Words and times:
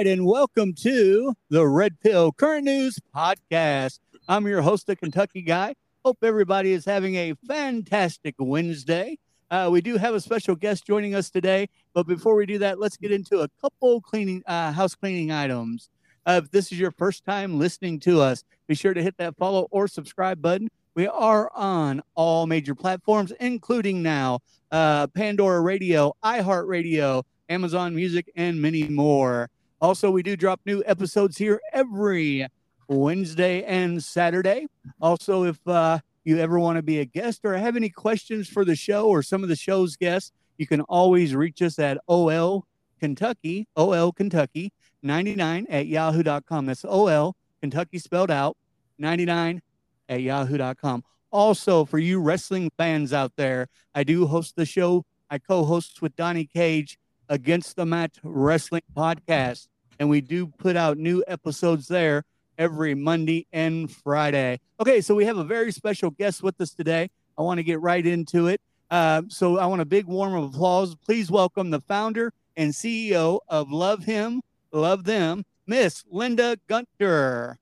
Right, 0.00 0.06
and 0.06 0.24
welcome 0.24 0.72
to 0.72 1.34
the 1.50 1.68
Red 1.68 2.00
Pill 2.00 2.32
Current 2.32 2.64
News 2.64 2.98
Podcast. 3.14 3.98
I'm 4.28 4.46
your 4.46 4.62
host, 4.62 4.86
the 4.86 4.96
Kentucky 4.96 5.42
guy. 5.42 5.74
Hope 6.06 6.16
everybody 6.22 6.72
is 6.72 6.86
having 6.86 7.16
a 7.16 7.34
fantastic 7.46 8.34
Wednesday. 8.38 9.18
Uh, 9.50 9.68
we 9.70 9.82
do 9.82 9.98
have 9.98 10.14
a 10.14 10.20
special 10.20 10.56
guest 10.56 10.86
joining 10.86 11.14
us 11.14 11.28
today, 11.28 11.68
but 11.92 12.06
before 12.06 12.34
we 12.34 12.46
do 12.46 12.56
that, 12.56 12.80
let's 12.80 12.96
get 12.96 13.12
into 13.12 13.40
a 13.40 13.48
couple 13.60 14.00
cleaning 14.00 14.42
uh, 14.46 14.72
house 14.72 14.94
cleaning 14.94 15.32
items. 15.32 15.90
Uh, 16.24 16.40
if 16.42 16.50
this 16.50 16.72
is 16.72 16.80
your 16.80 16.92
first 16.92 17.22
time 17.26 17.58
listening 17.58 18.00
to 18.00 18.22
us, 18.22 18.42
be 18.68 18.74
sure 18.74 18.94
to 18.94 19.02
hit 19.02 19.18
that 19.18 19.36
follow 19.36 19.68
or 19.70 19.86
subscribe 19.86 20.40
button. 20.40 20.70
We 20.94 21.08
are 21.08 21.50
on 21.54 22.00
all 22.14 22.46
major 22.46 22.74
platforms, 22.74 23.34
including 23.38 24.02
now 24.02 24.38
uh, 24.72 25.08
Pandora 25.08 25.60
Radio, 25.60 26.14
iHeartRadio, 26.24 27.22
Amazon 27.50 27.94
Music, 27.94 28.30
and 28.34 28.62
many 28.62 28.84
more. 28.84 29.50
Also, 29.80 30.10
we 30.10 30.22
do 30.22 30.36
drop 30.36 30.60
new 30.66 30.82
episodes 30.86 31.38
here 31.38 31.60
every 31.72 32.46
Wednesday 32.88 33.62
and 33.64 34.02
Saturday. 34.02 34.66
Also, 35.00 35.44
if 35.44 35.58
uh, 35.66 35.98
you 36.24 36.38
ever 36.38 36.58
want 36.58 36.76
to 36.76 36.82
be 36.82 37.00
a 37.00 37.04
guest 37.04 37.40
or 37.44 37.54
have 37.54 37.76
any 37.76 37.88
questions 37.88 38.48
for 38.48 38.64
the 38.64 38.76
show 38.76 39.06
or 39.08 39.22
some 39.22 39.42
of 39.42 39.48
the 39.48 39.56
show's 39.56 39.96
guests, 39.96 40.32
you 40.58 40.66
can 40.66 40.82
always 40.82 41.34
reach 41.34 41.62
us 41.62 41.78
at 41.78 41.98
OL 42.08 42.66
Kentucky, 42.98 43.66
OL 43.76 44.12
Kentucky 44.12 44.72
99 45.02 45.66
at 45.70 45.86
yahoo.com. 45.86 46.66
That's 46.66 46.84
OL 46.84 47.34
Kentucky 47.60 47.98
spelled 47.98 48.30
out 48.30 48.56
99 48.98 49.62
at 50.08 50.20
yahoo.com. 50.20 51.04
Also, 51.32 51.84
for 51.84 51.98
you 51.98 52.20
wrestling 52.20 52.70
fans 52.76 53.12
out 53.12 53.32
there, 53.36 53.68
I 53.94 54.04
do 54.04 54.26
host 54.26 54.56
the 54.56 54.66
show. 54.66 55.04
I 55.30 55.38
co 55.38 55.64
host 55.64 56.02
with 56.02 56.16
Donnie 56.16 56.44
Cage 56.44 56.98
Against 57.30 57.76
the 57.76 57.86
Mat 57.86 58.18
Wrestling 58.22 58.82
Podcast. 58.94 59.68
And 59.98 60.10
we 60.10 60.20
do 60.20 60.48
put 60.48 60.76
out 60.76 60.98
new 60.98 61.24
episodes 61.28 61.86
there 61.88 62.24
every 62.58 62.94
Monday 62.94 63.46
and 63.52 63.90
Friday. 63.90 64.58
Okay, 64.80 65.00
so 65.00 65.14
we 65.14 65.24
have 65.24 65.38
a 65.38 65.44
very 65.44 65.70
special 65.72 66.10
guest 66.10 66.42
with 66.42 66.60
us 66.60 66.74
today. 66.74 67.08
I 67.38 67.42
want 67.42 67.58
to 67.58 67.62
get 67.62 67.80
right 67.80 68.04
into 68.04 68.48
it. 68.48 68.60
Uh, 68.90 69.22
so 69.28 69.58
I 69.58 69.66
want 69.66 69.80
a 69.80 69.84
big 69.86 70.06
warm 70.06 70.34
of 70.34 70.52
applause. 70.52 70.96
Please 70.96 71.30
welcome 71.30 71.70
the 71.70 71.80
founder 71.80 72.32
and 72.56 72.72
CEO 72.72 73.38
of 73.48 73.70
Love 73.70 74.04
Him, 74.04 74.42
Love 74.72 75.04
Them, 75.04 75.44
Miss 75.66 76.04
Linda 76.10 76.58
Gunter. 76.66 77.56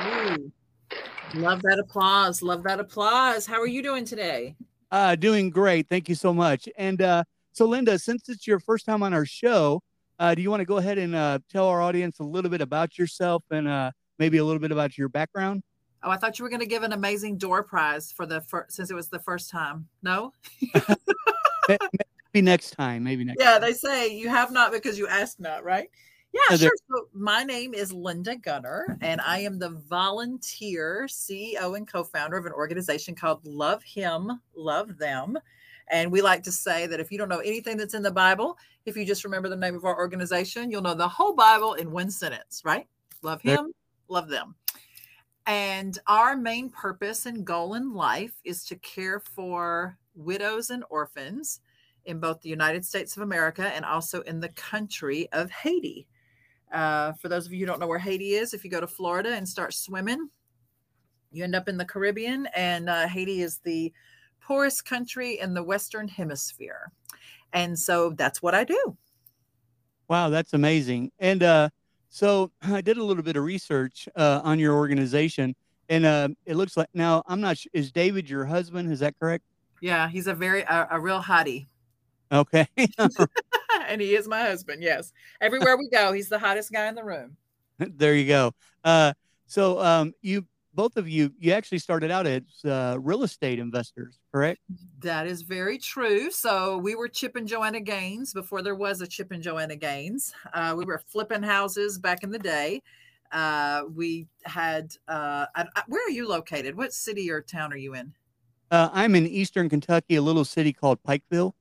Ooh. 0.00 0.52
Love 1.34 1.62
that 1.62 1.78
applause. 1.78 2.42
Love 2.42 2.62
that 2.62 2.78
applause. 2.78 3.46
How 3.46 3.60
are 3.60 3.66
you 3.66 3.82
doing 3.82 4.04
today? 4.04 4.54
Uh, 4.90 5.16
doing 5.16 5.50
great. 5.50 5.88
Thank 5.88 6.08
you 6.08 6.14
so 6.14 6.34
much. 6.34 6.68
And 6.76 7.00
uh, 7.00 7.24
so, 7.52 7.66
Linda, 7.66 7.98
since 7.98 8.28
it's 8.28 8.46
your 8.46 8.60
first 8.60 8.86
time 8.86 9.02
on 9.02 9.12
our 9.12 9.26
show, 9.26 9.82
uh, 10.18 10.34
do 10.34 10.42
you 10.42 10.50
want 10.50 10.60
to 10.60 10.64
go 10.64 10.78
ahead 10.78 10.98
and 10.98 11.14
uh, 11.14 11.38
tell 11.50 11.66
our 11.68 11.82
audience 11.82 12.18
a 12.18 12.24
little 12.24 12.50
bit 12.50 12.60
about 12.60 12.98
yourself 12.98 13.42
and 13.50 13.68
uh, 13.68 13.90
maybe 14.18 14.38
a 14.38 14.44
little 14.44 14.60
bit 14.60 14.72
about 14.72 14.96
your 14.96 15.08
background? 15.08 15.62
Oh, 16.02 16.10
I 16.10 16.16
thought 16.16 16.38
you 16.38 16.44
were 16.44 16.48
going 16.48 16.60
to 16.60 16.66
give 16.66 16.82
an 16.82 16.92
amazing 16.92 17.38
door 17.38 17.62
prize 17.62 18.10
for 18.10 18.26
the 18.26 18.40
first, 18.40 18.72
since 18.72 18.90
it 18.90 18.94
was 18.94 19.08
the 19.08 19.18
first 19.20 19.50
time. 19.50 19.86
No. 20.02 20.32
maybe 22.34 22.42
next 22.42 22.70
time. 22.70 23.04
Maybe 23.04 23.24
next. 23.24 23.40
Yeah, 23.40 23.52
time. 23.52 23.60
they 23.60 23.72
say 23.72 24.08
you 24.08 24.28
have 24.28 24.50
not 24.50 24.72
because 24.72 24.98
you 24.98 25.06
ask 25.06 25.38
not, 25.38 25.62
right? 25.62 25.88
Yeah, 26.32 26.56
sure. 26.56 26.72
So 26.88 27.08
my 27.12 27.44
name 27.44 27.74
is 27.74 27.92
Linda 27.92 28.36
Gunter, 28.36 28.96
and 29.02 29.20
I 29.20 29.40
am 29.40 29.58
the 29.58 29.68
volunteer 29.68 31.06
CEO 31.06 31.76
and 31.76 31.86
co-founder 31.86 32.38
of 32.38 32.46
an 32.46 32.52
organization 32.52 33.14
called 33.14 33.46
Love 33.46 33.82
Him, 33.82 34.40
Love 34.56 34.96
Them. 34.96 35.38
And 35.88 36.10
we 36.10 36.22
like 36.22 36.42
to 36.44 36.52
say 36.52 36.86
that 36.86 37.00
if 37.00 37.10
you 37.10 37.18
don't 37.18 37.28
know 37.28 37.40
anything 37.40 37.76
that's 37.76 37.94
in 37.94 38.02
the 38.02 38.10
Bible, 38.10 38.56
if 38.86 38.96
you 38.96 39.04
just 39.04 39.24
remember 39.24 39.48
the 39.48 39.56
name 39.56 39.74
of 39.74 39.84
our 39.84 39.96
organization, 39.96 40.70
you'll 40.70 40.82
know 40.82 40.94
the 40.94 41.08
whole 41.08 41.34
Bible 41.34 41.74
in 41.74 41.90
one 41.90 42.10
sentence, 42.10 42.62
right? 42.64 42.86
Love 43.22 43.42
Him, 43.42 43.72
love 44.08 44.28
them. 44.28 44.54
And 45.46 45.98
our 46.06 46.36
main 46.36 46.70
purpose 46.70 47.26
and 47.26 47.44
goal 47.44 47.74
in 47.74 47.92
life 47.92 48.34
is 48.44 48.64
to 48.66 48.76
care 48.76 49.20
for 49.20 49.98
widows 50.14 50.70
and 50.70 50.84
orphans 50.88 51.60
in 52.04 52.20
both 52.20 52.40
the 52.40 52.48
United 52.48 52.84
States 52.84 53.16
of 53.16 53.22
America 53.22 53.72
and 53.74 53.84
also 53.84 54.22
in 54.22 54.40
the 54.40 54.48
country 54.50 55.28
of 55.32 55.50
Haiti. 55.50 56.06
Uh, 56.72 57.12
for 57.14 57.28
those 57.28 57.46
of 57.46 57.52
you 57.52 57.60
who 57.60 57.66
don't 57.66 57.80
know 57.80 57.86
where 57.86 57.98
Haiti 57.98 58.34
is, 58.34 58.54
if 58.54 58.64
you 58.64 58.70
go 58.70 58.80
to 58.80 58.86
Florida 58.86 59.34
and 59.34 59.48
start 59.48 59.74
swimming, 59.74 60.28
you 61.30 61.44
end 61.44 61.54
up 61.54 61.68
in 61.68 61.76
the 61.76 61.84
Caribbean, 61.84 62.46
and 62.54 62.88
uh, 62.88 63.06
Haiti 63.08 63.42
is 63.42 63.58
the 63.58 63.92
poorest 64.52 64.84
country 64.84 65.38
in 65.38 65.54
the 65.54 65.62
Western 65.62 66.06
Hemisphere. 66.06 66.92
And 67.54 67.78
so 67.78 68.10
that's 68.10 68.42
what 68.42 68.54
I 68.54 68.64
do. 68.64 68.98
Wow, 70.08 70.28
that's 70.28 70.52
amazing. 70.52 71.10
And 71.18 71.42
uh, 71.42 71.70
so 72.10 72.52
I 72.62 72.82
did 72.82 72.98
a 72.98 73.02
little 73.02 73.22
bit 73.22 73.36
of 73.36 73.44
research 73.44 74.10
uh, 74.14 74.42
on 74.44 74.58
your 74.58 74.74
organization, 74.74 75.54
and 75.88 76.04
uh, 76.04 76.28
it 76.44 76.56
looks 76.56 76.76
like 76.76 76.88
now 76.92 77.22
I'm 77.26 77.40
not. 77.40 77.56
Is 77.72 77.92
David 77.92 78.28
your 78.28 78.44
husband? 78.44 78.92
Is 78.92 79.00
that 79.00 79.18
correct? 79.18 79.42
Yeah, 79.80 80.06
he's 80.10 80.26
a 80.26 80.34
very 80.34 80.60
a, 80.62 80.86
a 80.90 81.00
real 81.00 81.22
hottie. 81.22 81.68
Okay. 82.30 82.66
and 83.86 84.02
he 84.02 84.14
is 84.14 84.28
my 84.28 84.42
husband. 84.42 84.82
Yes. 84.82 85.14
Everywhere 85.40 85.78
we 85.78 85.88
go, 85.88 86.12
he's 86.12 86.28
the 86.28 86.38
hottest 86.38 86.70
guy 86.72 86.88
in 86.88 86.94
the 86.94 87.04
room. 87.04 87.38
there 87.78 88.14
you 88.14 88.26
go. 88.26 88.52
Uh, 88.84 89.14
so 89.46 89.80
um, 89.80 90.12
you 90.20 90.44
both 90.74 90.96
of 90.96 91.08
you, 91.08 91.32
you 91.38 91.52
actually 91.52 91.78
started 91.78 92.10
out 92.10 92.26
as 92.26 92.42
uh, 92.64 92.96
real 93.00 93.22
estate 93.22 93.58
investors, 93.58 94.18
correct? 94.32 94.60
That 95.00 95.26
is 95.26 95.42
very 95.42 95.78
true. 95.78 96.30
So 96.30 96.78
we 96.78 96.94
were 96.94 97.08
Chip 97.08 97.36
and 97.36 97.46
Joanna 97.46 97.80
Gaines 97.80 98.32
before 98.32 98.62
there 98.62 98.74
was 98.74 99.00
a 99.00 99.06
Chip 99.06 99.32
and 99.32 99.42
Joanna 99.42 99.76
Gaines. 99.76 100.32
Uh, 100.54 100.74
we 100.76 100.84
were 100.84 101.02
flipping 101.06 101.42
houses 101.42 101.98
back 101.98 102.22
in 102.22 102.30
the 102.30 102.38
day. 102.38 102.82
Uh, 103.30 103.82
we 103.94 104.26
had, 104.44 104.94
uh, 105.08 105.46
I, 105.54 105.66
I, 105.76 105.82
where 105.88 106.06
are 106.06 106.10
you 106.10 106.28
located? 106.28 106.76
What 106.76 106.92
city 106.92 107.30
or 107.30 107.40
town 107.40 107.72
are 107.72 107.78
you 107.78 107.94
in? 107.94 108.12
Uh, 108.70 108.88
I'm 108.92 109.14
in 109.14 109.26
Eastern 109.26 109.68
Kentucky, 109.68 110.16
a 110.16 110.22
little 110.22 110.44
city 110.44 110.72
called 110.72 110.98
Pikeville. 111.02 111.52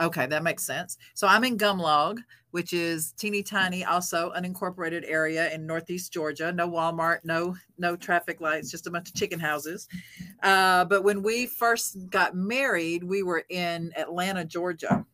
Okay, 0.00 0.26
that 0.26 0.42
makes 0.42 0.64
sense. 0.64 0.98
So 1.14 1.26
I'm 1.26 1.44
in 1.44 1.58
Gumlog, 1.58 2.18
which 2.50 2.72
is 2.72 3.12
teeny 3.12 3.42
tiny, 3.42 3.84
also 3.84 4.32
unincorporated 4.36 5.04
area 5.06 5.52
in 5.52 5.66
Northeast 5.66 6.12
Georgia. 6.12 6.52
No 6.52 6.68
Walmart, 6.68 7.18
no 7.24 7.54
no 7.78 7.96
traffic 7.96 8.40
lights, 8.40 8.70
just 8.70 8.86
a 8.86 8.90
bunch 8.90 9.08
of 9.08 9.14
chicken 9.14 9.38
houses. 9.38 9.88
Uh, 10.42 10.84
but 10.86 11.04
when 11.04 11.22
we 11.22 11.46
first 11.46 12.10
got 12.10 12.34
married, 12.34 13.04
we 13.04 13.22
were 13.22 13.44
in 13.50 13.92
Atlanta, 13.96 14.44
Georgia, 14.44 15.04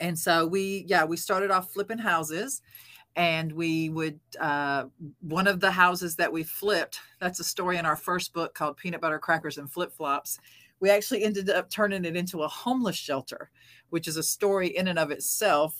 and 0.00 0.18
so 0.18 0.46
we 0.46 0.84
yeah 0.86 1.04
we 1.04 1.16
started 1.16 1.50
off 1.50 1.72
flipping 1.72 1.98
houses. 1.98 2.62
And 3.16 3.50
we 3.50 3.88
would, 3.88 4.20
uh, 4.38 4.84
one 5.22 5.48
of 5.48 5.58
the 5.58 5.72
houses 5.72 6.14
that 6.16 6.32
we 6.32 6.44
flipped, 6.44 7.00
that's 7.20 7.40
a 7.40 7.44
story 7.44 7.76
in 7.76 7.84
our 7.84 7.96
first 7.96 8.32
book 8.32 8.54
called 8.54 8.76
Peanut 8.76 9.00
Butter 9.00 9.18
Crackers 9.18 9.58
and 9.58 9.68
Flip 9.68 9.92
Flops. 9.92 10.38
We 10.80 10.90
actually 10.90 11.24
ended 11.24 11.50
up 11.50 11.70
turning 11.70 12.04
it 12.04 12.16
into 12.16 12.42
a 12.42 12.48
homeless 12.48 12.96
shelter 12.96 13.50
which 13.90 14.08
is 14.08 14.16
a 14.16 14.22
story 14.22 14.68
in 14.68 14.88
and 14.88 14.98
of 14.98 15.10
itself. 15.10 15.76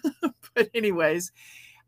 but, 0.54 0.70
anyways, 0.74 1.32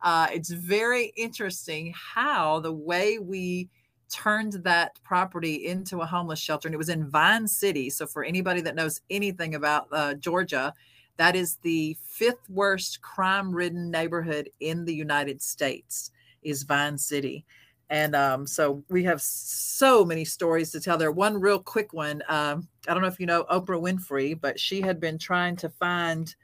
uh, 0.02 0.28
it's 0.32 0.50
very 0.50 1.12
interesting 1.16 1.94
how 1.96 2.60
the 2.60 2.72
way 2.72 3.18
we 3.18 3.68
turned 4.10 4.52
that 4.64 5.00
property 5.02 5.66
into 5.66 6.00
a 6.00 6.06
homeless 6.06 6.38
shelter, 6.38 6.68
and 6.68 6.74
it 6.74 6.78
was 6.78 6.88
in 6.88 7.08
Vine 7.08 7.46
City. 7.46 7.88
So, 7.90 8.06
for 8.06 8.24
anybody 8.24 8.60
that 8.62 8.74
knows 8.74 9.00
anything 9.10 9.54
about 9.54 9.86
uh, 9.92 10.14
Georgia, 10.14 10.74
that 11.16 11.36
is 11.36 11.56
the 11.62 11.96
fifth 12.02 12.48
worst 12.48 13.00
crime 13.02 13.54
ridden 13.54 13.90
neighborhood 13.90 14.50
in 14.60 14.84
the 14.84 14.94
United 14.94 15.40
States, 15.42 16.10
is 16.42 16.64
Vine 16.64 16.98
City. 16.98 17.44
And 17.92 18.16
um, 18.16 18.46
so 18.46 18.82
we 18.88 19.04
have 19.04 19.20
so 19.20 20.02
many 20.02 20.24
stories 20.24 20.72
to 20.72 20.80
tell 20.80 20.96
there. 20.96 21.12
One 21.12 21.38
real 21.38 21.58
quick 21.58 21.92
one. 21.92 22.22
Um, 22.26 22.66
I 22.88 22.94
don't 22.94 23.02
know 23.02 23.08
if 23.08 23.20
you 23.20 23.26
know 23.26 23.44
Oprah 23.52 23.78
Winfrey, 23.78 24.40
but 24.40 24.58
she 24.58 24.80
had 24.80 24.98
been 24.98 25.18
trying 25.18 25.56
to 25.56 25.68
find 25.68 26.34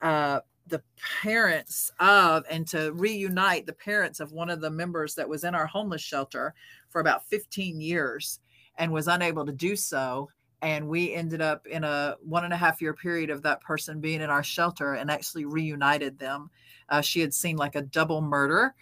uh, 0.00 0.40
the 0.68 0.80
parents 1.20 1.90
of 1.98 2.44
and 2.48 2.68
to 2.68 2.92
reunite 2.92 3.66
the 3.66 3.72
parents 3.72 4.20
of 4.20 4.30
one 4.30 4.48
of 4.48 4.60
the 4.60 4.70
members 4.70 5.16
that 5.16 5.28
was 5.28 5.42
in 5.42 5.56
our 5.56 5.66
homeless 5.66 6.02
shelter 6.02 6.54
for 6.88 7.00
about 7.00 7.26
15 7.26 7.80
years 7.80 8.38
and 8.78 8.92
was 8.92 9.08
unable 9.08 9.44
to 9.44 9.52
do 9.52 9.74
so. 9.74 10.28
And 10.62 10.86
we 10.86 11.12
ended 11.12 11.40
up 11.40 11.66
in 11.66 11.82
a 11.82 12.14
one 12.22 12.44
and 12.44 12.54
a 12.54 12.56
half 12.56 12.80
year 12.80 12.94
period 12.94 13.28
of 13.28 13.42
that 13.42 13.60
person 13.60 14.00
being 14.00 14.20
in 14.20 14.30
our 14.30 14.44
shelter 14.44 14.94
and 14.94 15.10
actually 15.10 15.46
reunited 15.46 16.20
them. 16.20 16.48
Uh, 16.88 17.00
she 17.00 17.18
had 17.18 17.34
seen 17.34 17.56
like 17.56 17.74
a 17.74 17.82
double 17.82 18.20
murder 18.20 18.76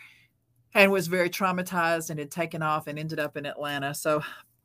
and 0.75 0.93
was 0.93 1.09
very 1.09 1.31
traumatized 1.31 2.11
and 2.11 2.19
had 2.19 2.31
taken 2.31 2.63
off 2.63 2.87
and 2.87 2.99
ended 2.99 3.19
up 3.19 3.37
in 3.37 3.47
Atlanta. 3.47 3.95
So, 3.95 4.23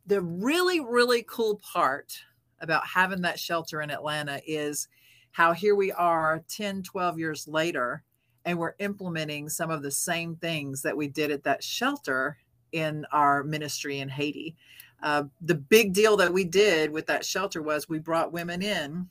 the 0.08 0.22
really, 0.22 0.80
really 0.80 1.26
cool 1.28 1.60
part 1.74 2.16
about 2.60 2.86
having 2.86 3.22
that 3.22 3.40
shelter 3.40 3.82
in 3.82 3.90
Atlanta 3.90 4.40
is 4.46 4.88
how 5.32 5.52
here 5.52 5.76
we 5.76 5.92
are 5.92 6.44
10, 6.48 6.84
12 6.84 7.20
years 7.20 7.48
later, 7.48 8.04
and 8.46 8.58
we're 8.58 8.76
implementing 8.80 9.50
some 9.50 9.72
of 9.72 9.82
the 9.82 9.92
same 9.92 10.36
things 10.36 10.84
that 10.84 10.96
we 10.96 11.08
did 11.08 11.32
at 11.32 11.44
that 11.44 11.64
shelter 11.64 12.38
in 12.72 13.06
our 13.12 13.44
ministry 13.44 14.00
in 14.00 14.10
Haiti. 14.10 14.56
Uh, 15.02 15.24
the 15.42 15.56
big 15.56 15.94
deal 15.94 16.16
that 16.18 16.32
we 16.32 16.44
did 16.44 16.92
with 16.92 17.08
that 17.08 17.26
shelter 17.26 17.62
was 17.62 17.90
we 17.90 18.00
brought 18.00 18.32
women 18.32 18.62
in 18.62 19.10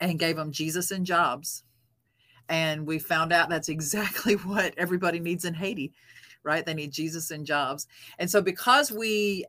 and 0.00 0.18
gave 0.18 0.36
them 0.36 0.52
Jesus 0.52 0.90
and 0.90 1.06
jobs 1.06 1.64
and 2.48 2.86
we 2.86 2.98
found 2.98 3.32
out 3.32 3.48
that's 3.48 3.68
exactly 3.68 4.34
what 4.46 4.74
everybody 4.76 5.20
needs 5.20 5.44
in 5.44 5.54
Haiti, 5.54 5.92
right? 6.42 6.64
They 6.64 6.74
need 6.74 6.92
Jesus 6.92 7.30
and 7.30 7.46
jobs. 7.46 7.86
And 8.18 8.30
so, 8.30 8.42
because 8.42 8.90
we 8.92 9.44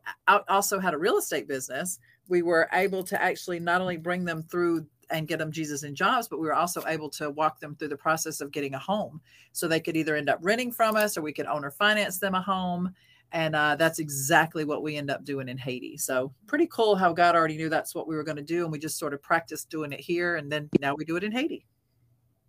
also 0.47 0.79
had 0.79 0.93
a 0.93 0.97
real 0.97 1.17
estate 1.17 1.47
business, 1.47 1.99
we 2.27 2.41
were 2.41 2.69
able 2.73 3.03
to 3.03 3.21
actually 3.21 3.59
not 3.59 3.81
only 3.81 3.97
bring 3.97 4.25
them 4.25 4.43
through 4.43 4.85
and 5.09 5.27
get 5.27 5.39
them 5.39 5.51
Jesus 5.51 5.83
and 5.83 5.95
jobs, 5.95 6.27
but 6.27 6.39
we 6.39 6.47
were 6.47 6.55
also 6.55 6.83
able 6.87 7.09
to 7.11 7.29
walk 7.29 7.59
them 7.59 7.75
through 7.75 7.89
the 7.89 7.97
process 7.97 8.41
of 8.41 8.51
getting 8.51 8.73
a 8.73 8.79
home. 8.79 9.21
So 9.51 9.67
they 9.67 9.79
could 9.79 9.95
either 9.95 10.15
end 10.15 10.29
up 10.29 10.39
renting 10.41 10.71
from 10.71 10.95
us 10.95 11.17
or 11.17 11.21
we 11.21 11.33
could 11.33 11.45
owner 11.45 11.71
finance 11.71 12.19
them 12.19 12.35
a 12.35 12.41
home. 12.41 12.93
And 13.31 13.55
uh, 13.55 13.75
that's 13.75 13.99
exactly 13.99 14.63
what 14.63 14.83
we 14.83 14.95
end 14.95 15.09
up 15.09 15.25
doing 15.25 15.49
in 15.49 15.57
Haiti. 15.57 15.97
So 15.97 16.33
pretty 16.47 16.67
cool 16.67 16.95
how 16.95 17.13
God 17.13 17.35
already 17.35 17.57
knew 17.57 17.69
that's 17.69 17.95
what 17.95 18.07
we 18.07 18.15
were 18.15 18.23
going 18.23 18.37
to 18.37 18.43
do. 18.43 18.63
And 18.63 18.71
we 18.71 18.79
just 18.79 18.99
sort 18.99 19.13
of 19.13 19.21
practiced 19.21 19.69
doing 19.69 19.91
it 19.91 19.99
here. 19.99 20.35
And 20.35 20.51
then 20.51 20.69
now 20.79 20.95
we 20.95 21.03
do 21.03 21.15
it 21.15 21.23
in 21.23 21.31
Haiti. 21.31 21.65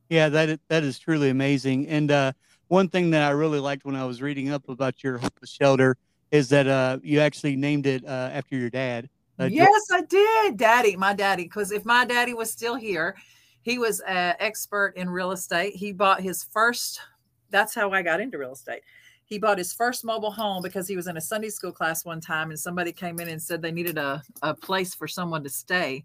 Yeah, 0.09 0.29
that 0.29 0.61
that 0.69 0.85
is 0.85 0.99
truly 0.99 1.31
amazing. 1.31 1.89
And 1.89 2.11
uh, 2.11 2.33
one 2.69 2.89
thing 2.89 3.11
that 3.11 3.23
I 3.23 3.31
really 3.31 3.61
liked 3.61 3.85
when 3.85 3.97
I 3.97 4.05
was 4.05 4.21
reading 4.23 4.51
up 4.51 4.69
about 4.69 5.03
your 5.03 5.19
homeless 5.19 5.51
shelter 5.51 5.97
is 6.31 6.49
that 6.49 6.67
uh, 6.67 6.99
you 7.03 7.21
actually 7.21 7.57
named 7.57 7.87
it 7.87 8.05
uh, 8.05 8.31
after 8.33 8.57
your 8.57 8.71
dad. 8.71 9.09
Uh, 9.39 9.49
yes, 9.51 9.83
I 9.93 10.03
did, 10.03 10.57
Daddy. 10.57 10.97
My 10.97 11.15
daddy, 11.15 11.45
because 11.45 11.73
if 11.73 11.85
my 11.85 12.05
daddy 12.05 12.35
was 12.35 12.51
still 12.51 12.77
here, 12.77 13.17
he 13.63 13.79
was 13.79 14.01
an 14.01 14.35
expert 14.39 14.95
in 14.97 15.09
real 15.09 15.33
estate. 15.33 15.75
He 15.75 15.93
bought 15.93 16.21
his 16.21 16.45
first. 16.45 17.01
That's 17.51 17.75
how 17.75 17.91
I 17.91 18.03
got 18.03 18.21
into 18.21 18.39
real 18.39 18.53
estate. 18.53 18.83
He 19.27 19.39
bought 19.39 19.59
his 19.59 19.73
first 19.73 20.05
mobile 20.05 20.31
home 20.31 20.63
because 20.63 20.87
he 20.87 20.97
was 20.97 21.07
in 21.07 21.17
a 21.17 21.21
Sunday 21.21 21.49
school 21.49 21.73
class 21.73 22.05
one 22.05 22.21
time, 22.21 22.51
and 22.51 22.61
somebody 22.61 22.93
came 22.93 23.19
in 23.21 23.29
and 23.29 23.43
said 23.43 23.63
they 23.63 23.73
needed 23.73 23.97
a, 23.97 24.23
a 24.43 24.55
place 24.55 24.95
for 24.95 25.09
someone 25.09 25.43
to 25.45 25.51
stay 25.51 26.05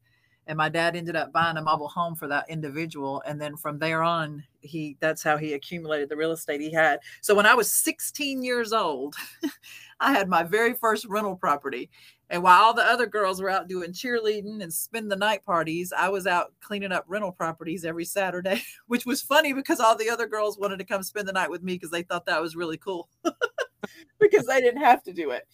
and 0.50 0.57
my 0.57 0.68
dad 0.68 0.96
ended 0.96 1.16
up 1.16 1.31
buying 1.31 1.57
a 1.57 1.62
mobile 1.62 1.88
home 1.88 2.16
for 2.16 2.28
that 2.28 2.50
individual 2.50 3.22
and 3.25 3.40
then 3.40 3.56
from 3.56 3.78
there 3.78 4.01
on 4.01 4.44
he 4.62 4.98
that's 5.00 5.24
how 5.24 5.38
he 5.38 5.54
accumulated 5.54 6.10
the 6.10 6.18
real 6.18 6.31
estate 6.31 6.60
he 6.60 6.72
had. 6.72 7.00
So 7.22 7.36
when 7.36 7.46
i 7.46 7.54
was 7.54 7.72
16 7.72 8.44
years 8.44 8.74
old 8.74 9.16
i 10.00 10.12
had 10.12 10.27
my 10.27 10.44
very 10.44 10.74
first 10.74 11.06
rental 11.06 11.36
property 11.36 11.89
and 12.32 12.44
while 12.44 12.62
all 12.62 12.74
the 12.74 12.84
other 12.84 13.06
girls 13.06 13.41
were 13.41 13.50
out 13.50 13.68
doing 13.68 13.91
cheerleading 13.91 14.62
and 14.62 14.74
spend 14.74 15.12
the 15.12 15.15
night 15.15 15.46
parties 15.46 15.94
i 15.96 16.10
was 16.10 16.25
out 16.25 16.51
cleaning 16.62 16.91
up 16.91 17.06
rental 17.08 17.32
properties 17.32 17.86
every 17.86 18.06
saturday 18.06 18.62
which 18.88 19.06
was 19.06 19.22
funny 19.22 19.53
because 19.53 19.79
all 19.79 19.96
the 19.96 20.10
other 20.10 20.27
girls 20.27 20.58
wanted 20.58 20.79
to 20.79 20.86
come 20.86 21.03
spend 21.03 21.27
the 21.27 21.34
night 21.34 21.50
with 21.50 21.63
me 21.63 21.75
because 21.75 21.91
they 21.91 22.03
thought 22.03 22.25
that 22.25 22.41
was 22.41 22.56
really 22.56 22.77
cool 22.77 23.08
because 24.20 24.46
they 24.46 24.60
didn't 24.60 24.82
have 24.82 25.03
to 25.03 25.13
do 25.13 25.29
it. 25.32 25.48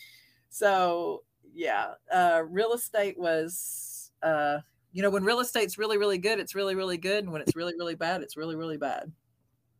So 0.50 1.24
yeah 1.54 1.94
uh, 2.14 2.44
real 2.48 2.74
estate 2.74 3.18
was 3.18 4.12
uh, 4.24 4.60
you 4.96 5.02
know, 5.02 5.10
when 5.10 5.26
real 5.26 5.42
estate's 5.42 5.78
really, 5.78 5.98
really 5.98 6.18
good, 6.18 6.40
it's 6.40 6.56
really, 6.56 6.74
really 6.74 6.98
good. 6.98 7.26
And 7.26 7.34
when 7.34 7.42
it's 7.42 7.54
really, 7.54 7.74
really 7.78 7.96
bad, 7.96 8.22
it's 8.22 8.38
really, 8.38 8.56
really 8.56 8.78
bad. 8.78 9.12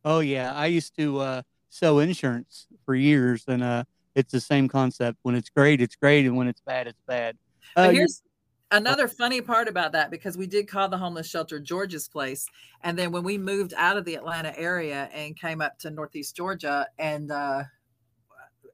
Oh 0.04 0.20
yeah. 0.20 0.52
I 0.54 0.66
used 0.66 0.94
to 0.96 1.18
uh, 1.20 1.42
sell 1.70 2.00
insurance 2.00 2.66
for 2.84 2.94
years 2.94 3.42
and 3.48 3.62
uh, 3.62 3.84
it's 4.14 4.30
the 4.30 4.42
same 4.42 4.68
concept. 4.68 5.18
When 5.22 5.34
it's 5.34 5.48
great, 5.48 5.80
it's 5.80 5.96
great. 5.96 6.26
And 6.26 6.36
when 6.36 6.48
it's 6.48 6.60
bad, 6.60 6.86
it's 6.86 7.00
bad. 7.06 7.38
Uh, 7.74 7.88
here's 7.88 8.22
another 8.70 9.08
funny 9.08 9.40
part 9.40 9.68
about 9.68 9.92
that 9.92 10.10
because 10.10 10.36
we 10.36 10.46
did 10.46 10.68
call 10.68 10.90
the 10.90 10.98
homeless 10.98 11.30
shelter 11.30 11.58
George's 11.60 12.08
place. 12.08 12.46
And 12.82 12.98
then 12.98 13.10
when 13.10 13.24
we 13.24 13.38
moved 13.38 13.72
out 13.74 13.96
of 13.96 14.04
the 14.04 14.16
Atlanta 14.16 14.56
area 14.58 15.08
and 15.14 15.34
came 15.40 15.62
up 15.62 15.78
to 15.78 15.90
Northeast 15.90 16.36
Georgia 16.36 16.86
and 16.98 17.30
uh, 17.30 17.62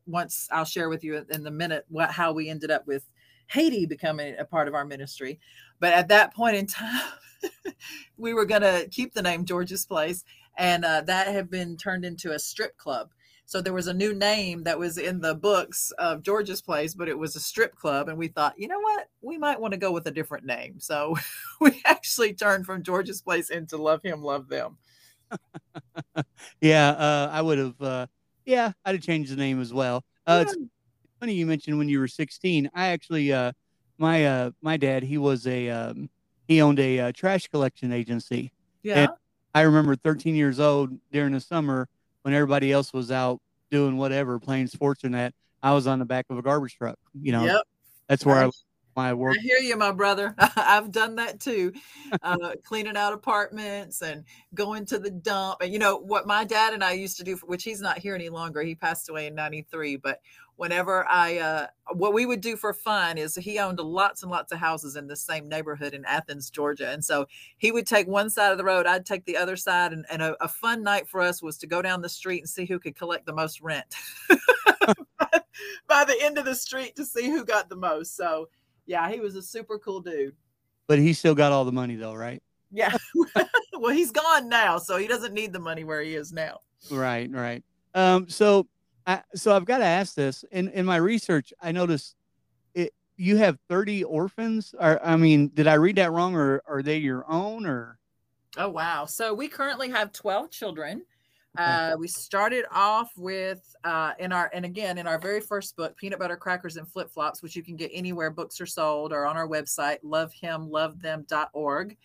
once 0.06 0.48
I'll 0.50 0.64
share 0.64 0.88
with 0.88 1.04
you 1.04 1.24
in 1.30 1.44
the 1.44 1.52
minute 1.52 1.84
what 1.88 2.10
how 2.10 2.32
we 2.32 2.48
ended 2.48 2.72
up 2.72 2.84
with 2.88 3.04
Haiti 3.52 3.86
becoming 3.86 4.34
a 4.38 4.44
part 4.44 4.68
of 4.68 4.74
our 4.74 4.84
ministry. 4.84 5.38
But 5.78 5.92
at 5.92 6.08
that 6.08 6.34
point 6.34 6.56
in 6.56 6.66
time, 6.66 7.02
we 8.16 8.34
were 8.34 8.46
going 8.46 8.62
to 8.62 8.88
keep 8.90 9.12
the 9.12 9.22
name 9.22 9.44
George's 9.44 9.84
Place, 9.84 10.24
and 10.56 10.84
uh, 10.84 11.02
that 11.02 11.28
had 11.28 11.50
been 11.50 11.76
turned 11.76 12.04
into 12.04 12.32
a 12.32 12.38
strip 12.38 12.76
club. 12.76 13.10
So 13.44 13.60
there 13.60 13.72
was 13.72 13.88
a 13.88 13.94
new 13.94 14.14
name 14.14 14.64
that 14.64 14.78
was 14.78 14.96
in 14.96 15.20
the 15.20 15.34
books 15.34 15.92
of 15.98 16.22
George's 16.22 16.62
Place, 16.62 16.94
but 16.94 17.08
it 17.08 17.18
was 17.18 17.36
a 17.36 17.40
strip 17.40 17.74
club. 17.74 18.08
And 18.08 18.16
we 18.16 18.28
thought, 18.28 18.58
you 18.58 18.66
know 18.66 18.80
what? 18.80 19.08
We 19.20 19.36
might 19.36 19.60
want 19.60 19.72
to 19.72 19.78
go 19.78 19.92
with 19.92 20.06
a 20.06 20.10
different 20.10 20.46
name. 20.46 20.80
So 20.80 21.16
we 21.60 21.82
actually 21.84 22.32
turned 22.32 22.64
from 22.64 22.82
George's 22.82 23.20
Place 23.20 23.50
into 23.50 23.76
Love 23.76 24.02
Him, 24.02 24.22
Love 24.22 24.48
Them. 24.48 24.78
yeah, 26.62 26.90
uh, 26.90 27.28
I 27.30 27.42
would 27.42 27.58
have. 27.58 27.80
Uh, 27.80 28.06
yeah, 28.46 28.72
I'd 28.84 28.94
have 28.94 29.04
changed 29.04 29.32
the 29.32 29.36
name 29.36 29.60
as 29.60 29.72
well. 29.72 30.04
Uh, 30.26 30.44
yeah. 30.46 30.52
It's 30.52 30.56
funny 31.22 31.34
you 31.34 31.46
mentioned 31.46 31.78
when 31.78 31.88
you 31.88 32.00
were 32.00 32.08
16. 32.08 32.68
I 32.74 32.88
actually, 32.88 33.32
uh, 33.32 33.52
my 33.96 34.26
uh, 34.26 34.50
my 34.60 34.76
dad, 34.76 35.04
he 35.04 35.18
was 35.18 35.46
a 35.46 35.70
um, 35.70 36.10
he 36.48 36.60
owned 36.60 36.80
a 36.80 36.98
uh, 36.98 37.12
trash 37.14 37.46
collection 37.46 37.92
agency. 37.92 38.50
Yeah. 38.82 38.94
And 38.98 39.10
I 39.54 39.60
remember 39.60 39.94
13 39.94 40.34
years 40.34 40.58
old 40.58 40.90
during 41.12 41.32
the 41.32 41.40
summer 41.40 41.88
when 42.22 42.34
everybody 42.34 42.72
else 42.72 42.92
was 42.92 43.12
out 43.12 43.40
doing 43.70 43.96
whatever, 43.96 44.40
playing 44.40 44.66
sports 44.66 45.04
and 45.04 45.14
that. 45.14 45.32
I 45.62 45.72
was 45.74 45.86
on 45.86 46.00
the 46.00 46.04
back 46.04 46.26
of 46.28 46.38
a 46.38 46.42
garbage 46.42 46.76
truck. 46.76 46.98
You 47.14 47.30
know, 47.30 47.44
yep. 47.44 47.62
that's 48.08 48.26
where 48.26 48.34
right. 48.34 48.46
I 48.46 48.50
my 48.96 49.14
work. 49.14 49.36
I 49.38 49.42
hear 49.42 49.58
you, 49.58 49.76
my 49.76 49.92
brother. 49.92 50.34
I've 50.56 50.90
done 50.90 51.16
that 51.16 51.40
too, 51.40 51.72
uh, 52.22 52.52
cleaning 52.64 52.96
out 52.96 53.12
apartments 53.12 54.02
and 54.02 54.24
going 54.54 54.86
to 54.86 54.98
the 54.98 55.10
dump. 55.10 55.60
And 55.60 55.72
you 55.72 55.78
know 55.78 55.96
what 55.96 56.26
my 56.26 56.44
dad 56.44 56.74
and 56.74 56.84
I 56.84 56.92
used 56.92 57.16
to 57.18 57.24
do, 57.24 57.36
which 57.44 57.64
he's 57.64 57.80
not 57.80 57.98
here 57.98 58.14
any 58.14 58.28
longer. 58.28 58.62
He 58.62 58.74
passed 58.74 59.08
away 59.08 59.26
in 59.26 59.34
'93. 59.34 59.96
But 59.96 60.20
whenever 60.56 61.06
I, 61.08 61.38
uh, 61.38 61.66
what 61.94 62.12
we 62.12 62.26
would 62.26 62.40
do 62.40 62.56
for 62.56 62.72
fun 62.72 63.18
is 63.18 63.34
he 63.34 63.58
owned 63.58 63.78
lots 63.80 64.22
and 64.22 64.30
lots 64.30 64.52
of 64.52 64.58
houses 64.58 64.96
in 64.96 65.06
the 65.06 65.16
same 65.16 65.48
neighborhood 65.48 65.94
in 65.94 66.04
Athens, 66.04 66.50
Georgia, 66.50 66.90
and 66.90 67.04
so 67.04 67.26
he 67.56 67.72
would 67.72 67.86
take 67.86 68.06
one 68.06 68.30
side 68.30 68.52
of 68.52 68.58
the 68.58 68.64
road, 68.64 68.86
I'd 68.86 69.06
take 69.06 69.24
the 69.24 69.36
other 69.36 69.56
side, 69.56 69.92
and, 69.92 70.04
and 70.10 70.22
a, 70.22 70.36
a 70.44 70.48
fun 70.48 70.82
night 70.82 71.08
for 71.08 71.20
us 71.20 71.42
was 71.42 71.58
to 71.58 71.66
go 71.66 71.82
down 71.82 72.02
the 72.02 72.08
street 72.08 72.40
and 72.40 72.48
see 72.48 72.66
who 72.66 72.78
could 72.78 72.94
collect 72.94 73.26
the 73.26 73.32
most 73.32 73.60
rent. 73.60 73.94
by 75.88 76.04
the 76.04 76.16
end 76.20 76.38
of 76.38 76.44
the 76.44 76.54
street 76.54 76.96
to 76.96 77.04
see 77.04 77.26
who 77.26 77.44
got 77.44 77.68
the 77.68 77.76
most. 77.76 78.16
So 78.16 78.48
yeah, 78.86 79.10
he 79.10 79.20
was 79.20 79.36
a 79.36 79.42
super 79.42 79.78
cool 79.78 80.00
dude. 80.00 80.34
But 80.86 80.98
he 80.98 81.12
still 81.12 81.34
got 81.34 81.52
all 81.52 81.64
the 81.64 81.72
money 81.72 81.96
though, 81.96 82.14
right? 82.14 82.42
Yeah. 82.70 82.94
well, 83.78 83.94
he's 83.94 84.10
gone 84.10 84.48
now, 84.48 84.78
so 84.78 84.96
he 84.96 85.06
doesn't 85.06 85.34
need 85.34 85.52
the 85.52 85.60
money 85.60 85.84
where 85.84 86.00
he 86.00 86.14
is 86.14 86.32
now. 86.32 86.60
Right, 86.90 87.30
right. 87.30 87.62
Um, 87.94 88.28
so, 88.28 88.66
I, 89.06 89.22
so 89.34 89.54
I've 89.54 89.64
got 89.64 89.78
to 89.78 89.84
ask 89.84 90.14
this. 90.14 90.44
In 90.50 90.68
in 90.70 90.86
my 90.86 90.96
research, 90.96 91.52
I 91.60 91.72
noticed 91.72 92.16
it. 92.74 92.92
You 93.16 93.36
have 93.36 93.58
thirty 93.68 94.04
orphans. 94.04 94.74
Or 94.78 95.04
I 95.04 95.16
mean, 95.16 95.50
did 95.54 95.66
I 95.66 95.74
read 95.74 95.96
that 95.96 96.12
wrong, 96.12 96.34
or 96.34 96.62
are 96.66 96.82
they 96.82 96.98
your 96.98 97.24
own, 97.30 97.66
or? 97.66 97.98
Oh 98.56 98.68
wow! 98.68 99.04
So 99.04 99.34
we 99.34 99.48
currently 99.48 99.90
have 99.90 100.12
twelve 100.12 100.50
children. 100.50 101.02
Uh, 101.58 101.94
we 101.98 102.08
started 102.08 102.64
off 102.70 103.10
with 103.16 103.74
uh, 103.84 104.12
in 104.18 104.32
our 104.32 104.50
and 104.54 104.64
again 104.64 104.96
in 104.96 105.06
our 105.06 105.18
very 105.18 105.40
first 105.40 105.76
book, 105.76 105.96
Peanut 105.96 106.18
Butter 106.18 106.36
Crackers 106.36 106.76
and 106.76 106.88
Flip 106.88 107.10
Flops, 107.10 107.42
which 107.42 107.54
you 107.54 107.62
can 107.62 107.76
get 107.76 107.90
anywhere 107.92 108.30
books 108.30 108.60
are 108.60 108.66
sold 108.66 109.12
or 109.12 109.26
on 109.26 109.36
our 109.36 109.46
website, 109.46 109.98
lovehimlovethem.org. 110.02 111.96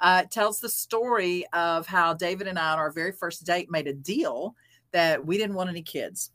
Uh, 0.00 0.24
tells 0.24 0.58
the 0.58 0.68
story 0.68 1.44
of 1.52 1.86
how 1.86 2.14
David 2.14 2.46
and 2.46 2.58
I 2.58 2.72
on 2.72 2.78
our 2.78 2.90
very 2.90 3.12
first 3.12 3.44
date 3.44 3.70
made 3.70 3.86
a 3.86 3.92
deal 3.92 4.54
that 4.92 5.24
we 5.24 5.38
didn't 5.38 5.56
want 5.56 5.70
any 5.70 5.82
kids. 5.82 6.30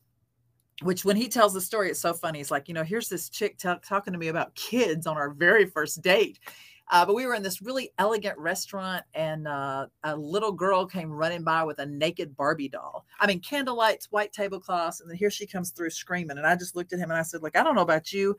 Which, 0.82 1.04
when 1.04 1.18
he 1.18 1.28
tells 1.28 1.54
the 1.54 1.60
story, 1.60 1.90
it's 1.90 2.00
so 2.00 2.14
funny. 2.14 2.40
He's 2.40 2.52
like, 2.52 2.70
you 2.70 2.74
know, 2.74 2.84
here's 2.84 3.10
this 3.10 3.30
chick 3.30 3.58
t- 3.58 3.74
talking 3.86 4.14
to 4.14 4.20
me 4.20 4.30
about 4.30 4.56
kids 4.56 5.08
on 5.08 5.18
our 5.18 5.30
very 5.30 5.66
first 5.66 6.02
date. 6.02 6.40
Uh, 6.90 7.06
but 7.06 7.16
we 7.16 7.26
were 7.26 7.36
in 7.36 7.44
this 7.44 7.62
really 7.62 7.92
elegant 7.98 8.38
restaurant, 8.38 9.04
and 9.14 9.48
uh, 9.48 9.86
a 10.04 10.16
little 10.16 10.52
girl 10.52 10.86
came 10.86 11.12
running 11.12 11.44
by 11.44 11.64
with 11.64 11.80
a 11.80 11.86
naked 11.86 12.36
Barbie 12.36 12.70
doll. 12.70 13.06
I 13.20 13.28
mean, 13.28 13.42
candlelights, 13.42 14.06
white 14.10 14.34
tablecloths, 14.34 15.02
and 15.02 15.10
then 15.10 15.18
here 15.18 15.30
she 15.30 15.46
comes 15.46 15.72
through 15.72 15.92
screaming. 15.92 16.38
And 16.38 16.48
I 16.48 16.56
just 16.56 16.76
looked 16.76 16.94
at 16.94 17.00
him 17.00 17.12
and 17.12 17.20
I 17.20 17.24
said, 17.24 17.44
"Look, 17.44 17.58
I 17.58 17.64
don't 17.64 17.76
know 17.76 17.82
about 17.82 18.12
you, 18.12 18.36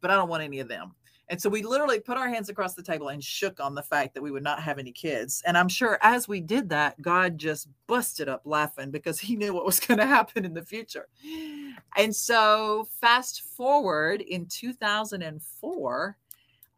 but 0.00 0.10
I 0.10 0.14
don't 0.14 0.28
want 0.28 0.42
any 0.42 0.60
of 0.60 0.68
them." 0.68 0.94
And 1.28 1.40
so 1.40 1.48
we 1.48 1.62
literally 1.62 1.98
put 1.98 2.16
our 2.16 2.28
hands 2.28 2.48
across 2.48 2.74
the 2.74 2.82
table 2.82 3.08
and 3.08 3.22
shook 3.22 3.58
on 3.58 3.74
the 3.74 3.82
fact 3.82 4.14
that 4.14 4.22
we 4.22 4.30
would 4.30 4.44
not 4.44 4.62
have 4.62 4.78
any 4.78 4.92
kids. 4.92 5.42
And 5.44 5.58
I'm 5.58 5.68
sure 5.68 5.98
as 6.00 6.28
we 6.28 6.40
did 6.40 6.68
that, 6.68 7.00
God 7.02 7.36
just 7.36 7.68
busted 7.88 8.28
up 8.28 8.42
laughing 8.44 8.92
because 8.92 9.18
he 9.18 9.34
knew 9.34 9.52
what 9.52 9.66
was 9.66 9.80
going 9.80 9.98
to 9.98 10.06
happen 10.06 10.44
in 10.44 10.54
the 10.54 10.62
future. 10.62 11.08
And 11.96 12.14
so, 12.14 12.86
fast 13.00 13.42
forward 13.42 14.20
in 14.20 14.46
2004, 14.46 16.16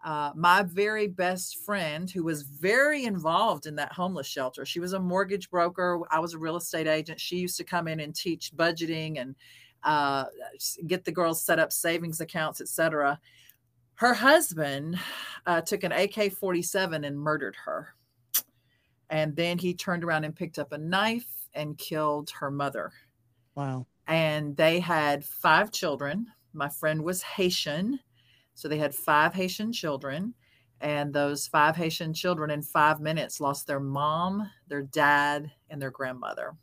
uh, 0.05 0.33
my 0.35 0.63
very 0.63 1.09
best 1.09 1.59
friend 1.65 2.11
who 2.11 2.23
was 2.25 2.43
very 2.43 3.05
involved 3.05 3.67
in 3.67 3.75
that 3.77 3.93
homeless 3.93 4.27
shelter. 4.27 4.65
She 4.65 4.81
was 4.81 4.93
a 4.93 5.01
mortgage 5.01 5.51
broker. 5.51 6.01
I 6.11 6.21
was 6.21 6.35
a 6.35 6.39
real 6.39 6.57
estate 6.57 6.87
agent. 6.87 7.21
She 7.21 7.37
used 7.37 7.57
to 7.57 7.65
come 7.65 7.89
in 7.89 8.01
and 8.01 8.15
teach 8.15 8.53
budgeting 8.57 9.21
and 9.21 9.35
uh, 9.83 10.25
get 10.87 11.05
the 11.05 11.13
girls 11.13 11.43
set 11.43 11.59
up 11.59 11.73
savings 11.73 12.21
accounts 12.21 12.61
etc 12.61 13.19
her 13.99 14.15
husband 14.15 14.97
uh, 15.45 15.61
took 15.61 15.83
an 15.83 15.91
ak-47 15.91 17.05
and 17.05 17.19
murdered 17.19 17.57
her. 17.57 17.95
And 19.11 19.35
then 19.35 19.59
he 19.59 19.75
turned 19.75 20.05
around 20.05 20.23
and 20.23 20.37
picked 20.37 20.61
up 20.61 20.71
a 20.71 20.79
knife 20.79 21.49
and 21.53 21.77
killed 21.77 22.31
her 22.39 22.49
mother. 22.49 22.93
Wow. 23.57 23.89
And 24.07 24.57
they 24.57 24.79
had 24.79 25.25
five 25.25 25.73
children. 25.73 26.29
My 26.53 26.69
friend 26.69 27.03
was 27.03 27.23
haitian 27.23 27.99
so 28.59 28.67
they 28.67 28.77
had 28.77 28.93
five 28.93 29.33
Haitian 29.35 29.73
children, 29.73 30.35
and 30.81 31.15
those 31.15 31.47
five 31.47 31.77
Haitian 31.77 32.13
children 32.13 32.51
in 32.51 32.61
five 32.61 32.99
minutes 32.99 33.41
lost 33.41 33.69
their 33.69 33.79
mom, 33.79 34.51
their 34.67 34.83
dad, 34.83 35.49
and 35.71 35.81
their 35.81 35.93
grandmother. 35.93 36.57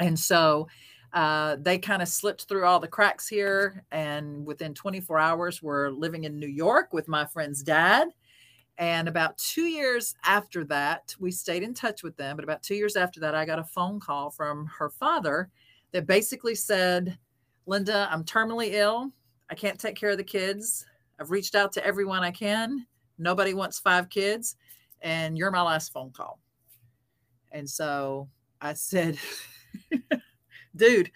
And 0.00 0.18
so 0.18 0.66
uh, 1.12 1.58
they 1.60 1.78
kind 1.78 2.02
of 2.02 2.08
slipped 2.08 2.48
through 2.48 2.64
all 2.64 2.80
the 2.80 2.88
cracks 2.88 3.28
here. 3.28 3.84
And 3.92 4.44
within 4.44 4.74
24 4.74 5.16
hours, 5.16 5.62
we're 5.62 5.90
living 5.90 6.24
in 6.24 6.40
New 6.40 6.48
York 6.48 6.92
with 6.92 7.06
my 7.06 7.24
friend's 7.24 7.62
dad. 7.62 8.08
And 8.76 9.06
about 9.06 9.38
two 9.38 9.66
years 9.66 10.16
after 10.24 10.64
that, 10.64 11.14
we 11.20 11.30
stayed 11.30 11.62
in 11.62 11.72
touch 11.72 12.02
with 12.02 12.16
them. 12.16 12.34
But 12.34 12.42
about 12.42 12.64
two 12.64 12.74
years 12.74 12.96
after 12.96 13.20
that, 13.20 13.36
I 13.36 13.44
got 13.44 13.60
a 13.60 13.64
phone 13.64 14.00
call 14.00 14.28
from 14.30 14.66
her 14.76 14.90
father 14.90 15.50
that 15.92 16.08
basically 16.08 16.56
said, 16.56 17.16
Linda, 17.66 18.08
I'm 18.10 18.24
terminally 18.24 18.72
ill. 18.72 19.12
I 19.50 19.54
can't 19.54 19.78
take 19.78 19.96
care 19.96 20.10
of 20.10 20.16
the 20.16 20.24
kids. 20.24 20.86
I've 21.20 21.30
reached 21.30 21.54
out 21.54 21.72
to 21.72 21.84
everyone 21.84 22.22
I 22.22 22.30
can. 22.30 22.86
Nobody 23.18 23.52
wants 23.52 23.78
five 23.78 24.08
kids, 24.08 24.56
and 25.02 25.36
you're 25.36 25.50
my 25.50 25.60
last 25.60 25.92
phone 25.92 26.10
call. 26.10 26.40
And 27.50 27.68
so 27.68 28.28
I 28.60 28.74
said, 28.74 29.18
dude, 30.76 31.10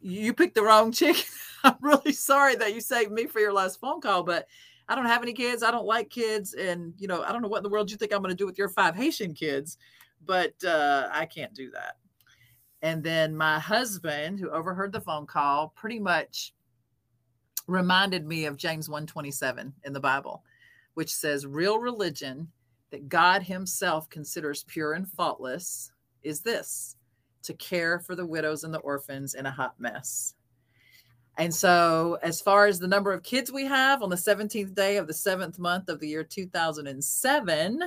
you 0.00 0.32
picked 0.32 0.54
the 0.54 0.62
wrong 0.62 0.92
chick. 0.92 1.26
I'm 1.64 1.76
really 1.80 2.12
sorry 2.12 2.54
that 2.54 2.74
you 2.74 2.80
saved 2.80 3.12
me 3.12 3.26
for 3.26 3.40
your 3.40 3.52
last 3.52 3.80
phone 3.80 4.00
call, 4.00 4.22
but 4.22 4.46
I 4.88 4.94
don't 4.94 5.06
have 5.06 5.22
any 5.22 5.32
kids. 5.32 5.62
I 5.62 5.70
don't 5.70 5.84
like 5.84 6.08
kids. 6.10 6.54
And, 6.54 6.94
you 6.96 7.06
know, 7.06 7.22
I 7.22 7.32
don't 7.32 7.42
know 7.42 7.48
what 7.48 7.58
in 7.58 7.62
the 7.64 7.68
world 7.68 7.90
you 7.90 7.96
think 7.96 8.12
I'm 8.12 8.22
going 8.22 8.30
to 8.30 8.36
do 8.36 8.46
with 8.46 8.56
your 8.56 8.68
five 8.68 8.96
Haitian 8.96 9.34
kids, 9.34 9.78
but 10.24 10.54
uh, 10.64 11.08
I 11.12 11.26
can't 11.26 11.52
do 11.54 11.70
that. 11.72 11.96
And 12.82 13.02
then 13.02 13.36
my 13.36 13.58
husband, 13.58 14.40
who 14.40 14.48
overheard 14.50 14.92
the 14.92 15.00
phone 15.00 15.26
call, 15.26 15.68
pretty 15.76 15.98
much 15.98 16.54
reminded 17.70 18.26
me 18.26 18.46
of 18.46 18.56
James 18.56 18.88
127 18.88 19.72
in 19.84 19.92
the 19.92 20.00
Bible, 20.00 20.42
which 20.94 21.14
says 21.14 21.46
real 21.46 21.78
religion 21.78 22.48
that 22.90 23.08
God 23.08 23.42
himself 23.42 24.08
considers 24.10 24.64
pure 24.64 24.94
and 24.94 25.08
faultless 25.08 25.92
is 26.22 26.40
this 26.40 26.96
to 27.42 27.54
care 27.54 27.98
for 27.98 28.14
the 28.14 28.26
widows 28.26 28.64
and 28.64 28.74
the 28.74 28.80
orphans 28.80 29.34
in 29.34 29.46
a 29.46 29.50
hot 29.50 29.74
mess. 29.78 30.34
And 31.38 31.54
so, 31.54 32.18
as 32.22 32.40
far 32.40 32.66
as 32.66 32.78
the 32.78 32.88
number 32.88 33.12
of 33.12 33.22
kids 33.22 33.50
we 33.50 33.64
have 33.64 34.02
on 34.02 34.10
the 34.10 34.16
17th 34.16 34.74
day 34.74 34.98
of 34.98 35.06
the 35.06 35.14
seventh 35.14 35.58
month 35.58 35.88
of 35.88 36.00
the 36.00 36.08
year 36.08 36.24
2007, 36.24 37.80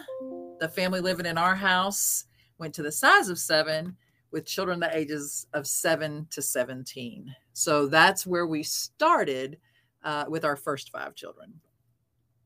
the 0.59 0.69
family 0.69 1.01
living 1.01 1.25
in 1.25 1.37
our 1.37 1.55
house 1.55 2.25
went 2.57 2.73
to 2.73 2.81
the 2.81 2.91
size 2.91 3.29
of 3.29 3.37
seven 3.37 3.95
with 4.31 4.45
children 4.45 4.79
the 4.79 4.97
ages 4.97 5.45
of 5.53 5.67
seven 5.67 6.25
to 6.31 6.41
17. 6.41 7.35
So 7.53 7.85
that's 7.85 8.25
where 8.25 8.47
we 8.47 8.63
started 8.63 9.59
uh, 10.03 10.25
with 10.27 10.45
our 10.45 10.55
first 10.55 10.91
five 10.91 11.15
children. 11.15 11.59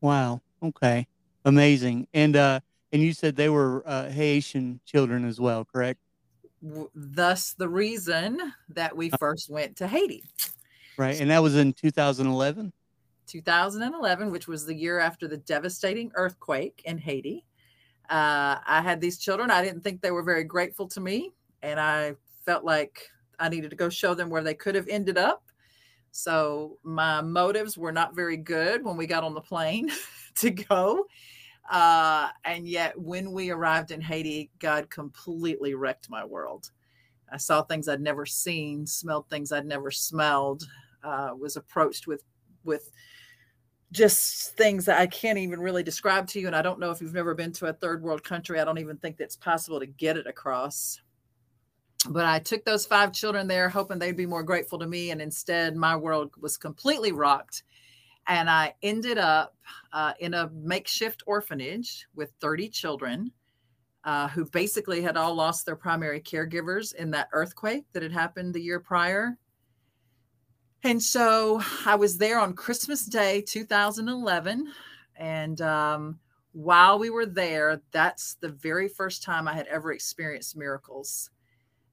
Wow. 0.01 0.41
Okay. 0.61 1.07
Amazing. 1.45 2.07
And 2.13 2.35
uh, 2.35 2.59
and 2.91 3.01
you 3.01 3.13
said 3.13 3.35
they 3.35 3.49
were 3.49 3.83
uh, 3.85 4.09
Haitian 4.09 4.79
children 4.85 5.25
as 5.25 5.39
well, 5.39 5.65
correct? 5.65 5.99
W- 6.63 6.89
thus, 6.95 7.53
the 7.53 7.69
reason 7.69 8.53
that 8.69 8.95
we 8.95 9.11
uh. 9.11 9.17
first 9.17 9.49
went 9.49 9.75
to 9.77 9.87
Haiti. 9.87 10.23
Right, 10.97 11.19
and 11.19 11.29
that 11.29 11.43
was 11.43 11.55
in 11.55 11.73
2011. 11.73 12.73
2011, 13.27 14.31
which 14.31 14.47
was 14.47 14.65
the 14.65 14.73
year 14.73 14.99
after 14.99 15.27
the 15.27 15.37
devastating 15.37 16.11
earthquake 16.15 16.81
in 16.85 16.97
Haiti. 16.97 17.45
Uh, 18.09 18.57
I 18.65 18.81
had 18.81 19.01
these 19.01 19.19
children. 19.19 19.51
I 19.51 19.63
didn't 19.63 19.81
think 19.81 20.01
they 20.01 20.11
were 20.11 20.23
very 20.23 20.45
grateful 20.45 20.87
to 20.89 21.01
me, 21.01 21.33
and 21.61 21.79
I 21.79 22.15
felt 22.45 22.63
like 22.63 23.09
I 23.37 23.49
needed 23.49 23.69
to 23.69 23.75
go 23.75 23.89
show 23.89 24.13
them 24.13 24.29
where 24.29 24.43
they 24.43 24.53
could 24.53 24.75
have 24.75 24.87
ended 24.87 25.17
up. 25.17 25.43
So 26.17 26.79
my 26.81 27.21
motives 27.21 27.77
were 27.77 27.91
not 27.91 28.15
very 28.15 28.37
good 28.37 28.83
when 28.83 28.97
we 28.97 29.05
got 29.05 29.23
on 29.23 29.35
the 29.35 29.41
plane 29.41 29.91
to 30.37 30.49
go. 30.49 31.05
Uh, 31.69 32.29
and 32.43 32.67
yet, 32.67 32.99
when 32.99 33.31
we 33.31 33.51
arrived 33.51 33.91
in 33.91 34.01
Haiti, 34.01 34.49
God 34.57 34.89
completely 34.89 35.75
wrecked 35.75 36.09
my 36.09 36.25
world. 36.25 36.71
I 37.31 37.37
saw 37.37 37.61
things 37.61 37.87
I'd 37.87 38.01
never 38.01 38.25
seen, 38.25 38.87
smelled 38.87 39.29
things 39.29 39.51
I'd 39.51 39.67
never 39.67 39.91
smelled, 39.91 40.63
uh, 41.03 41.35
was 41.37 41.55
approached 41.55 42.07
with 42.07 42.23
with 42.63 42.91
just 43.91 44.57
things 44.57 44.85
that 44.85 44.99
I 44.99 45.05
can't 45.05 45.37
even 45.37 45.59
really 45.59 45.83
describe 45.83 46.25
to 46.29 46.39
you. 46.39 46.47
And 46.47 46.55
I 46.55 46.63
don't 46.63 46.79
know 46.79 46.89
if 46.89 46.99
you've 46.99 47.13
never 47.13 47.35
been 47.35 47.51
to 47.53 47.67
a 47.67 47.73
third 47.73 48.01
world 48.01 48.23
country. 48.23 48.59
I 48.59 48.65
don't 48.65 48.79
even 48.79 48.97
think 48.97 49.17
that's 49.17 49.35
possible 49.35 49.79
to 49.79 49.85
get 49.85 50.17
it 50.17 50.25
across 50.25 50.99
but 52.09 52.25
I 52.25 52.39
took 52.39 52.63
those 52.63 52.85
five 52.85 53.11
children 53.11 53.47
there 53.47 53.69
hoping 53.69 53.99
they'd 53.99 54.15
be 54.15 54.25
more 54.25 54.43
grateful 54.43 54.79
to 54.79 54.87
me. 54.87 55.11
And 55.11 55.21
instead, 55.21 55.75
my 55.75 55.95
world 55.95 56.31
was 56.39 56.57
completely 56.57 57.11
rocked. 57.11 57.63
And 58.27 58.49
I 58.49 58.73
ended 58.83 59.17
up 59.17 59.55
uh, 59.93 60.13
in 60.19 60.33
a 60.33 60.49
makeshift 60.53 61.23
orphanage 61.25 62.07
with 62.13 62.31
30 62.41 62.69
children 62.69 63.31
uh, 64.03 64.27
who 64.29 64.45
basically 64.45 65.01
had 65.01 65.17
all 65.17 65.33
lost 65.33 65.65
their 65.65 65.75
primary 65.75 66.21
caregivers 66.21 66.93
in 66.95 67.11
that 67.11 67.29
earthquake 67.33 67.85
that 67.93 68.03
had 68.03 68.11
happened 68.11 68.53
the 68.53 68.61
year 68.61 68.79
prior. 68.79 69.37
And 70.83 71.01
so 71.01 71.61
I 71.85 71.95
was 71.95 72.17
there 72.17 72.39
on 72.39 72.53
Christmas 72.53 73.05
Day 73.05 73.41
2011. 73.41 74.71
And 75.15 75.61
um, 75.61 76.19
while 76.51 76.99
we 76.99 77.09
were 77.09 77.25
there, 77.25 77.81
that's 77.91 78.35
the 78.35 78.49
very 78.49 78.87
first 78.87 79.23
time 79.23 79.47
I 79.47 79.53
had 79.53 79.67
ever 79.67 79.91
experienced 79.91 80.55
miracles. 80.55 81.31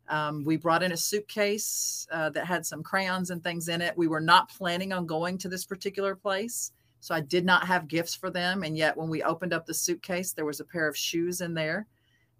Um, 0.08 0.44
we 0.44 0.56
brought 0.56 0.82
in 0.82 0.92
a 0.92 0.96
suitcase 0.96 2.06
uh, 2.12 2.30
that 2.30 2.46
had 2.46 2.66
some 2.66 2.82
crayons 2.82 3.30
and 3.30 3.42
things 3.42 3.68
in 3.68 3.80
it. 3.80 3.96
We 3.96 4.08
were 4.08 4.20
not 4.20 4.50
planning 4.50 4.92
on 4.92 5.06
going 5.06 5.38
to 5.38 5.48
this 5.48 5.64
particular 5.64 6.14
place. 6.14 6.72
So 7.00 7.14
I 7.14 7.20
did 7.20 7.44
not 7.44 7.66
have 7.66 7.88
gifts 7.88 8.14
for 8.14 8.30
them. 8.30 8.62
And 8.62 8.76
yet, 8.76 8.96
when 8.96 9.08
we 9.08 9.22
opened 9.22 9.52
up 9.52 9.66
the 9.66 9.74
suitcase, 9.74 10.32
there 10.32 10.46
was 10.46 10.60
a 10.60 10.64
pair 10.64 10.88
of 10.88 10.96
shoes 10.96 11.40
in 11.40 11.54
there, 11.54 11.86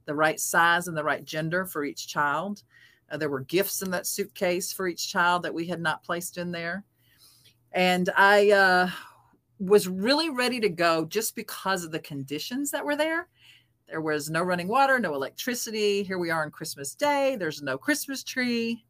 the 0.07 0.15
right 0.15 0.41
size 0.41 0.89
and 0.89 0.97
the 0.97 1.05
right 1.05 1.25
gender 1.25 1.67
for 1.67 1.85
each 1.85 2.09
child. 2.09 2.63
Uh, 3.11 3.17
there 3.17 3.29
were 3.29 3.41
gifts 3.41 3.83
in 3.83 3.91
that 3.91 4.07
suitcase 4.07 4.73
for 4.73 4.89
each 4.89 5.11
child 5.11 5.43
that 5.43 5.53
we 5.53 5.67
had 5.67 5.81
not 5.81 6.03
placed 6.03 6.39
in 6.39 6.51
there. 6.51 6.85
And 7.73 8.09
I 8.17 8.51
uh, 8.53 8.91
was 9.59 9.89
really 9.89 10.31
ready 10.31 10.61
to 10.61 10.69
go 10.69 11.05
just 11.05 11.35
because 11.35 11.85
of 11.85 11.91
the 11.91 11.99
conditions 11.99 12.71
that 12.71 12.85
were 12.85 12.97
there. 12.97 13.29
There 13.89 14.01
was 14.01 14.31
no 14.31 14.43
running 14.43 14.69
water, 14.69 14.99
no 14.99 15.15
electricity. 15.15 16.03
Here 16.03 16.19
we 16.19 16.31
are 16.31 16.43
on 16.43 16.51
Christmas 16.51 16.95
Day. 16.95 17.37
There's 17.37 17.63
no 17.63 17.77
Christmas 17.77 18.25
tree. 18.25 18.85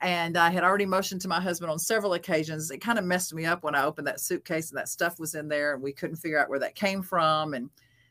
And 0.00 0.36
I 0.36 0.50
had 0.50 0.64
already 0.64 0.86
motioned 0.86 1.20
to 1.22 1.28
my 1.28 1.40
husband 1.40 1.70
on 1.70 1.78
several 1.78 2.14
occasions. 2.14 2.70
It 2.70 2.78
kind 2.78 2.98
of 2.98 3.04
messed 3.04 3.34
me 3.34 3.44
up 3.44 3.62
when 3.62 3.74
I 3.74 3.84
opened 3.84 4.06
that 4.06 4.20
suitcase 4.20 4.70
and 4.70 4.78
that 4.78 4.88
stuff 4.88 5.18
was 5.18 5.34
in 5.34 5.48
there 5.48 5.74
and 5.74 5.82
we 5.82 5.92
couldn't 5.92 6.16
figure 6.16 6.38
out 6.38 6.48
where 6.48 6.58
that 6.58 6.74
came 6.74 7.02
from. 7.02 7.54
And 7.54 7.70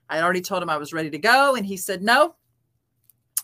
I 0.10 0.16
had 0.16 0.24
already 0.24 0.42
told 0.42 0.64
him 0.64 0.70
I 0.70 0.78
was 0.78 0.94
ready 0.94 1.10
to 1.10 1.18
go. 1.18 1.56
And 1.56 1.66
he 1.66 1.78
said, 1.78 2.02
No, 2.02 2.36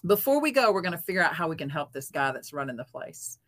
before 0.05 0.39
we 0.39 0.51
go, 0.51 0.71
we're 0.71 0.81
going 0.81 0.93
to 0.93 0.97
figure 0.97 1.23
out 1.23 1.35
how 1.35 1.47
we 1.47 1.55
can 1.55 1.69
help 1.69 1.91
this 1.91 2.11
guy 2.11 2.31
that's 2.31 2.53
running 2.53 2.77
the 2.77 2.85
place. 2.85 3.39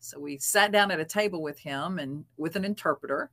So 0.00 0.18
we 0.18 0.38
sat 0.38 0.72
down 0.72 0.90
at 0.90 1.00
a 1.00 1.04
table 1.04 1.42
with 1.42 1.58
him 1.58 1.98
and 1.98 2.24
with 2.36 2.56
an 2.56 2.64
interpreter. 2.64 3.30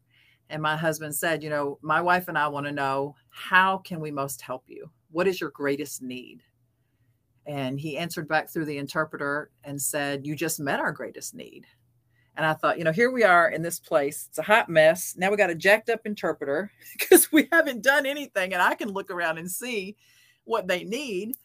And 0.50 0.62
my 0.62 0.77
husband 0.77 1.13
said, 1.13 1.43
You 1.43 1.50
know, 1.50 1.79
my 1.81 2.00
wife 2.00 2.27
and 2.27 2.38
I 2.38 2.48
want 2.48 2.67
to 2.67 2.71
know 2.71 3.15
how 3.29 3.79
can 3.79 4.00
we 4.00 4.12
most 4.12 4.41
help 4.41 4.63
you? 4.67 4.89
What 5.12 5.27
is 5.27 5.39
your 5.39 5.51
greatest 5.51 6.01
need? 6.01 6.44
And 7.46 7.80
he 7.80 7.98
answered 7.98 8.27
back 8.27 8.50
through 8.50 8.65
the 8.65 8.77
interpreter 8.77 9.51
and 9.63 9.82
said, 9.82 10.25
You 10.25 10.36
just 10.36 10.60
met 10.60 10.80
our 10.80 10.91
greatest 10.91 11.34
need. 11.34 11.65
And 12.38 12.46
I 12.46 12.53
thought, 12.53 12.77
you 12.77 12.84
know, 12.84 12.94
here 12.94 13.12
we 13.12 13.24
are 13.24 13.50
in 13.50 13.62
this 13.62 13.80
place. 13.80 14.27
It's 14.30 14.38
a 14.38 14.44
hot 14.44 14.70
mess. 14.70 15.15
Now 15.18 15.30
we 15.30 15.38
got 15.38 15.50
a 15.50 15.56
jacked 15.56 15.89
up 15.89 16.06
interpreter 16.06 16.72
because 16.98 17.32
we 17.32 17.48
haven't 17.51 17.84
done 17.84 18.06
anything. 18.06 18.53
And 18.53 18.62
I 18.62 18.75
can 18.75 18.89
look 18.89 19.12
around 19.12 19.38
and 19.38 19.50
see 19.50 19.96
what 20.46 20.68
they 20.68 20.84
need. 20.84 21.36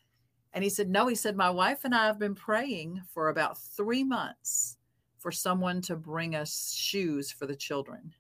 And 0.53 0.63
he 0.63 0.71
said, 0.71 0.89
No, 0.89 1.07
he 1.07 1.15
said, 1.15 1.37
My 1.37 1.51
wife 1.51 1.81
and 1.85 1.95
I 1.95 2.07
have 2.07 2.19
been 2.19 2.35
praying 2.35 3.03
for 3.13 3.29
about 3.29 3.59
three 3.59 4.05
months 4.05 4.77
for 5.19 5.33
someone 5.33 5.81
to 5.83 5.97
bring 5.97 6.35
us 6.35 6.73
shoes 6.73 7.33
for 7.33 7.47
the 7.47 7.57
children. 7.57 8.15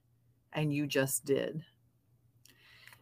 And 0.52 0.72
you 0.72 0.86
just 0.86 1.24
did. 1.24 1.62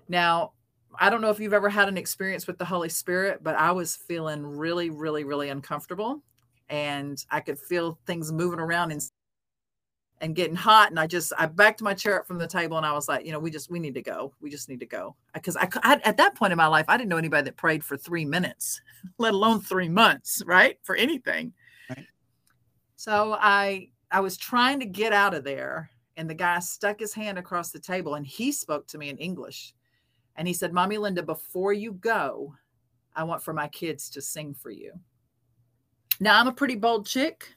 Now, 0.09 0.53
I 0.99 1.11
don't 1.11 1.21
know 1.21 1.31
if 1.31 1.41
you've 1.41 1.53
ever 1.53 1.69
had 1.69 1.89
an 1.89 1.97
experience 1.97 2.47
with 2.47 2.59
the 2.59 2.65
Holy 2.65 2.89
Spirit, 2.89 3.41
but 3.43 3.55
I 3.57 3.73
was 3.73 3.97
feeling 3.97 4.45
really, 4.45 4.91
really, 4.91 5.25
really 5.25 5.49
uncomfortable. 5.49 6.23
And 6.69 7.23
I 7.31 7.41
could 7.41 7.59
feel 7.59 7.99
things 8.07 8.33
moving 8.33 8.61
around 8.61 8.93
and 8.93 9.03
and 10.21 10.35
getting 10.35 10.57
hot. 10.57 10.91
And 10.91 10.99
I 10.99 11.07
just, 11.07 11.33
I 11.37 11.47
backed 11.47 11.83
my 11.83 11.93
chair 11.93 12.21
up 12.21 12.27
from 12.27 12.39
the 12.39 12.47
table 12.47 12.77
and 12.77 12.87
I 12.87 12.93
was 12.93 13.09
like, 13.09 13.27
you 13.27 13.33
know, 13.33 13.39
we 13.39 13.51
just, 13.51 13.71
we 13.71 13.79
need 13.79 13.95
to 13.95 14.03
go. 14.03 14.33
We 14.41 14.49
just 14.49 14.69
need 14.69 14.81
to 14.81 14.87
go. 14.87 15.17
Because 15.35 15.57
I, 15.57 15.69
I, 15.83 16.01
at 16.05 16.17
that 16.17 16.35
point 16.35 16.53
in 16.53 16.57
my 16.57 16.67
life, 16.67 16.87
I 16.89 16.97
didn't 16.97 17.11
know 17.11 17.19
anybody 17.19 17.45
that 17.45 17.57
prayed 17.57 17.85
for 17.85 17.97
three 17.97 18.25
minutes, 18.25 18.81
let 19.19 19.35
alone 19.35 19.61
three 19.61 19.89
months, 19.89 20.43
right? 20.47 20.79
For 20.83 20.97
anything. 20.97 21.53
Right. 21.91 22.07
So 22.97 23.37
I, 23.39 23.89
I 24.11 24.21
was 24.21 24.37
trying 24.37 24.81
to 24.81 24.87
get 24.87 25.13
out 25.13 25.35
of 25.35 25.45
there. 25.45 25.91
And 26.17 26.31
the 26.31 26.35
guy 26.35 26.61
stuck 26.61 27.01
his 27.01 27.13
hand 27.13 27.39
across 27.39 27.71
the 27.71 27.81
table 27.81 28.15
and 28.15 28.25
he 28.25 28.53
spoke 28.53 28.87
to 28.87 28.99
me 28.99 29.09
in 29.09 29.19
English. 29.19 29.75
And 30.37 30.49
he 30.49 30.55
said, 30.55 30.73
Mommy 30.73 30.99
Linda, 30.99 31.23
before 31.23 31.73
you 31.73 31.93
go, 31.93 32.55
I 33.15 33.25
want 33.25 33.43
for 33.43 33.53
my 33.53 33.69
kids 33.69 34.11
to 34.11 34.23
sing 34.23 34.55
for 34.55 34.71
you. 34.71 34.93
Now, 36.21 36.41
I'm 36.41 36.49
a 36.49 36.53
pretty 36.53 36.77
bold 36.77 37.07
chick 37.07 37.55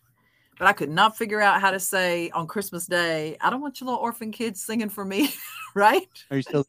but 0.57 0.67
I 0.67 0.73
could 0.73 0.89
not 0.89 1.17
figure 1.17 1.41
out 1.41 1.61
how 1.61 1.71
to 1.71 1.79
say 1.79 2.29
on 2.31 2.47
Christmas 2.47 2.87
Day, 2.87 3.37
I 3.41 3.49
don't 3.49 3.61
want 3.61 3.79
your 3.79 3.87
little 3.87 4.01
orphan 4.01 4.31
kids 4.31 4.61
singing 4.61 4.89
for 4.89 5.05
me, 5.05 5.33
right? 5.75 6.07
Are 6.31 6.37
you 6.37 6.43
still? 6.43 6.65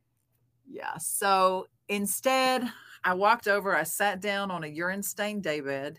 yeah. 0.70 0.96
So 0.98 1.66
instead, 1.88 2.70
I 3.04 3.14
walked 3.14 3.48
over, 3.48 3.74
I 3.74 3.82
sat 3.82 4.20
down 4.20 4.50
on 4.50 4.64
a 4.64 4.68
urine 4.68 5.02
stained 5.02 5.42
daybed, 5.42 5.98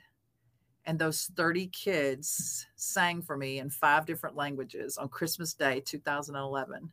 and 0.85 0.97
those 0.97 1.29
30 1.35 1.67
kids 1.67 2.65
sang 2.77 3.21
for 3.21 3.35
me 3.35 3.59
in 3.59 3.69
five 3.69 4.05
different 4.05 4.37
languages 4.37 4.97
on 4.97 5.09
Christmas 5.09 5.53
Day, 5.53 5.81
2011. 5.81 6.89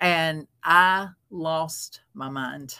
And 0.00 0.46
I 0.62 1.08
lost 1.30 2.02
my 2.14 2.28
mind. 2.28 2.76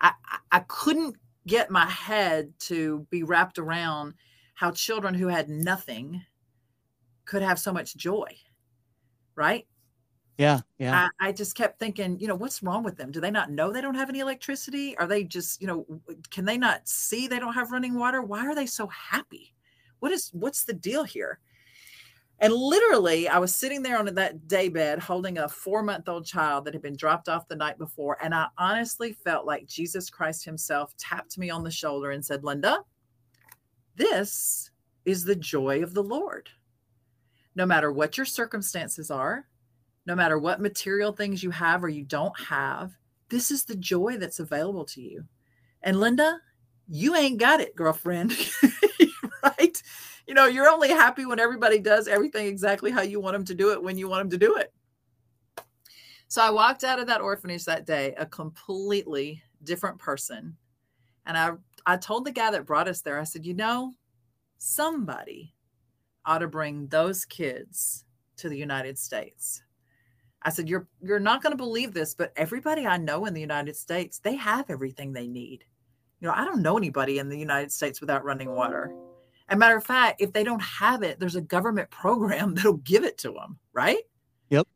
I, 0.00 0.12
I, 0.26 0.38
I 0.52 0.58
couldn't 0.68 1.16
get 1.46 1.70
my 1.70 1.86
head 1.86 2.52
to 2.58 3.06
be 3.10 3.22
wrapped 3.22 3.58
around 3.58 4.14
how 4.54 4.70
children 4.70 5.14
who 5.14 5.28
had 5.28 5.48
nothing 5.48 6.22
could 7.24 7.42
have 7.42 7.58
so 7.58 7.72
much 7.72 7.96
joy 7.96 8.28
right? 9.34 9.66
Yeah 10.38 10.60
yeah. 10.78 11.08
I, 11.20 11.28
I, 11.28 11.32
just 11.32 11.54
kept 11.54 11.78
thinking 11.78 12.18
you 12.18 12.26
know 12.26 12.34
what's 12.34 12.62
wrong 12.62 12.82
with 12.82 12.96
them? 12.96 13.12
Do 13.12 13.20
they 13.20 13.30
not 13.30 13.52
know 13.52 13.70
they 13.70 13.80
don't 13.80 13.94
have 13.94 14.08
any 14.08 14.18
electricity? 14.18 14.96
Are 14.98 15.06
they 15.06 15.22
just 15.22 15.60
you 15.60 15.68
know 15.68 15.86
can 16.30 16.44
they 16.44 16.58
not 16.58 16.88
see 16.88 17.28
they 17.28 17.38
don't 17.38 17.54
have 17.54 17.70
running 17.70 17.94
water? 17.94 18.20
Why 18.20 18.44
are 18.46 18.54
they 18.54 18.66
so 18.66 18.88
happy? 18.88 19.54
What 20.00 20.10
is 20.10 20.30
what's 20.32 20.64
the 20.64 20.72
deal 20.72 21.04
here 21.04 21.38
and 22.44 22.52
literally 22.52 23.28
i 23.28 23.38
was 23.38 23.54
sitting 23.54 23.82
there 23.82 23.98
on 23.98 24.06
that 24.06 24.46
day 24.46 24.68
bed 24.68 24.98
holding 24.98 25.38
a 25.38 25.48
four 25.48 25.82
month 25.82 26.08
old 26.08 26.26
child 26.26 26.64
that 26.64 26.74
had 26.74 26.82
been 26.82 26.96
dropped 26.96 27.28
off 27.28 27.48
the 27.48 27.56
night 27.56 27.78
before 27.78 28.18
and 28.22 28.34
i 28.34 28.46
honestly 28.58 29.12
felt 29.12 29.46
like 29.46 29.66
jesus 29.66 30.10
christ 30.10 30.44
himself 30.44 30.94
tapped 30.96 31.38
me 31.38 31.50
on 31.50 31.64
the 31.64 31.70
shoulder 31.70 32.10
and 32.10 32.24
said 32.24 32.44
linda 32.44 32.78
this 33.96 34.70
is 35.04 35.24
the 35.24 35.36
joy 35.36 35.82
of 35.82 35.94
the 35.94 36.02
Lord. 36.02 36.48
No 37.54 37.66
matter 37.66 37.92
what 37.92 38.16
your 38.16 38.26
circumstances 38.26 39.10
are, 39.10 39.46
no 40.06 40.14
matter 40.14 40.38
what 40.38 40.60
material 40.60 41.12
things 41.12 41.42
you 41.42 41.50
have 41.50 41.84
or 41.84 41.88
you 41.88 42.02
don't 42.04 42.38
have, 42.38 42.92
this 43.28 43.50
is 43.50 43.64
the 43.64 43.76
joy 43.76 44.16
that's 44.18 44.40
available 44.40 44.84
to 44.86 45.00
you. 45.00 45.24
And 45.82 46.00
Linda, 46.00 46.38
you 46.88 47.14
ain't 47.14 47.38
got 47.38 47.60
it, 47.60 47.76
girlfriend. 47.76 48.36
You 50.34 50.40
know, 50.40 50.46
you're 50.46 50.68
only 50.68 50.88
happy 50.88 51.26
when 51.26 51.38
everybody 51.38 51.78
does 51.78 52.08
everything 52.08 52.48
exactly 52.48 52.90
how 52.90 53.02
you 53.02 53.20
want 53.20 53.34
them 53.34 53.44
to 53.44 53.54
do 53.54 53.70
it 53.70 53.80
when 53.80 53.96
you 53.96 54.08
want 54.08 54.22
them 54.22 54.30
to 54.30 54.44
do 54.44 54.56
it. 54.56 54.74
So 56.26 56.42
I 56.42 56.50
walked 56.50 56.82
out 56.82 56.98
of 56.98 57.06
that 57.06 57.20
orphanage 57.20 57.64
that 57.66 57.86
day 57.86 58.14
a 58.18 58.26
completely 58.26 59.40
different 59.62 60.00
person. 60.00 60.56
And 61.24 61.38
I 61.38 61.52
I 61.86 61.98
told 61.98 62.24
the 62.24 62.32
guy 62.32 62.50
that 62.50 62.66
brought 62.66 62.88
us 62.88 63.00
there, 63.00 63.20
I 63.20 63.22
said, 63.22 63.46
you 63.46 63.54
know, 63.54 63.92
somebody 64.58 65.54
ought 66.26 66.38
to 66.38 66.48
bring 66.48 66.88
those 66.88 67.24
kids 67.24 68.04
to 68.38 68.48
the 68.48 68.58
United 68.58 68.98
States. 68.98 69.62
I 70.42 70.50
said, 70.50 70.68
You're 70.68 70.88
you're 71.00 71.20
not 71.20 71.44
going 71.44 71.52
to 71.52 71.56
believe 71.56 71.94
this, 71.94 72.12
but 72.12 72.32
everybody 72.34 72.88
I 72.88 72.96
know 72.96 73.26
in 73.26 73.34
the 73.34 73.40
United 73.40 73.76
States, 73.76 74.18
they 74.18 74.34
have 74.34 74.68
everything 74.68 75.12
they 75.12 75.28
need. 75.28 75.64
You 76.18 76.26
know, 76.26 76.34
I 76.34 76.44
don't 76.44 76.60
know 76.60 76.76
anybody 76.76 77.20
in 77.20 77.28
the 77.28 77.38
United 77.38 77.70
States 77.70 78.00
without 78.00 78.24
running 78.24 78.50
water. 78.50 78.92
As 79.48 79.56
a 79.56 79.58
matter 79.58 79.76
of 79.76 79.84
fact, 79.84 80.20
if 80.20 80.32
they 80.32 80.44
don't 80.44 80.62
have 80.62 81.02
it, 81.02 81.20
there's 81.20 81.36
a 81.36 81.40
government 81.40 81.90
program 81.90 82.54
that'll 82.54 82.78
give 82.78 83.04
it 83.04 83.18
to 83.18 83.32
them, 83.32 83.58
right? 83.72 84.02
Yep. 84.50 84.66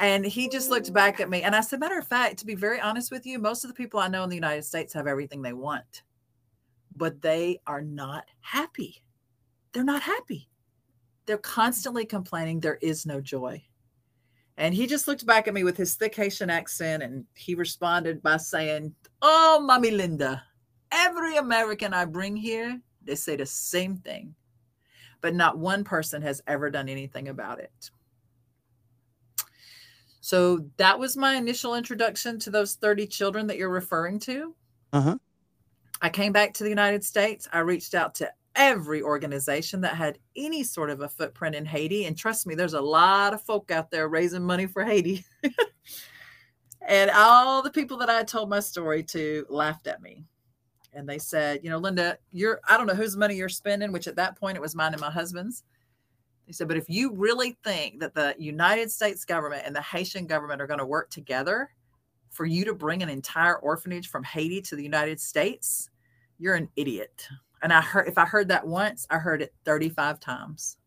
And 0.00 0.24
he 0.24 0.48
just 0.48 0.70
looked 0.70 0.92
back 0.92 1.20
at 1.20 1.28
me 1.28 1.42
and 1.42 1.54
I 1.56 1.60
said, 1.60 1.80
matter 1.80 1.98
of 1.98 2.06
fact, 2.06 2.38
to 2.38 2.46
be 2.46 2.54
very 2.54 2.80
honest 2.80 3.10
with 3.10 3.26
you, 3.26 3.38
most 3.38 3.64
of 3.64 3.68
the 3.68 3.74
people 3.74 3.98
I 3.98 4.08
know 4.08 4.22
in 4.22 4.30
the 4.30 4.36
United 4.36 4.64
States 4.64 4.92
have 4.94 5.06
everything 5.06 5.42
they 5.42 5.52
want 5.52 6.02
but 6.98 7.22
they 7.22 7.60
are 7.66 7.80
not 7.80 8.24
happy. 8.40 9.02
They're 9.72 9.84
not 9.84 10.02
happy. 10.02 10.48
They're 11.26 11.38
constantly 11.38 12.04
complaining 12.04 12.60
there 12.60 12.78
is 12.82 13.06
no 13.06 13.20
joy. 13.20 13.62
And 14.56 14.74
he 14.74 14.88
just 14.88 15.06
looked 15.06 15.24
back 15.24 15.46
at 15.46 15.54
me 15.54 15.62
with 15.62 15.76
his 15.76 15.94
thick 15.94 16.14
Haitian 16.16 16.50
accent 16.50 17.02
and 17.02 17.24
he 17.34 17.54
responded 17.54 18.22
by 18.22 18.38
saying, 18.38 18.94
Oh, 19.22 19.60
Mommy 19.64 19.92
Linda, 19.92 20.42
every 20.90 21.36
American 21.36 21.94
I 21.94 22.04
bring 22.06 22.36
here, 22.36 22.80
they 23.08 23.14
say 23.14 23.34
the 23.34 23.46
same 23.46 23.96
thing, 23.96 24.34
but 25.20 25.34
not 25.34 25.58
one 25.58 25.82
person 25.82 26.22
has 26.22 26.42
ever 26.46 26.70
done 26.70 26.88
anything 26.88 27.28
about 27.28 27.58
it. 27.58 27.90
So 30.20 30.66
that 30.76 30.98
was 30.98 31.16
my 31.16 31.36
initial 31.36 31.74
introduction 31.74 32.38
to 32.40 32.50
those 32.50 32.74
30 32.74 33.06
children 33.06 33.46
that 33.46 33.56
you're 33.56 33.70
referring 33.70 34.18
to. 34.20 34.54
Uh 34.92 35.00
huh. 35.00 35.18
I 36.02 36.10
came 36.10 36.32
back 36.32 36.52
to 36.54 36.64
the 36.64 36.68
United 36.68 37.02
States. 37.02 37.48
I 37.52 37.60
reached 37.60 37.94
out 37.94 38.14
to 38.16 38.30
every 38.54 39.00
organization 39.00 39.80
that 39.80 39.94
had 39.94 40.18
any 40.36 40.62
sort 40.62 40.90
of 40.90 41.00
a 41.00 41.08
footprint 41.08 41.54
in 41.54 41.64
Haiti. 41.64 42.04
And 42.04 42.16
trust 42.16 42.46
me, 42.46 42.54
there's 42.54 42.74
a 42.74 42.80
lot 42.80 43.32
of 43.32 43.40
folk 43.40 43.70
out 43.70 43.90
there 43.90 44.08
raising 44.08 44.42
money 44.42 44.66
for 44.66 44.84
Haiti. 44.84 45.24
and 46.86 47.10
all 47.10 47.62
the 47.62 47.70
people 47.70 47.96
that 47.98 48.10
I 48.10 48.22
told 48.22 48.50
my 48.50 48.60
story 48.60 49.02
to 49.04 49.46
laughed 49.48 49.86
at 49.86 50.02
me. 50.02 50.24
And 50.98 51.08
they 51.08 51.18
said, 51.18 51.60
you 51.62 51.70
know, 51.70 51.78
Linda, 51.78 52.18
you're, 52.32 52.60
I 52.68 52.76
don't 52.76 52.88
know 52.88 52.94
whose 52.94 53.16
money 53.16 53.36
you're 53.36 53.48
spending, 53.48 53.92
which 53.92 54.08
at 54.08 54.16
that 54.16 54.36
point 54.36 54.56
it 54.56 54.60
was 54.60 54.74
mine 54.74 54.92
and 54.92 55.00
my 55.00 55.10
husband's. 55.10 55.62
He 56.44 56.52
said, 56.52 56.66
but 56.66 56.76
if 56.76 56.90
you 56.90 57.12
really 57.12 57.56
think 57.62 58.00
that 58.00 58.14
the 58.14 58.34
United 58.36 58.90
States 58.90 59.24
government 59.24 59.62
and 59.64 59.76
the 59.76 59.80
Haitian 59.80 60.26
government 60.26 60.60
are 60.60 60.66
going 60.66 60.80
to 60.80 60.86
work 60.86 61.08
together 61.08 61.70
for 62.30 62.46
you 62.46 62.64
to 62.64 62.74
bring 62.74 63.04
an 63.04 63.08
entire 63.08 63.58
orphanage 63.58 64.08
from 64.08 64.24
Haiti 64.24 64.60
to 64.62 64.74
the 64.74 64.82
United 64.82 65.20
States, 65.20 65.88
you're 66.36 66.56
an 66.56 66.68
idiot. 66.74 67.28
And 67.62 67.72
I 67.72 67.80
heard, 67.80 68.08
if 68.08 68.18
I 68.18 68.24
heard 68.24 68.48
that 68.48 68.66
once, 68.66 69.06
I 69.08 69.18
heard 69.18 69.40
it 69.40 69.54
35 69.64 70.18
times. 70.18 70.78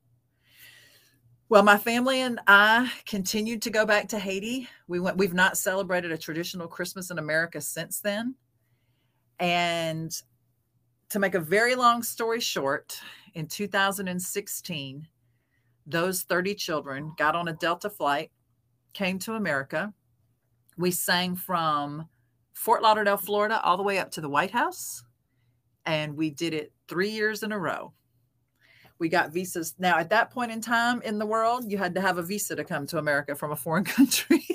Well, 1.48 1.64
my 1.64 1.78
family 1.78 2.20
and 2.20 2.42
I 2.48 2.92
continued 3.06 3.62
to 3.62 3.70
go 3.70 3.86
back 3.86 4.10
to 4.10 4.20
Haiti. 4.20 4.68
We 4.90 5.00
went, 5.00 5.16
we've 5.16 5.34
not 5.34 5.58
celebrated 5.58 6.12
a 6.12 6.18
traditional 6.18 6.68
Christmas 6.68 7.12
in 7.12 7.18
America 7.18 7.62
since 7.62 8.02
then. 8.02 8.36
And 9.42 10.16
to 11.10 11.20
make 11.20 11.36
a 11.36 11.40
very 11.40 11.76
long 11.76 12.04
story 12.04 12.40
short, 12.40 12.98
in 13.34 13.48
2016, 13.48 15.08
those 15.86 16.22
30 16.22 16.56
children 16.56 17.12
got 17.18 17.36
on 17.36 17.50
a 17.50 17.54
Delta 17.54 17.90
flight, 17.90 18.32
came 18.94 19.20
to 19.20 19.34
America. 19.34 19.94
We 20.78 20.92
sang 20.92 21.36
from 21.36 22.08
Fort 22.54 22.82
Lauderdale, 22.82 23.18
Florida, 23.18 23.60
all 23.62 23.76
the 23.76 23.84
way 23.84 24.00
up 24.00 24.12
to 24.12 24.22
the 24.22 24.30
White 24.30 24.52
House. 24.52 25.04
And 25.86 26.16
we 26.16 26.30
did 26.30 26.54
it 26.54 26.72
three 26.88 27.10
years 27.10 27.44
in 27.44 27.52
a 27.52 27.60
row 27.60 27.94
we 29.02 29.10
got 29.10 29.34
visas. 29.34 29.74
Now, 29.80 29.98
at 29.98 30.12
that 30.12 30.30
point 30.30 30.52
in 30.52 30.62
time 30.62 31.02
in 31.02 31.18
the 31.18 31.26
world, 31.26 31.70
you 31.70 31.80
had 31.80 31.96
to 31.96 32.02
have 32.02 32.20
a 32.20 32.22
visa 32.22 32.56
to 32.56 32.64
come 32.64 32.86
to 32.88 33.00
America 33.00 33.36
from 33.36 33.52
a 33.52 33.56
foreign 33.56 33.84
country. 33.98 34.46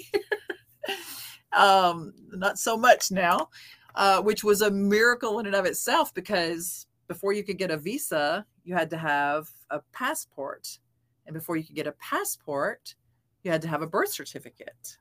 um, 1.52 2.14
not 2.30 2.56
so 2.56 2.76
much 2.76 3.10
now, 3.10 3.48
uh, 3.96 4.22
which 4.22 4.44
was 4.44 4.60
a 4.60 4.70
miracle 4.70 5.38
in 5.38 5.46
and 5.46 5.54
of 5.54 5.64
itself 5.64 6.12
because 6.14 6.86
before 7.08 7.32
you 7.32 7.42
could 7.42 7.58
get 7.58 7.70
a 7.70 7.76
visa, 7.76 8.44
you 8.64 8.74
had 8.74 8.90
to 8.90 8.96
have 8.96 9.48
a 9.70 9.80
passport. 9.92 10.78
And 11.26 11.34
before 11.34 11.56
you 11.56 11.64
could 11.64 11.74
get 11.74 11.86
a 11.86 11.92
passport, 11.92 12.94
you 13.42 13.50
had 13.50 13.62
to 13.62 13.68
have 13.68 13.82
a 13.82 13.86
birth 13.86 14.12
certificate. 14.12 14.98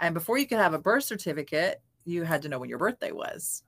And 0.00 0.14
before 0.14 0.38
you 0.38 0.46
could 0.46 0.58
have 0.58 0.74
a 0.74 0.78
birth 0.78 1.04
certificate, 1.04 1.80
you 2.04 2.24
had 2.24 2.42
to 2.42 2.48
know 2.48 2.58
when 2.58 2.68
your 2.68 2.78
birthday 2.78 3.12
was. 3.12 3.62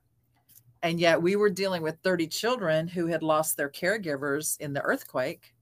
And 0.81 0.99
yet 0.99 1.21
we 1.21 1.35
were 1.35 1.49
dealing 1.49 1.81
with 1.81 1.99
30 2.03 2.27
children 2.27 2.87
who 2.87 3.07
had 3.07 3.23
lost 3.23 3.55
their 3.55 3.69
caregivers 3.69 4.59
in 4.59 4.73
the 4.73 4.81
earthquake. 4.81 5.52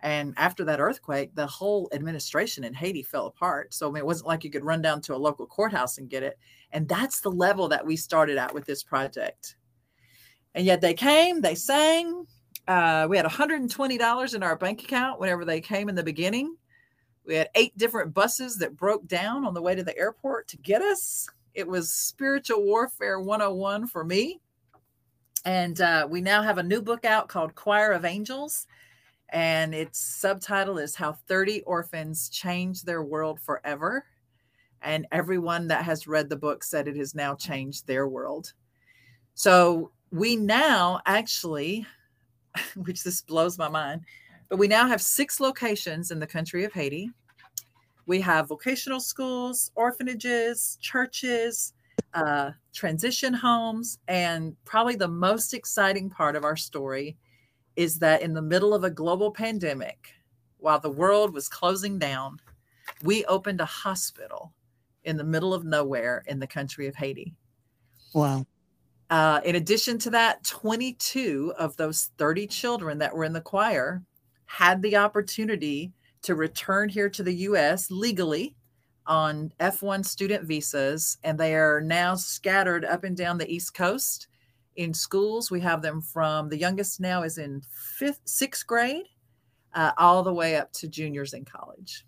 And 0.00 0.34
after 0.36 0.64
that 0.64 0.80
earthquake, 0.80 1.34
the 1.34 1.46
whole 1.46 1.88
administration 1.92 2.64
in 2.64 2.72
Haiti 2.72 3.02
fell 3.02 3.26
apart. 3.26 3.74
So 3.74 3.88
I 3.88 3.90
mean, 3.90 3.98
it 3.98 4.06
wasn't 4.06 4.28
like 4.28 4.44
you 4.44 4.50
could 4.50 4.64
run 4.64 4.80
down 4.80 5.00
to 5.02 5.14
a 5.14 5.16
local 5.16 5.46
courthouse 5.46 5.98
and 5.98 6.08
get 6.08 6.22
it. 6.22 6.38
And 6.72 6.88
that's 6.88 7.20
the 7.20 7.30
level 7.30 7.68
that 7.68 7.84
we 7.84 7.96
started 7.96 8.38
at 8.38 8.54
with 8.54 8.64
this 8.64 8.82
project. 8.82 9.56
And 10.54 10.64
yet 10.64 10.80
they 10.80 10.94
came, 10.94 11.40
they 11.40 11.54
sang. 11.54 12.26
Uh, 12.66 13.06
we 13.08 13.16
had 13.16 13.26
$120 13.26 14.34
in 14.34 14.42
our 14.42 14.56
bank 14.56 14.82
account 14.82 15.18
whenever 15.18 15.44
they 15.44 15.60
came 15.60 15.88
in 15.88 15.94
the 15.94 16.02
beginning. 16.02 16.56
We 17.24 17.34
had 17.34 17.50
eight 17.54 17.76
different 17.76 18.14
buses 18.14 18.56
that 18.58 18.76
broke 18.76 19.06
down 19.06 19.44
on 19.44 19.54
the 19.54 19.62
way 19.62 19.74
to 19.74 19.82
the 19.82 19.96
airport 19.98 20.48
to 20.48 20.56
get 20.58 20.80
us. 20.80 21.28
It 21.54 21.66
was 21.66 21.92
spiritual 21.92 22.62
warfare 22.62 23.20
101 23.20 23.86
for 23.88 24.04
me. 24.04 24.40
And 25.44 25.80
uh, 25.80 26.06
we 26.08 26.20
now 26.20 26.42
have 26.42 26.58
a 26.58 26.62
new 26.62 26.82
book 26.82 27.04
out 27.04 27.28
called 27.28 27.54
Choir 27.54 27.92
of 27.92 28.04
Angels. 28.04 28.66
And 29.30 29.74
its 29.74 29.98
subtitle 29.98 30.78
is 30.78 30.94
How 30.94 31.12
30 31.12 31.62
Orphans 31.62 32.28
Changed 32.28 32.86
Their 32.86 33.02
World 33.02 33.40
Forever. 33.40 34.04
And 34.80 35.06
everyone 35.12 35.68
that 35.68 35.84
has 35.84 36.06
read 36.06 36.28
the 36.28 36.36
book 36.36 36.64
said 36.64 36.88
it 36.88 36.96
has 36.96 37.14
now 37.14 37.34
changed 37.34 37.86
their 37.86 38.08
world. 38.08 38.52
So 39.34 39.90
we 40.10 40.36
now 40.36 41.00
actually, 41.04 41.86
which 42.76 43.02
this 43.02 43.20
blows 43.20 43.58
my 43.58 43.68
mind, 43.68 44.02
but 44.48 44.58
we 44.58 44.68
now 44.68 44.88
have 44.88 45.02
six 45.02 45.40
locations 45.40 46.10
in 46.10 46.18
the 46.18 46.26
country 46.26 46.64
of 46.64 46.72
Haiti. 46.72 47.10
We 48.06 48.20
have 48.22 48.48
vocational 48.48 49.00
schools, 49.00 49.70
orphanages, 49.74 50.78
churches, 50.80 51.74
uh, 52.14 52.52
transition 52.72 53.34
homes. 53.34 53.98
And 54.08 54.56
probably 54.64 54.96
the 54.96 55.08
most 55.08 55.52
exciting 55.52 56.08
part 56.08 56.34
of 56.34 56.44
our 56.44 56.56
story 56.56 57.16
is 57.78 58.00
that 58.00 58.22
in 58.22 58.34
the 58.34 58.42
middle 58.42 58.74
of 58.74 58.82
a 58.82 58.90
global 58.90 59.30
pandemic, 59.30 60.12
while 60.56 60.80
the 60.80 60.90
world 60.90 61.32
was 61.32 61.48
closing 61.48 61.96
down, 61.96 62.40
we 63.04 63.24
opened 63.26 63.60
a 63.60 63.64
hospital 63.64 64.52
in 65.04 65.16
the 65.16 65.22
middle 65.22 65.54
of 65.54 65.64
nowhere 65.64 66.24
in 66.26 66.40
the 66.40 66.46
country 66.46 66.88
of 66.88 66.96
Haiti. 66.96 67.36
Wow. 68.12 68.44
Uh, 69.10 69.40
in 69.44 69.54
addition 69.54 69.96
to 69.98 70.10
that, 70.10 70.42
22 70.42 71.54
of 71.56 71.76
those 71.76 72.10
30 72.18 72.48
children 72.48 72.98
that 72.98 73.14
were 73.14 73.22
in 73.22 73.32
the 73.32 73.40
choir 73.40 74.02
had 74.46 74.82
the 74.82 74.96
opportunity 74.96 75.92
to 76.22 76.34
return 76.34 76.88
here 76.88 77.08
to 77.08 77.22
the 77.22 77.34
US 77.34 77.92
legally 77.92 78.56
on 79.06 79.52
F1 79.60 80.04
student 80.04 80.42
visas, 80.42 81.16
and 81.22 81.38
they 81.38 81.54
are 81.54 81.80
now 81.80 82.16
scattered 82.16 82.84
up 82.84 83.04
and 83.04 83.16
down 83.16 83.38
the 83.38 83.48
East 83.48 83.72
Coast 83.72 84.26
in 84.78 84.94
schools. 84.94 85.50
We 85.50 85.60
have 85.60 85.82
them 85.82 86.00
from 86.00 86.48
the 86.48 86.56
youngest 86.56 87.00
now 87.00 87.22
is 87.22 87.36
in 87.36 87.62
fifth, 87.70 88.20
sixth 88.24 88.66
grade, 88.66 89.04
uh, 89.74 89.92
all 89.98 90.22
the 90.22 90.32
way 90.32 90.56
up 90.56 90.72
to 90.74 90.88
juniors 90.88 91.34
in 91.34 91.44
college. 91.44 92.06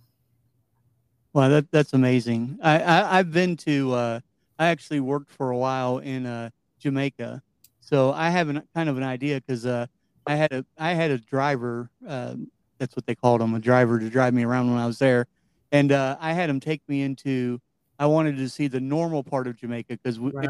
Wow, 1.32 1.48
that 1.48 1.70
that's 1.70 1.92
amazing. 1.92 2.58
I, 2.62 2.82
I 2.82 3.16
have 3.18 3.30
been 3.30 3.56
to. 3.58 3.92
Uh, 3.92 4.20
I 4.58 4.66
actually 4.66 5.00
worked 5.00 5.30
for 5.30 5.50
a 5.50 5.56
while 5.56 5.98
in 5.98 6.26
uh, 6.26 6.50
Jamaica, 6.78 7.42
so 7.80 8.12
I 8.12 8.30
have 8.30 8.48
an 8.48 8.62
kind 8.74 8.88
of 8.88 8.96
an 8.96 9.04
idea 9.04 9.40
because 9.40 9.66
uh, 9.66 9.86
I 10.26 10.36
had 10.36 10.52
a 10.52 10.64
I 10.78 10.94
had 10.94 11.10
a 11.10 11.18
driver. 11.18 11.90
Uh, 12.06 12.34
that's 12.78 12.96
what 12.96 13.06
they 13.06 13.14
called 13.14 13.42
him, 13.42 13.54
a 13.54 13.60
driver 13.60 14.00
to 14.00 14.08
drive 14.08 14.32
me 14.32 14.44
around 14.44 14.70
when 14.70 14.80
I 14.80 14.86
was 14.86 14.98
there 14.98 15.26
and 15.72 15.92
uh, 15.92 16.16
I 16.20 16.32
had 16.32 16.50
him 16.50 16.60
take 16.60 16.82
me 16.88 17.02
into. 17.02 17.60
I 17.98 18.06
wanted 18.06 18.36
to 18.38 18.48
see 18.48 18.66
the 18.66 18.80
normal 18.80 19.22
part 19.22 19.46
of 19.46 19.56
Jamaica 19.56 19.98
because 20.02 20.18
right. 20.18 20.48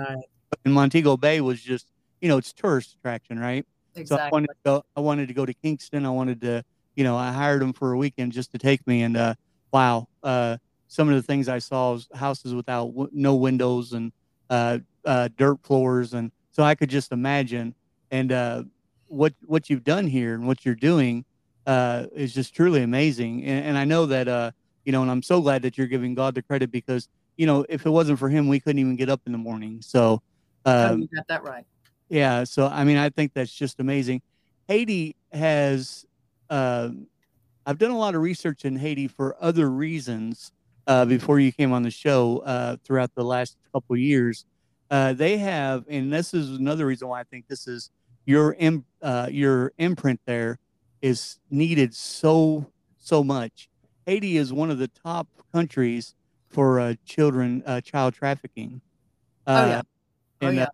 in 0.65 0.73
Montego 0.73 1.17
Bay 1.17 1.41
was 1.41 1.61
just 1.61 1.87
you 2.21 2.29
know 2.29 2.39
it's 2.39 2.53
tourist 2.53 2.97
attraction, 2.99 3.39
right? 3.39 3.65
Exactly. 3.95 4.17
So 4.17 4.23
I 4.23 4.29
wanted 4.31 4.49
to 4.49 4.55
go. 4.65 4.83
I 4.97 5.01
wanted 5.01 5.29
to 5.29 5.35
go 5.35 5.47
to 5.47 5.55
Kingston. 5.55 6.07
I 6.07 6.11
wanted 6.11 6.41
to, 6.43 6.63
you 6.95 7.05
know, 7.05 7.17
I 7.17 7.33
hired 7.33 7.63
him 7.63 7.73
for 7.73 7.93
a 7.93 7.99
weekend 7.99 8.33
just 8.33 8.53
to 8.53 8.59
take 8.59 8.87
me. 8.87 9.03
And 9.03 9.17
uh, 9.17 9.35
wow, 9.73 10.07
uh, 10.23 10.59
some 10.89 11.09
of 11.09 11.15
the 11.15 11.23
things 11.23 11.49
I 11.49 11.59
saw 11.59 11.93
was 11.93 12.09
houses 12.15 12.55
without 12.55 12.87
w- 12.87 13.11
no 13.13 13.35
windows 13.35 13.93
and 13.93 14.13
uh, 14.49 14.79
uh, 15.05 15.29
dirt 15.37 15.59
floors, 15.63 16.15
and 16.15 16.31
so 16.51 16.63
I 16.63 16.75
could 16.75 16.91
just 16.91 17.13
imagine. 17.13 17.75
And 18.11 18.33
uh, 18.33 18.65
what 19.07 19.35
what 19.47 19.71
you've 19.71 19.85
done 19.85 20.07
here 20.07 20.35
and 20.35 20.47
what 20.47 20.65
you're 20.65 20.75
doing 20.75 21.25
uh, 21.67 22.07
is 22.15 22.35
just 22.35 22.55
truly 22.55 22.83
amazing. 22.83 23.45
And, 23.45 23.67
and 23.67 23.79
I 23.79 23.85
know 23.85 24.07
that 24.07 24.29
uh, 24.29 24.51
you 24.85 24.93
know, 24.93 25.03
and 25.03 25.11
I'm 25.11 25.23
so 25.23 25.41
glad 25.41 25.63
that 25.63 25.79
you're 25.79 25.87
giving 25.87 26.15
God 26.15 26.35
the 26.35 26.43
credit 26.43 26.71
because, 26.71 27.09
you 27.37 27.47
know, 27.47 27.65
if 27.69 27.87
it 27.87 27.91
wasn't 27.91 28.19
for 28.19 28.29
him, 28.29 28.49
we 28.49 28.61
couldn't 28.61 28.79
even 28.79 28.97
get 28.97 29.09
up 29.09 29.21
in 29.27 29.33
the 29.33 29.39
morning. 29.39 29.81
So, 29.83 30.21
um, 30.65 30.91
oh, 30.91 30.97
you 30.97 31.09
got 31.15 31.29
that 31.29 31.43
right. 31.45 31.65
Yeah. 32.11 32.45
So, 32.45 32.67
I 32.67 32.85
mean, 32.85 32.99
I 32.99 33.09
think 33.09 33.33
that's 33.35 33.53
just 33.53 33.81
amazing. 33.81 34.21
Haiti 34.69 35.17
has, 35.33 36.05
uh, 36.51 36.91
I've 37.65 37.79
done 37.79 37.91
a 37.93 37.99
lot 37.99 38.15
of 38.15 38.21
research 38.21 38.67
in 38.67 38.77
Haiti 38.77 39.09
for 39.09 39.37
other 39.41 39.71
reasons 39.71 40.53
uh, 40.87 41.07
before 41.07 41.41
you 41.41 41.53
came 41.53 41.73
on 41.73 41.83
the 41.83 41.91
show 41.91 42.43
uh, 42.45 42.77
throughout 42.85 43.15
the 43.15 43.25
last 43.25 43.57
couple 43.73 43.97
years. 43.97 44.45
Uh, 44.91 45.15
they 45.15 45.39
have, 45.39 45.85
and 45.89 46.13
this 46.13 46.35
is 46.35 46.51
another 46.51 46.85
reason 46.85 47.09
why 47.09 47.21
I 47.21 47.25
think 47.25 47.47
this 47.49 47.67
is 47.67 47.91
your 48.27 48.55
Im, 48.59 48.85
uh, 49.01 49.29
your 49.31 49.73
imprint 49.79 50.21
there 50.27 50.59
is 51.01 51.39
needed 51.51 51.95
so 51.95 52.67
so 52.99 53.25
much 53.25 53.71
Haiti 54.11 54.37
is 54.37 54.53
one 54.53 54.71
of 54.71 54.79
the 54.79 54.89
top 54.89 55.29
countries 55.53 56.15
for 56.49 56.81
uh, 56.81 56.95
children 57.05 57.63
uh, 57.65 57.81
child 57.81 58.15
trafficking. 58.15 58.81
Uh, 59.47 59.63
oh 59.63 59.69
yeah. 59.69 59.83
Oh 60.43 60.47
and, 60.49 60.57
yeah. 60.57 60.67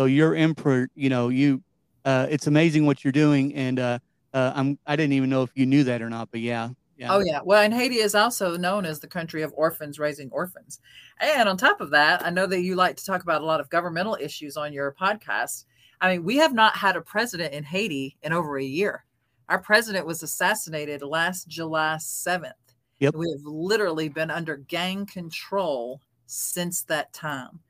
So 0.00 0.06
your 0.06 0.34
imprint, 0.34 0.90
you 0.94 1.10
know, 1.10 1.28
you, 1.28 1.62
uh, 2.06 2.26
it's 2.30 2.46
amazing 2.46 2.86
what 2.86 3.04
you're 3.04 3.12
doing, 3.12 3.54
and 3.54 3.78
uh, 3.78 3.98
uh, 4.32 4.50
I'm 4.54 4.78
I 4.86 4.96
didn't 4.96 5.12
even 5.12 5.28
know 5.28 5.42
if 5.42 5.50
you 5.54 5.66
knew 5.66 5.84
that 5.84 6.00
or 6.00 6.08
not, 6.08 6.30
but 6.30 6.40
yeah. 6.40 6.70
Yeah. 6.96 7.08
Oh 7.12 7.18
yeah. 7.18 7.40
Well, 7.44 7.62
and 7.62 7.74
Haiti 7.74 7.96
is 7.96 8.14
also 8.14 8.56
known 8.56 8.86
as 8.86 9.00
the 9.00 9.06
country 9.06 9.42
of 9.42 9.52
orphans 9.54 9.98
raising 9.98 10.30
orphans. 10.30 10.80
And 11.20 11.50
on 11.50 11.58
top 11.58 11.82
of 11.82 11.90
that, 11.90 12.24
I 12.24 12.30
know 12.30 12.46
that 12.46 12.62
you 12.62 12.76
like 12.76 12.96
to 12.96 13.04
talk 13.04 13.22
about 13.22 13.42
a 13.42 13.44
lot 13.44 13.60
of 13.60 13.68
governmental 13.68 14.16
issues 14.18 14.56
on 14.56 14.72
your 14.72 14.96
podcast. 14.98 15.66
I 16.00 16.12
mean, 16.12 16.24
we 16.24 16.38
have 16.38 16.54
not 16.54 16.76
had 16.76 16.96
a 16.96 17.02
president 17.02 17.52
in 17.52 17.64
Haiti 17.64 18.16
in 18.22 18.32
over 18.32 18.56
a 18.56 18.64
year. 18.64 19.04
Our 19.50 19.58
president 19.58 20.06
was 20.06 20.22
assassinated 20.22 21.02
last 21.02 21.46
July 21.46 21.96
7th. 21.96 22.52
Yep. 23.00 23.14
We 23.16 23.30
have 23.30 23.44
literally 23.44 24.08
been 24.08 24.30
under 24.30 24.56
gang 24.56 25.04
control 25.04 26.00
since 26.24 26.84
that 26.84 27.12
time. 27.12 27.60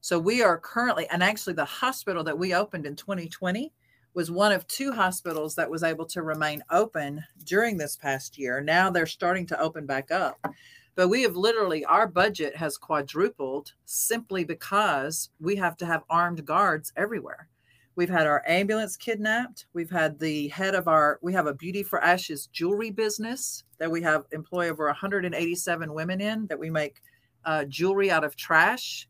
So 0.00 0.18
we 0.18 0.42
are 0.42 0.58
currently, 0.58 1.06
and 1.10 1.22
actually, 1.22 1.54
the 1.54 1.64
hospital 1.64 2.22
that 2.24 2.38
we 2.38 2.54
opened 2.54 2.86
in 2.86 2.96
2020 2.96 3.72
was 4.14 4.30
one 4.30 4.52
of 4.52 4.66
two 4.66 4.92
hospitals 4.92 5.54
that 5.54 5.70
was 5.70 5.82
able 5.82 6.06
to 6.06 6.22
remain 6.22 6.62
open 6.70 7.24
during 7.44 7.76
this 7.76 7.96
past 7.96 8.38
year. 8.38 8.60
Now 8.60 8.90
they're 8.90 9.06
starting 9.06 9.46
to 9.46 9.60
open 9.60 9.86
back 9.86 10.10
up. 10.10 10.38
But 10.94 11.08
we 11.08 11.22
have 11.22 11.36
literally, 11.36 11.84
our 11.84 12.08
budget 12.08 12.56
has 12.56 12.76
quadrupled 12.76 13.72
simply 13.84 14.44
because 14.44 15.30
we 15.38 15.54
have 15.56 15.76
to 15.76 15.86
have 15.86 16.02
armed 16.10 16.44
guards 16.44 16.92
everywhere. 16.96 17.48
We've 17.94 18.08
had 18.08 18.26
our 18.26 18.42
ambulance 18.46 18.96
kidnapped. 18.96 19.66
We've 19.72 19.90
had 19.90 20.18
the 20.18 20.48
head 20.48 20.74
of 20.74 20.88
our, 20.88 21.18
we 21.22 21.32
have 21.34 21.46
a 21.46 21.54
Beauty 21.54 21.82
for 21.82 22.02
Ashes 22.02 22.48
jewelry 22.52 22.90
business 22.90 23.64
that 23.78 23.90
we 23.90 24.02
have 24.02 24.24
employ 24.32 24.70
over 24.70 24.86
187 24.86 25.94
women 25.94 26.20
in 26.20 26.46
that 26.46 26.58
we 26.58 26.70
make 26.70 27.02
uh, 27.44 27.64
jewelry 27.64 28.10
out 28.10 28.24
of 28.24 28.34
trash. 28.34 29.08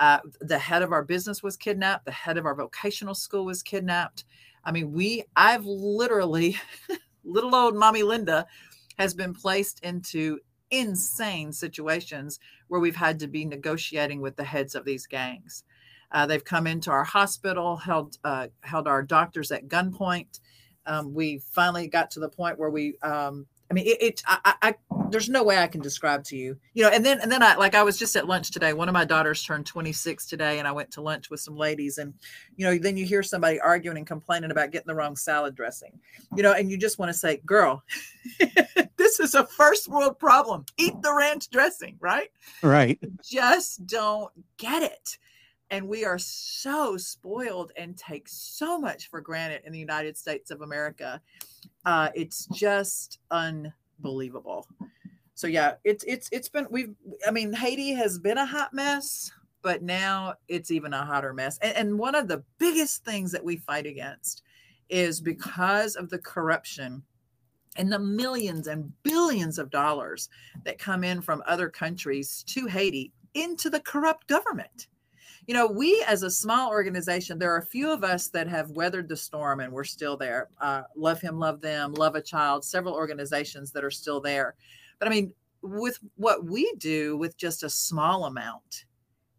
Uh, 0.00 0.18
the 0.40 0.58
head 0.58 0.80
of 0.80 0.92
our 0.92 1.04
business 1.04 1.42
was 1.42 1.58
kidnapped. 1.58 2.06
The 2.06 2.10
head 2.10 2.38
of 2.38 2.46
our 2.46 2.54
vocational 2.54 3.14
school 3.14 3.44
was 3.44 3.62
kidnapped. 3.62 4.24
I 4.64 4.72
mean, 4.72 4.92
we, 4.92 5.24
I've 5.36 5.66
literally, 5.66 6.56
little 7.24 7.54
old 7.54 7.76
mommy 7.76 8.02
Linda 8.02 8.46
has 8.98 9.12
been 9.12 9.34
placed 9.34 9.80
into 9.84 10.40
insane 10.70 11.52
situations 11.52 12.40
where 12.68 12.80
we've 12.80 12.96
had 12.96 13.18
to 13.18 13.28
be 13.28 13.44
negotiating 13.44 14.22
with 14.22 14.36
the 14.36 14.44
heads 14.44 14.74
of 14.74 14.86
these 14.86 15.06
gangs. 15.06 15.64
Uh, 16.12 16.26
they've 16.26 16.44
come 16.44 16.66
into 16.66 16.90
our 16.90 17.04
hospital, 17.04 17.76
held 17.76 18.16
uh, 18.24 18.48
held 18.62 18.88
our 18.88 19.02
doctors 19.02 19.52
at 19.52 19.68
gunpoint. 19.68 20.40
Um, 20.86 21.12
we 21.12 21.38
finally 21.52 21.88
got 21.88 22.10
to 22.12 22.20
the 22.20 22.28
point 22.28 22.58
where 22.58 22.70
we, 22.70 22.96
um, 23.02 23.46
I 23.70 23.74
mean, 23.74 23.86
it. 23.86 24.02
it 24.02 24.22
I, 24.26 24.54
I, 24.62 24.74
there's 25.10 25.28
no 25.28 25.42
way 25.42 25.58
I 25.58 25.66
can 25.66 25.80
describe 25.80 26.24
to 26.24 26.36
you, 26.36 26.56
you 26.74 26.82
know. 26.82 26.90
And 26.90 27.04
then 27.04 27.20
and 27.20 27.30
then 27.30 27.42
I 27.42 27.56
like 27.56 27.74
I 27.74 27.82
was 27.82 27.98
just 27.98 28.16
at 28.16 28.26
lunch 28.26 28.50
today. 28.50 28.72
One 28.72 28.88
of 28.88 28.92
my 28.92 29.04
daughters 29.04 29.42
turned 29.42 29.66
26 29.66 30.26
today, 30.26 30.58
and 30.58 30.66
I 30.68 30.72
went 30.72 30.90
to 30.92 31.00
lunch 31.00 31.30
with 31.30 31.40
some 31.40 31.56
ladies, 31.56 31.98
and 31.98 32.14
you 32.56 32.66
know, 32.66 32.78
then 32.78 32.96
you 32.96 33.04
hear 33.04 33.22
somebody 33.22 33.60
arguing 33.60 33.96
and 33.96 34.06
complaining 34.06 34.50
about 34.50 34.70
getting 34.70 34.86
the 34.86 34.94
wrong 34.94 35.16
salad 35.16 35.54
dressing, 35.54 35.98
you 36.36 36.42
know, 36.42 36.52
and 36.52 36.70
you 36.70 36.76
just 36.76 36.98
want 36.98 37.10
to 37.10 37.18
say, 37.18 37.40
"Girl, 37.44 37.82
this 38.96 39.20
is 39.20 39.34
a 39.34 39.46
first 39.46 39.88
world 39.88 40.18
problem. 40.18 40.64
Eat 40.76 40.94
the 41.02 41.14
ranch 41.14 41.50
dressing, 41.50 41.96
right? 42.00 42.28
Right. 42.62 42.98
Just 43.24 43.86
don't 43.86 44.30
get 44.58 44.82
it." 44.82 45.18
And 45.70 45.86
we 45.86 46.04
are 46.04 46.18
so 46.18 46.96
spoiled 46.96 47.72
and 47.76 47.96
take 47.96 48.28
so 48.28 48.78
much 48.78 49.08
for 49.08 49.20
granted 49.20 49.62
in 49.64 49.72
the 49.72 49.78
United 49.78 50.16
States 50.16 50.50
of 50.50 50.62
America. 50.62 51.20
Uh, 51.84 52.08
it's 52.14 52.46
just 52.46 53.20
unbelievable. 53.30 54.66
So 55.34 55.46
yeah, 55.46 55.74
it's 55.84 56.04
it's 56.04 56.28
it's 56.32 56.48
been 56.48 56.66
we've 56.70 56.94
I 57.26 57.30
mean 57.30 57.52
Haiti 57.52 57.94
has 57.94 58.18
been 58.18 58.36
a 58.36 58.44
hot 58.44 58.74
mess, 58.74 59.32
but 59.62 59.82
now 59.82 60.34
it's 60.48 60.70
even 60.70 60.92
a 60.92 61.04
hotter 61.04 61.32
mess. 61.32 61.58
And, 61.62 61.76
and 61.76 61.98
one 61.98 62.14
of 62.14 62.28
the 62.28 62.42
biggest 62.58 63.04
things 63.04 63.32
that 63.32 63.44
we 63.44 63.56
fight 63.56 63.86
against 63.86 64.42
is 64.88 65.20
because 65.20 65.94
of 65.94 66.10
the 66.10 66.18
corruption 66.18 67.02
and 67.76 67.92
the 67.92 67.98
millions 67.98 68.66
and 68.66 68.92
billions 69.04 69.58
of 69.58 69.70
dollars 69.70 70.28
that 70.64 70.78
come 70.78 71.04
in 71.04 71.22
from 71.22 71.42
other 71.46 71.68
countries 71.68 72.44
to 72.48 72.66
Haiti 72.66 73.12
into 73.34 73.70
the 73.70 73.80
corrupt 73.80 74.26
government 74.26 74.88
you 75.50 75.54
know, 75.54 75.66
we 75.66 76.00
as 76.06 76.22
a 76.22 76.30
small 76.30 76.70
organization, 76.70 77.36
there 77.36 77.52
are 77.52 77.58
a 77.58 77.66
few 77.66 77.90
of 77.90 78.04
us 78.04 78.28
that 78.28 78.46
have 78.46 78.70
weathered 78.70 79.08
the 79.08 79.16
storm 79.16 79.58
and 79.58 79.72
we're 79.72 79.82
still 79.82 80.16
there. 80.16 80.48
Uh, 80.60 80.82
love 80.94 81.20
him, 81.20 81.40
love 81.40 81.60
them, 81.60 81.92
love 81.92 82.14
a 82.14 82.22
child, 82.22 82.64
several 82.64 82.94
organizations 82.94 83.72
that 83.72 83.82
are 83.82 83.90
still 83.90 84.20
there. 84.20 84.54
But 85.00 85.08
I 85.08 85.10
mean, 85.10 85.32
with 85.60 85.98
what 86.14 86.44
we 86.44 86.72
do 86.78 87.16
with 87.16 87.36
just 87.36 87.64
a 87.64 87.68
small 87.68 88.26
amount 88.26 88.84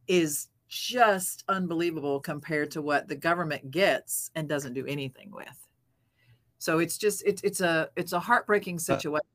is 0.09 0.49
just 0.67 1.45
unbelievable 1.47 2.19
compared 2.19 2.71
to 2.71 2.81
what 2.81 3.07
the 3.07 3.15
government 3.15 3.71
gets 3.71 4.31
and 4.35 4.49
doesn't 4.49 4.73
do 4.73 4.85
anything 4.87 5.31
with. 5.31 5.65
So 6.57 6.79
it's 6.79 6.97
just 6.97 7.23
it's 7.25 7.41
it's 7.41 7.61
a 7.61 7.89
it's 7.95 8.11
a 8.11 8.19
heartbreaking 8.19 8.75
uh, 8.75 8.79
situation. 8.79 9.27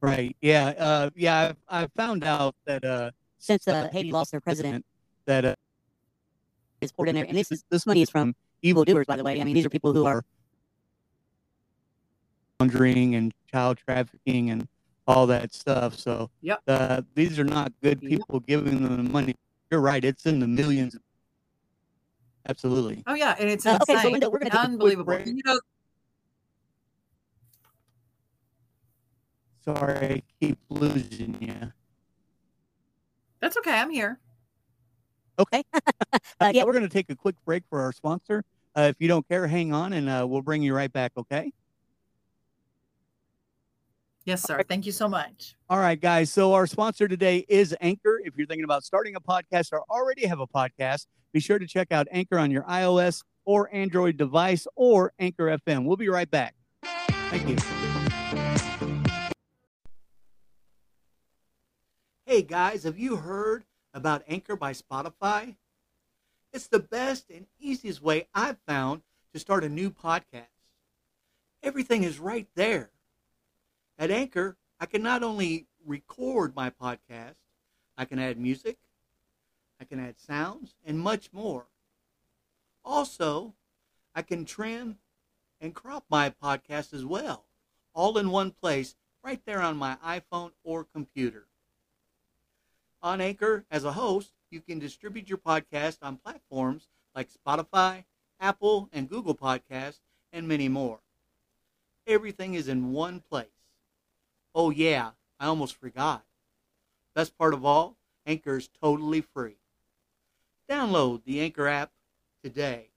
Right. 0.00 0.36
Yeah. 0.40 0.66
Uh, 0.78 1.10
yeah. 1.16 1.52
I, 1.68 1.82
I 1.82 1.86
found 1.96 2.24
out 2.24 2.54
that 2.66 2.84
uh, 2.84 3.10
since 3.38 3.66
uh, 3.66 3.88
Haiti 3.92 4.12
lost 4.12 4.30
their 4.30 4.40
president, 4.40 4.84
that 5.26 5.44
uh, 5.44 5.54
is 6.80 6.92
poured 6.92 7.08
in 7.08 7.14
there, 7.14 7.24
and 7.24 7.36
this 7.36 7.50
is 7.52 7.64
this 7.70 7.86
money 7.86 8.02
is 8.02 8.10
from 8.10 8.34
evildoers, 8.62 9.06
by 9.06 9.16
the 9.16 9.24
way. 9.24 9.40
I 9.40 9.44
mean, 9.44 9.54
these 9.54 9.66
are 9.66 9.70
people 9.70 9.92
who 9.92 10.06
are 10.06 10.24
laundering 12.60 13.14
and 13.14 13.32
child 13.50 13.78
trafficking 13.78 14.50
and 14.50 14.68
all 15.06 15.26
that 15.26 15.54
stuff. 15.54 15.94
So, 15.94 16.30
yeah, 16.40 16.56
uh, 16.66 17.02
these 17.14 17.38
are 17.38 17.44
not 17.44 17.72
good 17.82 18.00
people 18.00 18.42
yep. 18.46 18.46
giving 18.46 18.82
them 18.82 18.96
the 18.96 19.10
money. 19.10 19.34
You're 19.70 19.80
right; 19.80 20.04
it's 20.04 20.26
in 20.26 20.40
the 20.40 20.48
millions. 20.48 20.96
Absolutely. 22.48 23.02
Oh 23.06 23.14
yeah, 23.14 23.36
and 23.38 23.50
it's 23.50 23.66
uh, 23.66 23.78
okay. 23.82 24.00
So 24.00 24.08
Linda, 24.08 24.30
we're 24.30 24.38
going 24.38 24.50
to 24.50 24.58
unbelievable. 24.58 25.18
You 25.20 25.42
know, 25.44 25.60
Sorry, 29.68 30.14
I 30.14 30.22
keep 30.40 30.58
losing 30.70 31.36
you. 31.42 31.72
That's 33.38 33.58
okay. 33.58 33.72
I'm 33.72 33.90
here. 33.90 34.18
Okay. 35.38 35.62
uh, 36.40 36.52
yeah, 36.54 36.64
we're 36.64 36.72
going 36.72 36.84
to 36.84 36.88
take 36.88 37.10
a 37.10 37.14
quick 37.14 37.34
break 37.44 37.64
for 37.68 37.82
our 37.82 37.92
sponsor. 37.92 38.44
Uh, 38.74 38.82
if 38.82 38.96
you 38.98 39.08
don't 39.08 39.28
care, 39.28 39.46
hang 39.46 39.74
on 39.74 39.92
and 39.92 40.08
uh, 40.08 40.26
we'll 40.26 40.40
bring 40.40 40.62
you 40.62 40.74
right 40.74 40.90
back, 40.90 41.12
okay? 41.18 41.52
Yes, 44.24 44.42
sir. 44.42 44.62
Thank 44.66 44.86
you 44.86 44.92
so 44.92 45.06
much. 45.06 45.54
All 45.68 45.78
right, 45.78 46.00
guys. 46.00 46.32
So, 46.32 46.54
our 46.54 46.66
sponsor 46.66 47.06
today 47.06 47.44
is 47.46 47.76
Anchor. 47.82 48.22
If 48.24 48.38
you're 48.38 48.46
thinking 48.46 48.64
about 48.64 48.84
starting 48.84 49.16
a 49.16 49.20
podcast 49.20 49.72
or 49.72 49.82
already 49.90 50.26
have 50.26 50.40
a 50.40 50.46
podcast, 50.46 51.06
be 51.32 51.40
sure 51.40 51.58
to 51.58 51.66
check 51.66 51.92
out 51.92 52.06
Anchor 52.10 52.38
on 52.38 52.50
your 52.50 52.62
iOS 52.62 53.22
or 53.44 53.68
Android 53.74 54.16
device 54.16 54.66
or 54.76 55.12
Anchor 55.18 55.58
FM. 55.58 55.84
We'll 55.84 55.98
be 55.98 56.08
right 56.08 56.30
back. 56.30 56.54
Thank 57.30 57.48
you. 57.48 57.97
Hey 62.28 62.42
guys, 62.42 62.82
have 62.82 62.98
you 62.98 63.16
heard 63.16 63.64
about 63.94 64.22
Anchor 64.28 64.54
by 64.54 64.74
Spotify? 64.74 65.56
It's 66.52 66.66
the 66.66 66.78
best 66.78 67.30
and 67.30 67.46
easiest 67.58 68.02
way 68.02 68.28
I've 68.34 68.58
found 68.66 69.00
to 69.32 69.38
start 69.38 69.64
a 69.64 69.68
new 69.70 69.90
podcast. 69.90 70.52
Everything 71.62 72.02
is 72.02 72.18
right 72.18 72.46
there. 72.54 72.90
At 73.98 74.10
Anchor, 74.10 74.58
I 74.78 74.84
can 74.84 75.02
not 75.02 75.22
only 75.22 75.68
record 75.86 76.54
my 76.54 76.68
podcast, 76.68 77.36
I 77.96 78.04
can 78.04 78.18
add 78.18 78.38
music, 78.38 78.76
I 79.80 79.84
can 79.84 79.98
add 79.98 80.20
sounds, 80.20 80.74
and 80.84 81.00
much 81.00 81.32
more. 81.32 81.68
Also, 82.84 83.54
I 84.14 84.20
can 84.20 84.44
trim 84.44 84.98
and 85.62 85.74
crop 85.74 86.04
my 86.10 86.28
podcast 86.28 86.92
as 86.92 87.06
well, 87.06 87.46
all 87.94 88.18
in 88.18 88.30
one 88.30 88.50
place, 88.50 88.96
right 89.24 89.40
there 89.46 89.62
on 89.62 89.78
my 89.78 89.96
iPhone 90.04 90.50
or 90.62 90.84
computer. 90.84 91.46
On 93.00 93.20
Anchor, 93.20 93.64
as 93.70 93.84
a 93.84 93.92
host, 93.92 94.32
you 94.50 94.60
can 94.60 94.78
distribute 94.78 95.28
your 95.28 95.38
podcast 95.38 95.98
on 96.02 96.16
platforms 96.16 96.88
like 97.14 97.28
Spotify, 97.30 98.04
Apple, 98.40 98.88
and 98.92 99.08
Google 99.08 99.34
Podcasts, 99.34 100.00
and 100.32 100.48
many 100.48 100.68
more. 100.68 101.00
Everything 102.06 102.54
is 102.54 102.68
in 102.68 102.92
one 102.92 103.20
place. 103.20 103.46
Oh, 104.54 104.70
yeah, 104.70 105.10
I 105.38 105.46
almost 105.46 105.76
forgot. 105.76 106.24
Best 107.14 107.36
part 107.38 107.54
of 107.54 107.64
all, 107.64 107.96
Anchor 108.26 108.56
is 108.56 108.68
totally 108.68 109.20
free. 109.20 109.58
Download 110.68 111.22
the 111.24 111.40
Anchor 111.40 111.66
app 111.66 111.92
today 112.42 112.88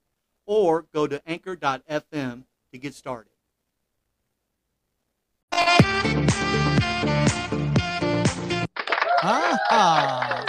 or 0.46 0.86
go 0.92 1.06
to 1.06 1.22
anchor.fm 1.28 2.44
to 2.72 2.78
get 2.78 2.94
started. 2.94 3.31
All 9.74 10.44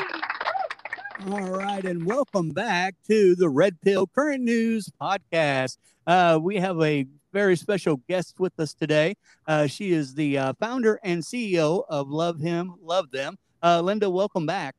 right, 1.27 1.85
and 1.85 2.05
welcome 2.05 2.49
back 2.49 2.95
to 3.07 3.35
the 3.35 3.47
Red 3.47 3.79
Pill 3.79 4.05
Current 4.05 4.43
News 4.43 4.89
Podcast. 5.01 5.77
Uh, 6.05 6.37
we 6.41 6.57
have 6.57 6.81
a 6.81 7.07
very 7.31 7.55
special 7.55 8.01
guest 8.09 8.41
with 8.41 8.51
us 8.59 8.73
today. 8.73 9.15
Uh, 9.47 9.65
she 9.67 9.93
is 9.93 10.13
the 10.13 10.37
uh, 10.37 10.53
founder 10.59 10.99
and 11.05 11.23
CEO 11.23 11.85
of 11.87 12.09
Love 12.09 12.41
Him, 12.41 12.73
Love 12.81 13.11
Them. 13.11 13.37
Uh, 13.63 13.79
Linda, 13.79 14.09
welcome 14.09 14.45
back. 14.45 14.75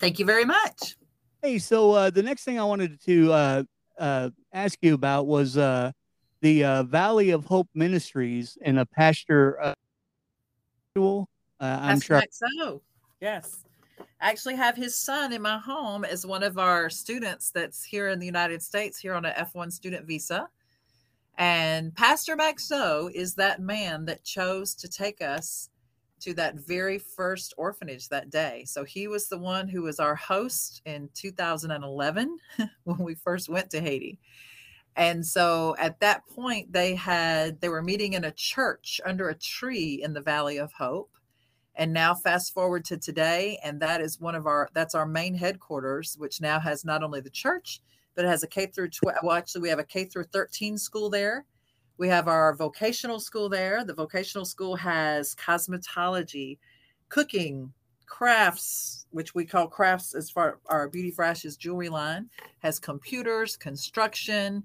Thank 0.00 0.18
you 0.18 0.24
very 0.24 0.44
much. 0.44 0.96
Hey, 1.42 1.60
so 1.60 1.92
uh, 1.92 2.10
the 2.10 2.24
next 2.24 2.42
thing 2.42 2.58
I 2.58 2.64
wanted 2.64 3.00
to 3.04 3.32
uh, 4.00 4.30
ask 4.52 4.76
you 4.82 4.94
about 4.94 5.28
was 5.28 5.54
the 5.54 5.94
Valley 6.42 7.30
of 7.30 7.44
Hope 7.44 7.68
Ministries 7.72 8.58
and 8.62 8.80
a 8.80 8.86
pastor. 8.86 9.60
Uh, 9.60 9.74
I'm 10.96 12.00
That's 12.00 12.04
sure. 12.04 12.20
So 12.32 12.82
yes, 13.22 13.64
I 14.20 14.30
actually 14.30 14.56
have 14.56 14.76
his 14.76 14.98
son 14.98 15.32
in 15.32 15.40
my 15.40 15.58
home 15.58 16.04
as 16.04 16.26
one 16.26 16.42
of 16.42 16.58
our 16.58 16.90
students 16.90 17.50
that's 17.50 17.84
here 17.84 18.08
in 18.08 18.18
the 18.18 18.26
United 18.26 18.62
States 18.62 18.98
here 18.98 19.14
on 19.14 19.24
a 19.24 19.30
F1 19.30 19.72
student 19.72 20.06
visa. 20.06 20.48
And 21.38 21.94
Pastor 21.94 22.36
Maxo 22.36 23.10
is 23.14 23.34
that 23.36 23.60
man 23.60 24.04
that 24.06 24.24
chose 24.24 24.74
to 24.74 24.88
take 24.88 25.22
us 25.22 25.70
to 26.20 26.34
that 26.34 26.56
very 26.56 26.98
first 26.98 27.54
orphanage 27.56 28.08
that 28.08 28.30
day. 28.30 28.64
So 28.66 28.84
he 28.84 29.08
was 29.08 29.28
the 29.28 29.38
one 29.38 29.68
who 29.68 29.82
was 29.82 29.98
our 29.98 30.14
host 30.14 30.82
in 30.84 31.08
2011 31.14 32.38
when 32.84 32.98
we 32.98 33.14
first 33.14 33.48
went 33.48 33.70
to 33.70 33.80
Haiti. 33.80 34.18
And 34.96 35.24
so 35.24 35.74
at 35.78 35.98
that 36.00 36.26
point 36.26 36.72
they 36.72 36.94
had 36.94 37.60
they 37.60 37.68
were 37.68 37.82
meeting 37.82 38.12
in 38.12 38.24
a 38.24 38.32
church 38.32 39.00
under 39.06 39.30
a 39.30 39.34
tree 39.34 40.00
in 40.02 40.12
the 40.12 40.20
Valley 40.20 40.58
of 40.58 40.72
Hope 40.72 41.10
And 41.74 41.92
now 41.92 42.14
fast 42.14 42.52
forward 42.52 42.84
to 42.86 42.98
today, 42.98 43.58
and 43.64 43.80
that 43.80 44.00
is 44.00 44.20
one 44.20 44.34
of 44.34 44.46
our 44.46 44.68
that's 44.74 44.94
our 44.94 45.06
main 45.06 45.34
headquarters, 45.34 46.16
which 46.18 46.40
now 46.40 46.60
has 46.60 46.84
not 46.84 47.02
only 47.02 47.20
the 47.20 47.30
church, 47.30 47.80
but 48.14 48.24
it 48.24 48.28
has 48.28 48.42
a 48.42 48.46
K 48.46 48.66
through 48.66 48.90
12. 48.90 49.18
Well, 49.22 49.36
actually, 49.36 49.62
we 49.62 49.68
have 49.70 49.78
a 49.78 49.84
K 49.84 50.04
through 50.04 50.24
13 50.24 50.76
school 50.76 51.08
there. 51.08 51.46
We 51.96 52.08
have 52.08 52.28
our 52.28 52.54
vocational 52.54 53.20
school 53.20 53.48
there. 53.48 53.84
The 53.84 53.94
vocational 53.94 54.44
school 54.44 54.76
has 54.76 55.34
cosmetology, 55.34 56.58
cooking, 57.08 57.72
crafts, 58.06 59.06
which 59.10 59.34
we 59.34 59.44
call 59.44 59.66
crafts 59.66 60.14
as 60.14 60.30
far 60.30 60.58
our 60.66 60.88
Beauty 60.88 61.10
for 61.10 61.24
Ashes 61.24 61.56
jewelry 61.56 61.88
line, 61.88 62.28
has 62.58 62.78
computers, 62.78 63.56
construction. 63.56 64.62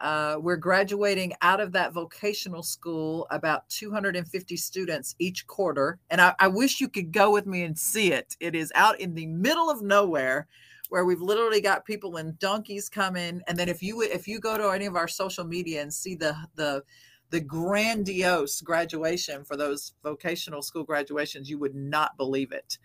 Uh, 0.00 0.36
we're 0.40 0.56
graduating 0.56 1.32
out 1.42 1.60
of 1.60 1.72
that 1.72 1.92
vocational 1.92 2.62
school 2.62 3.26
about 3.30 3.68
250 3.68 4.56
students 4.56 5.16
each 5.18 5.46
quarter. 5.46 5.98
And 6.10 6.20
I, 6.20 6.34
I 6.38 6.48
wish 6.48 6.80
you 6.80 6.88
could 6.88 7.12
go 7.12 7.32
with 7.32 7.46
me 7.46 7.62
and 7.64 7.76
see 7.76 8.12
it. 8.12 8.36
It 8.38 8.54
is 8.54 8.72
out 8.74 9.00
in 9.00 9.14
the 9.14 9.26
middle 9.26 9.68
of 9.68 9.82
nowhere 9.82 10.46
where 10.88 11.04
we've 11.04 11.20
literally 11.20 11.60
got 11.60 11.84
people 11.84 12.16
in 12.16 12.36
donkeys 12.38 12.88
coming. 12.88 13.42
And 13.46 13.58
then 13.58 13.68
if 13.68 13.82
you 13.82 14.02
if 14.02 14.26
you 14.28 14.40
go 14.40 14.56
to 14.56 14.70
any 14.70 14.86
of 14.86 14.96
our 14.96 15.08
social 15.08 15.44
media 15.44 15.82
and 15.82 15.92
see 15.92 16.14
the 16.14 16.36
the 16.54 16.82
the 17.30 17.40
grandiose 17.40 18.60
graduation 18.62 19.44
for 19.44 19.56
those 19.56 19.92
vocational 20.02 20.62
school 20.62 20.84
graduations, 20.84 21.50
you 21.50 21.58
would 21.58 21.74
not 21.74 22.16
believe 22.16 22.52
it. 22.52 22.78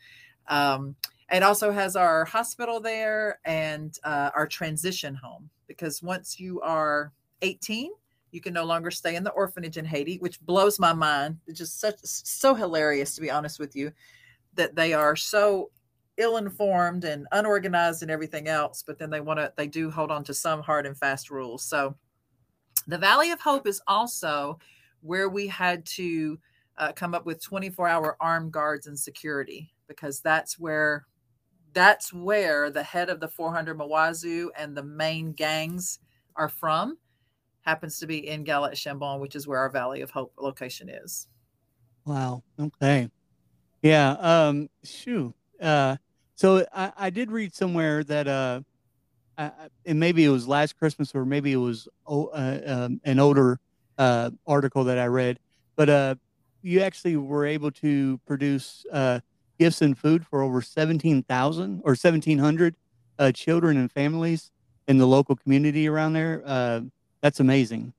Um, 0.47 0.95
it 1.31 1.43
also 1.43 1.71
has 1.71 1.95
our 1.95 2.25
hospital 2.25 2.79
there 2.79 3.39
and 3.45 3.97
uh, 4.03 4.31
our 4.35 4.47
transition 4.47 5.15
home 5.15 5.49
because 5.67 6.03
once 6.03 6.39
you 6.39 6.61
are 6.61 7.11
18, 7.41 7.91
you 8.31 8.41
can 8.41 8.53
no 8.53 8.63
longer 8.63 8.91
stay 8.91 9.15
in 9.15 9.23
the 9.23 9.31
orphanage 9.31 9.77
in 9.77 9.85
Haiti, 9.85 10.17
which 10.17 10.41
blows 10.41 10.79
my 10.79 10.93
mind. 10.93 11.37
It's 11.47 11.59
just 11.59 11.79
such 11.79 11.97
so 12.03 12.53
hilarious 12.53 13.15
to 13.15 13.21
be 13.21 13.31
honest 13.31 13.59
with 13.59 13.75
you 13.75 13.91
that 14.55 14.75
they 14.75 14.93
are 14.93 15.15
so 15.15 15.71
ill-informed 16.17 17.05
and 17.05 17.27
unorganized 17.31 18.03
and 18.03 18.11
everything 18.11 18.47
else 18.47 18.83
but 18.85 18.99
then 18.99 19.09
they 19.09 19.19
want 19.19 19.39
to 19.39 19.51
they 19.57 19.65
do 19.65 19.89
hold 19.89 20.11
on 20.11 20.23
to 20.23 20.31
some 20.31 20.61
hard 20.61 20.85
and 20.85 20.95
fast 20.95 21.31
rules 21.31 21.63
so 21.63 21.95
the 22.87 22.97
valley 22.97 23.31
of 23.31 23.39
hope 23.39 23.65
is 23.65 23.81
also 23.87 24.59
where 25.01 25.27
we 25.27 25.47
had 25.47 25.83
to 25.85 26.37
uh, 26.77 26.91
come 26.91 27.15
up 27.15 27.25
with 27.25 27.43
24 27.43 27.87
hour 27.87 28.17
armed 28.19 28.51
guards 28.51 28.85
and 28.85 28.97
security 28.97 29.71
because 29.87 30.21
that's 30.21 30.59
where 30.59 31.05
that's 31.73 32.13
where 32.13 32.69
the 32.69 32.83
head 32.83 33.09
of 33.09 33.19
the 33.19 33.27
400 33.27 33.77
Mawozo 33.77 34.47
and 34.57 34.75
the 34.75 34.83
main 34.83 35.33
gangs 35.33 35.99
are 36.35 36.49
from 36.49 36.97
happens 37.61 37.99
to 37.99 38.07
be 38.07 38.27
in 38.27 38.43
Galette 38.43 38.75
Chambon, 38.75 39.19
which 39.19 39.35
is 39.35 39.47
where 39.47 39.59
our 39.59 39.69
Valley 39.69 40.01
of 40.01 40.11
Hope 40.11 40.33
location 40.37 40.89
is. 40.89 41.27
Wow. 42.05 42.43
Okay. 42.59 43.09
Yeah. 43.81 44.11
Um, 44.11 44.69
shoo. 44.83 45.33
Uh, 45.61 45.97
so 46.35 46.65
I, 46.73 46.91
I 46.97 47.09
did 47.09 47.31
read 47.31 47.53
somewhere 47.53 48.03
that 48.03 48.27
uh, 48.27 48.61
I, 49.37 49.51
and 49.85 49.99
maybe 49.99 50.25
it 50.25 50.29
was 50.29 50.47
last 50.47 50.77
Christmas 50.77 51.15
or 51.15 51.25
maybe 51.25 51.53
it 51.53 51.57
was 51.57 51.87
uh, 52.07 52.59
um, 52.65 53.01
an 53.03 53.19
older 53.19 53.59
uh, 53.97 54.31
article 54.45 54.83
that 54.85 54.97
I 54.97 55.05
read, 55.05 55.39
but 55.75 55.89
uh, 55.89 56.15
you 56.61 56.81
actually 56.81 57.15
were 57.15 57.45
able 57.45 57.71
to 57.71 58.19
produce 58.25 58.85
uh, 58.91 59.19
gifts 59.63 59.81
and 59.81 59.97
food 59.97 60.25
for 60.27 60.41
over 60.41 60.61
seventeen 60.61 61.23
thousand 61.23 61.81
or 61.85 61.95
seventeen 61.95 62.37
hundred 62.37 62.75
uh, 63.17 63.31
children 63.31 63.77
and 63.77 63.89
families 63.89 64.51
in 64.89 64.97
the 64.97 65.07
local 65.07 65.37
community 65.37 65.87
around 65.87 66.11
there. 66.11 66.43
Uh, 66.45 66.81
that's 67.21 67.39
amazing. 67.39 67.93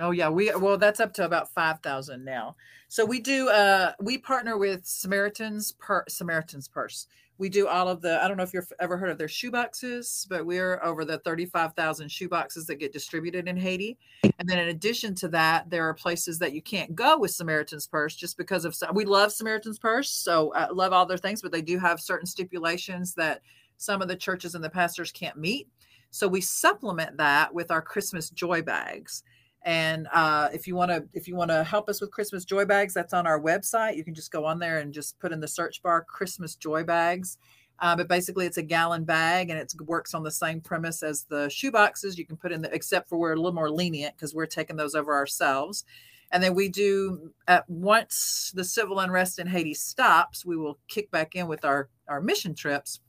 Oh 0.00 0.12
yeah, 0.12 0.28
we 0.28 0.54
well 0.54 0.78
that's 0.78 1.00
up 1.00 1.12
to 1.14 1.24
about 1.24 1.52
five 1.52 1.80
thousand 1.80 2.24
now. 2.24 2.56
So 2.88 3.04
we 3.04 3.20
do 3.20 3.48
uh 3.48 3.92
we 4.00 4.18
partner 4.18 4.56
with 4.56 4.86
Samaritan's 4.86 5.72
per 5.72 6.04
Samaritan's 6.08 6.68
Purse. 6.68 7.06
We 7.38 7.48
do 7.48 7.68
all 7.68 7.88
of 7.88 8.00
the 8.00 8.22
i 8.22 8.26
don't 8.26 8.36
know 8.36 8.42
if 8.42 8.52
you've 8.52 8.72
ever 8.80 8.96
heard 8.96 9.10
of 9.10 9.18
their 9.18 9.28
shoe 9.28 9.52
boxes 9.52 10.26
but 10.28 10.44
we're 10.44 10.82
over 10.82 11.04
the 11.04 11.18
35000 11.20 12.10
shoe 12.10 12.28
boxes 12.28 12.66
that 12.66 12.80
get 12.80 12.92
distributed 12.92 13.46
in 13.46 13.56
haiti. 13.56 13.96
And 14.38 14.48
then 14.48 14.58
in 14.58 14.68
addition 14.68 15.14
to 15.16 15.28
that 15.28 15.70
there 15.70 15.88
are 15.88 15.94
places 15.94 16.40
that 16.40 16.52
you 16.52 16.62
can't 16.62 16.96
go 16.96 17.16
with 17.16 17.30
samaritan's 17.30 17.86
purse 17.86 18.16
just 18.16 18.36
because 18.38 18.64
of 18.64 18.76
we 18.92 19.04
love 19.04 19.32
samaritan's 19.32 19.78
purse 19.78 20.10
so 20.10 20.52
i 20.54 20.64
uh, 20.64 20.74
love 20.74 20.92
all 20.92 21.06
their 21.06 21.16
things 21.16 21.40
but 21.40 21.52
they 21.52 21.62
do 21.62 21.78
have 21.78 22.00
certain 22.00 22.26
stipulations 22.26 23.14
that 23.14 23.40
some 23.76 24.02
of 24.02 24.08
the 24.08 24.16
churches 24.16 24.56
and 24.56 24.64
the 24.64 24.70
pastors 24.70 25.12
can't 25.12 25.36
meet. 25.36 25.68
So 26.10 26.26
we 26.26 26.40
supplement 26.40 27.18
that 27.18 27.54
with 27.54 27.70
our 27.70 27.82
christmas 27.82 28.30
joy 28.30 28.62
bags 28.62 29.22
and 29.62 30.06
uh, 30.12 30.48
if 30.52 30.66
you 30.66 30.74
want 30.74 30.90
to, 30.90 31.04
if 31.12 31.26
you 31.26 31.34
want 31.34 31.50
to 31.50 31.64
help 31.64 31.88
us 31.88 32.00
with 32.00 32.10
Christmas 32.10 32.44
joy 32.44 32.64
bags, 32.64 32.94
that's 32.94 33.12
on 33.12 33.26
our 33.26 33.40
website. 33.40 33.96
You 33.96 34.04
can 34.04 34.14
just 34.14 34.30
go 34.30 34.44
on 34.44 34.58
there 34.58 34.78
and 34.78 34.92
just 34.92 35.18
put 35.18 35.32
in 35.32 35.40
the 35.40 35.48
search 35.48 35.82
bar 35.82 36.04
Christmas 36.08 36.54
joy 36.54 36.84
bags. 36.84 37.38
Uh, 37.80 37.94
but 37.94 38.08
basically, 38.08 38.46
it's 38.46 38.56
a 38.56 38.62
gallon 38.62 39.04
bag 39.04 39.50
and 39.50 39.58
it 39.58 39.72
works 39.84 40.14
on 40.14 40.24
the 40.24 40.30
same 40.30 40.60
premise 40.60 41.02
as 41.02 41.24
the 41.24 41.48
shoe 41.48 41.70
boxes. 41.70 42.18
You 42.18 42.26
can 42.26 42.36
put 42.36 42.50
in 42.50 42.62
the, 42.62 42.74
except 42.74 43.08
for 43.08 43.18
we're 43.18 43.32
a 43.32 43.36
little 43.36 43.52
more 43.52 43.70
lenient 43.70 44.16
because 44.16 44.34
we're 44.34 44.46
taking 44.46 44.76
those 44.76 44.94
over 44.94 45.14
ourselves. 45.14 45.84
And 46.30 46.42
then 46.42 46.54
we 46.54 46.68
do 46.68 47.32
at 47.46 47.68
once 47.68 48.52
the 48.54 48.64
civil 48.64 49.00
unrest 49.00 49.38
in 49.38 49.46
Haiti 49.46 49.74
stops, 49.74 50.44
we 50.44 50.56
will 50.56 50.78
kick 50.88 51.10
back 51.10 51.34
in 51.34 51.46
with 51.46 51.64
our 51.64 51.88
our 52.08 52.20
mission 52.20 52.54
trips. 52.54 53.00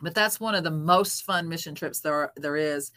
But 0.00 0.14
that's 0.14 0.40
one 0.40 0.54
of 0.54 0.64
the 0.64 0.70
most 0.70 1.24
fun 1.24 1.48
mission 1.48 1.74
trips 1.74 2.00
there 2.00 2.14
are, 2.14 2.32
there 2.36 2.56
is 2.56 2.90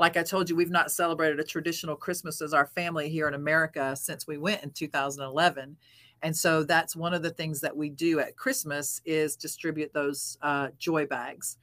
like 0.00 0.16
I 0.16 0.22
told 0.22 0.48
you, 0.48 0.56
we've 0.56 0.70
not 0.70 0.90
celebrated 0.90 1.38
a 1.40 1.44
traditional 1.44 1.94
Christmas 1.94 2.40
as 2.40 2.54
our 2.54 2.66
family 2.66 3.10
here 3.10 3.28
in 3.28 3.34
America 3.34 3.94
since 3.94 4.26
we 4.26 4.38
went 4.38 4.62
in 4.62 4.70
2011. 4.70 5.76
And 6.22 6.34
so 6.34 6.64
that's 6.64 6.96
one 6.96 7.12
of 7.12 7.22
the 7.22 7.30
things 7.30 7.60
that 7.60 7.76
we 7.76 7.90
do 7.90 8.18
at 8.18 8.34
Christmas 8.34 9.02
is 9.04 9.36
distribute 9.36 9.92
those 9.92 10.38
uh, 10.40 10.68
joy 10.78 11.04
bags. 11.04 11.58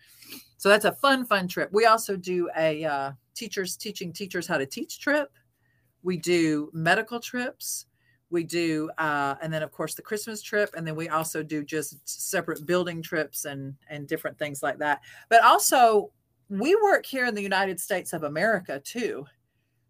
So 0.57 0.69
that's 0.69 0.85
a 0.85 0.91
fun, 0.91 1.25
fun 1.25 1.47
trip. 1.47 1.69
We 1.73 1.85
also 1.85 2.15
do 2.15 2.47
a 2.55 2.85
uh, 2.85 3.11
teachers 3.33 3.75
teaching 3.75 4.13
teachers 4.13 4.45
how 4.45 4.59
to 4.59 4.67
teach 4.67 4.99
trip. 4.99 5.31
We 6.03 6.17
do 6.17 6.69
medical 6.73 7.19
trips. 7.19 7.87
We 8.29 8.43
do, 8.43 8.91
uh, 8.99 9.35
and 9.41 9.51
then 9.51 9.63
of 9.63 9.71
course 9.71 9.95
the 9.95 10.01
Christmas 10.03 10.43
trip, 10.43 10.69
and 10.75 10.85
then 10.85 10.95
we 10.95 11.09
also 11.09 11.41
do 11.41 11.63
just 11.63 12.07
separate 12.07 12.65
building 12.65 13.01
trips 13.01 13.45
and 13.45 13.73
and 13.89 14.05
different 14.07 14.37
things 14.37 14.61
like 14.61 14.77
that. 14.79 15.01
But 15.29 15.43
also 15.43 16.11
we 16.49 16.75
work 16.75 17.05
here 17.05 17.25
in 17.25 17.35
the 17.35 17.41
United 17.41 17.79
States 17.79 18.13
of 18.13 18.23
America 18.23 18.81
too. 18.83 19.25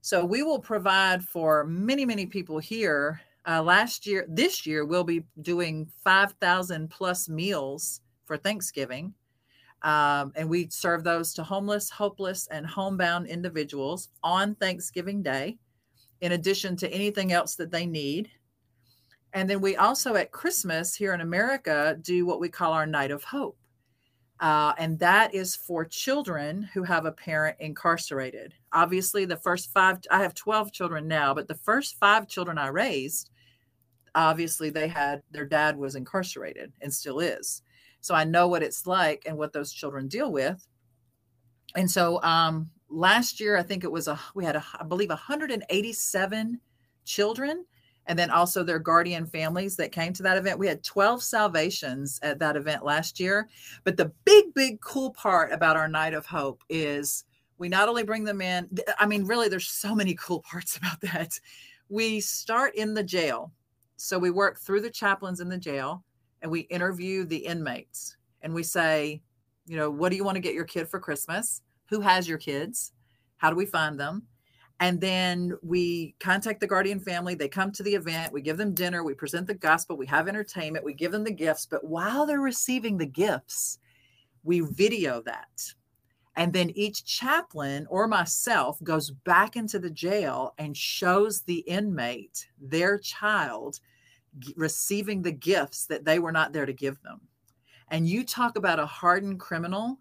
So 0.01 0.25
we 0.25 0.43
will 0.43 0.59
provide 0.59 1.23
for 1.23 1.65
many, 1.65 2.05
many 2.05 2.25
people 2.25 2.59
here. 2.59 3.21
Uh, 3.47 3.61
last 3.61 4.05
year, 4.05 4.25
this 4.27 4.65
year, 4.65 4.85
we'll 4.85 5.03
be 5.03 5.23
doing 5.41 5.89
5,000 6.03 6.89
plus 6.89 7.29
meals 7.29 8.01
for 8.25 8.37
Thanksgiving. 8.37 9.13
Um, 9.83 10.31
and 10.35 10.49
we 10.49 10.69
serve 10.69 11.03
those 11.03 11.33
to 11.35 11.43
homeless, 11.43 11.89
hopeless, 11.89 12.47
and 12.47 12.65
homebound 12.65 13.27
individuals 13.27 14.09
on 14.23 14.55
Thanksgiving 14.55 15.21
Day, 15.21 15.57
in 16.21 16.31
addition 16.31 16.75
to 16.77 16.91
anything 16.91 17.31
else 17.31 17.55
that 17.55 17.71
they 17.71 17.85
need. 17.85 18.29
And 19.33 19.49
then 19.49 19.61
we 19.61 19.75
also 19.75 20.15
at 20.15 20.31
Christmas 20.31 20.95
here 20.95 21.13
in 21.13 21.21
America 21.21 21.97
do 22.01 22.25
what 22.25 22.39
we 22.39 22.49
call 22.49 22.73
our 22.73 22.87
Night 22.87 23.11
of 23.11 23.23
Hope. 23.23 23.57
Uh, 24.39 24.73
and 24.77 24.99
that 24.99 25.33
is 25.33 25.55
for 25.55 25.83
children 25.83 26.61
who 26.73 26.83
have 26.83 27.05
a 27.05 27.11
parent 27.11 27.57
incarcerated. 27.59 28.53
Obviously, 28.71 29.25
the 29.25 29.37
first 29.37 29.71
five, 29.71 29.99
I 30.11 30.21
have 30.21 30.35
12 30.35 30.71
children 30.71 31.07
now, 31.07 31.33
but 31.33 31.47
the 31.47 31.55
first 31.55 31.97
five 31.99 32.27
children 32.27 32.57
I 32.57 32.67
raised, 32.67 33.31
obviously, 34.13 34.69
they 34.69 34.87
had 34.87 35.23
their 35.31 35.45
dad 35.45 35.75
was 35.75 35.95
incarcerated 35.95 36.71
and 36.81 36.93
still 36.93 37.19
is. 37.19 37.63
So 38.01 38.13
I 38.13 38.25
know 38.25 38.47
what 38.47 38.61
it's 38.61 38.85
like 38.85 39.23
and 39.25 39.37
what 39.37 39.53
those 39.53 39.73
children 39.73 40.07
deal 40.07 40.31
with. 40.31 40.67
And 41.75 41.89
so 41.89 42.21
um, 42.21 42.69
last 42.89 43.39
year, 43.39 43.57
I 43.57 43.63
think 43.63 43.83
it 43.83 43.91
was 43.91 44.07
a, 44.07 44.19
we 44.35 44.45
had, 44.45 44.55
a, 44.55 44.63
I 44.79 44.83
believe, 44.83 45.09
187 45.09 46.59
children 47.05 47.65
and 48.07 48.17
then 48.17 48.29
also 48.29 48.63
their 48.63 48.79
guardian 48.79 49.25
families 49.25 49.75
that 49.75 49.91
came 49.91 50.13
to 50.13 50.23
that 50.23 50.37
event. 50.37 50.57
We 50.57 50.67
had 50.67 50.83
12 50.83 51.21
salvations 51.21 52.19
at 52.23 52.39
that 52.39 52.55
event 52.55 52.83
last 52.83 53.19
year. 53.19 53.49
But 53.83 53.97
the 53.97 54.11
big, 54.25 54.53
big 54.53 54.81
cool 54.81 55.11
part 55.11 55.51
about 55.51 55.77
our 55.77 55.87
Night 55.87 56.13
of 56.13 56.25
Hope 56.25 56.63
is 56.69 57.25
we 57.57 57.69
not 57.69 57.89
only 57.89 58.03
bring 58.03 58.23
them 58.23 58.41
in, 58.41 58.69
I 58.97 59.05
mean, 59.05 59.25
really, 59.25 59.49
there's 59.49 59.67
so 59.67 59.93
many 59.93 60.15
cool 60.15 60.41
parts 60.41 60.77
about 60.77 61.01
that. 61.01 61.39
We 61.89 62.19
start 62.21 62.75
in 62.75 62.93
the 62.93 63.03
jail. 63.03 63.51
So 63.97 64.17
we 64.17 64.31
work 64.31 64.59
through 64.59 64.81
the 64.81 64.89
chaplains 64.89 65.39
in 65.39 65.49
the 65.49 65.57
jail 65.57 66.03
and 66.41 66.51
we 66.51 66.61
interview 66.61 67.25
the 67.25 67.37
inmates 67.37 68.15
and 68.41 68.53
we 68.53 68.63
say, 68.63 69.21
you 69.65 69.75
know, 69.75 69.89
what 69.89 70.09
do 70.09 70.15
you 70.15 70.23
want 70.23 70.35
to 70.35 70.41
get 70.41 70.53
your 70.53 70.65
kid 70.65 70.87
for 70.87 70.99
Christmas? 70.99 71.61
Who 71.89 71.99
has 72.01 72.27
your 72.27 72.37
kids? 72.37 72.93
How 73.37 73.49
do 73.49 73.55
we 73.55 73.65
find 73.65 73.99
them? 73.99 74.23
And 74.79 75.01
then 75.01 75.57
we 75.63 76.15
contact 76.19 76.59
the 76.59 76.67
guardian 76.67 76.99
family. 76.99 77.33
They 77.35 77.47
come 77.47 77.71
to 77.71 77.83
the 77.83 77.95
event. 77.95 78.31
We 78.31 78.41
give 78.41 78.57
them 78.57 78.73
dinner. 78.73 79.03
We 79.03 79.13
present 79.13 79.47
the 79.47 79.55
gospel. 79.55 79.97
We 79.97 80.05
have 80.07 80.27
entertainment. 80.27 80.85
We 80.85 80.93
give 80.93 81.11
them 81.11 81.23
the 81.23 81.31
gifts. 81.31 81.65
But 81.65 81.83
while 81.83 82.25
they're 82.25 82.39
receiving 82.39 82.97
the 82.97 83.07
gifts 83.07 83.79
we 84.47 84.61
video 84.61 85.21
that. 85.23 85.73
And 86.35 86.53
then 86.53 86.69
each 86.71 87.03
chaplain 87.03 87.85
or 87.89 88.07
myself 88.07 88.81
goes 88.83 89.11
back 89.11 89.55
into 89.55 89.77
the 89.77 89.89
jail 89.89 90.53
and 90.57 90.75
shows 90.75 91.41
the 91.41 91.59
inmate 91.59 92.47
their 92.59 92.97
child 92.97 93.79
receiving 94.55 95.21
the 95.21 95.31
gifts 95.31 95.87
that 95.87 96.05
they 96.05 96.19
were 96.19 96.31
not 96.31 96.53
there 96.53 96.65
to 96.65 96.73
give 96.73 97.01
them. 97.01 97.19
And 97.89 98.07
you 98.07 98.23
talk 98.23 98.57
about 98.57 98.79
a 98.79 98.85
hardened 98.85 99.39
criminal 99.39 99.97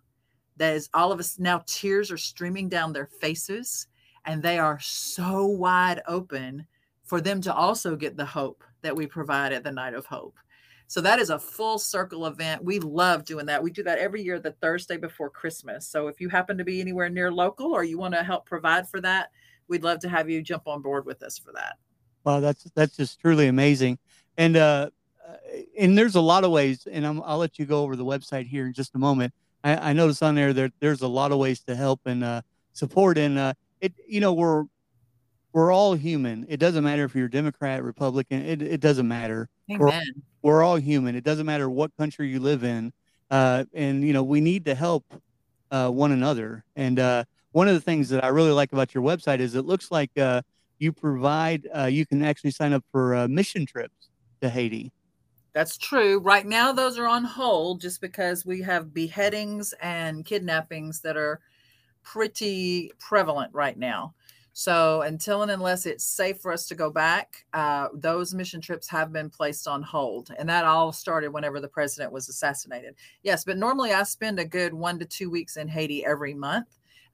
that 0.59 0.74
is 0.74 0.91
all 0.95 1.11
of 1.11 1.18
us 1.18 1.39
now 1.39 1.62
tears 1.66 2.11
are 2.11 2.18
streaming 2.18 2.68
down 2.68 2.93
their 2.93 3.07
faces 3.07 3.89
and 4.27 4.43
they 4.43 4.59
are 4.59 4.79
so 4.81 5.47
wide 5.47 6.03
open 6.07 6.66
for 7.05 7.20
them 7.20 7.41
to 7.43 7.55
also 7.55 7.97
get 7.97 8.16
the 8.16 8.24
hope 8.24 8.64
that 8.83 8.95
we 8.95 9.07
provide 9.07 9.53
at 9.53 9.64
the 9.64 9.72
night 9.72 9.95
of 9.95 10.07
hope. 10.07 10.37
So 10.89 11.01
that 11.01 11.18
is 11.18 11.31
a 11.31 11.39
full 11.39 11.79
circle 11.79 12.27
event. 12.27 12.64
We 12.64 12.79
love 12.79 13.24
doing 13.24 13.47
that. 13.47 13.62
We 13.62 13.70
do 13.70 13.83
that 13.85 13.99
every 13.99 14.22
year 14.22 14.39
the 14.39 14.53
Thursday 14.53 14.97
before 14.97 15.31
Christmas. 15.31 15.87
So 15.87 16.07
if 16.07 16.20
you 16.20 16.29
happen 16.29 16.59
to 16.59 16.64
be 16.64 16.81
anywhere 16.81 17.09
near 17.09 17.33
local 17.33 17.72
or 17.72 17.83
you 17.83 17.99
want 17.99 18.14
to 18.14 18.22
help 18.22 18.47
provide 18.47 18.89
for 18.89 19.01
that, 19.01 19.31
we'd 19.68 19.83
love 19.83 19.99
to 20.01 20.09
have 20.09 20.31
you 20.31 20.43
jump 20.43 20.66
on 20.66 20.83
board 20.83 21.05
with 21.05 21.22
us 21.22 21.39
for 21.39 21.53
that. 21.53 21.77
Wow, 22.24 22.41
that's 22.41 22.64
that's 22.74 22.97
just 22.97 23.20
truly 23.20 23.47
amazing. 23.49 23.99
And 24.37 24.57
uh 24.57 24.91
and 25.79 25.97
there's 25.97 26.14
a 26.14 26.20
lot 26.20 26.45
of 26.45 26.51
ways, 26.51 26.87
and 26.91 27.07
i 27.07 27.11
will 27.11 27.39
let 27.39 27.59
you 27.59 27.66
go 27.66 27.83
over 27.83 27.97
the 27.97 28.05
website 28.05 28.47
here 28.47 28.66
in 28.66 28.72
just 28.72 28.95
a 28.95 28.99
moment. 28.99 29.33
I, 29.64 29.91
I 29.91 29.93
noticed 29.93 30.22
on 30.22 30.35
there 30.35 30.53
that 30.53 30.72
there's 30.81 31.03
a 31.03 31.09
lot 31.09 31.33
of 31.33 31.39
ways 31.39 31.61
to 31.64 31.74
help 31.74 32.01
and 32.07 32.22
uh, 32.22 32.43
support, 32.72 33.18
and 33.18 33.39
uh, 33.39 33.55
it 33.81 33.93
you 34.07 34.20
know 34.20 34.33
we're 34.33 34.64
we're 35.53 35.72
all 35.72 35.95
human. 35.95 36.45
It 36.49 36.59
doesn't 36.59 36.85
matter 36.85 37.05
if 37.05 37.14
you're 37.14 37.29
Democrat, 37.29 37.83
Republican. 37.83 38.45
It 38.45 38.62
it 38.62 38.81
doesn't 38.81 39.09
matter. 39.09 39.49
We're, 39.68 40.03
we're 40.43 40.62
all 40.62 40.77
human. 40.77 41.16
It 41.16 41.24
doesn't 41.24 41.47
matter 41.47 41.68
what 41.70 41.97
country 41.97 42.29
you 42.29 42.41
live 42.41 42.62
in, 42.62 42.93
uh, 43.31 43.64
and 43.72 44.03
you 44.03 44.12
know 44.12 44.22
we 44.22 44.41
need 44.41 44.66
to 44.66 44.74
help 44.74 45.05
uh, 45.70 45.89
one 45.89 46.12
another. 46.12 46.64
And 46.77 46.99
uh, 46.99 47.24
one 47.53 47.68
of 47.68 47.74
the 47.74 47.81
things 47.81 48.11
that 48.11 48.22
I 48.22 48.29
really 48.29 48.53
like 48.53 48.72
about 48.72 48.95
your 48.95 49.03
website 49.03 49.41
is 49.41 49.55
it 49.55 49.64
looks 49.64 49.91
like 49.91 50.11
uh, 50.18 50.43
you 50.79 50.93
provide 50.93 51.66
uh, 51.74 51.85
you 51.85 52.05
can 52.07 52.22
actually 52.22 52.51
sign 52.51 52.72
up 52.72 52.85
for 52.93 53.14
uh, 53.14 53.29
mission 53.29 53.66
trips 53.66 54.11
to 54.43 54.51
Haiti. 54.51 54.93
That's 55.55 55.79
true. 55.79 56.18
Right 56.18 56.45
now, 56.45 56.70
those 56.70 56.99
are 56.99 57.09
on 57.09 57.24
hold 57.24 57.81
just 57.81 58.03
because 58.03 58.45
we 58.45 58.61
have 58.61 58.93
beheadings 58.93 59.72
and 59.81 60.22
kidnappings 60.22 61.01
that 61.01 61.16
are 61.16 61.41
pretty 62.07 62.92
prevalent 62.98 63.52
right 63.52 63.76
now. 63.76 64.14
So, 64.54 65.02
until 65.02 65.42
and 65.42 65.50
unless 65.50 65.84
it's 65.84 66.02
safe 66.02 66.38
for 66.38 66.50
us 66.50 66.66
to 66.68 66.74
go 66.74 66.88
back, 66.88 67.44
uh, 67.52 67.88
those 67.92 68.32
mission 68.32 68.62
trips 68.62 68.88
have 68.88 69.12
been 69.12 69.28
placed 69.28 69.68
on 69.68 69.82
hold. 69.82 70.30
And 70.38 70.48
that 70.48 70.64
all 70.64 70.92
started 70.92 71.34
whenever 71.34 71.61
the 71.61 71.68
president 71.68 72.11
was 72.11 72.30
assassinated. 72.30 72.94
Yes, 73.22 73.44
but 73.44 73.59
normally 73.59 73.92
I 73.92 74.02
spend 74.04 74.40
a 74.40 74.46
good 74.46 74.72
one 74.72 74.98
to 74.98 75.04
two 75.04 75.28
weeks 75.28 75.59
in 75.59 75.68
Haiti 75.68 76.07
every 76.07 76.32
month. 76.32 76.68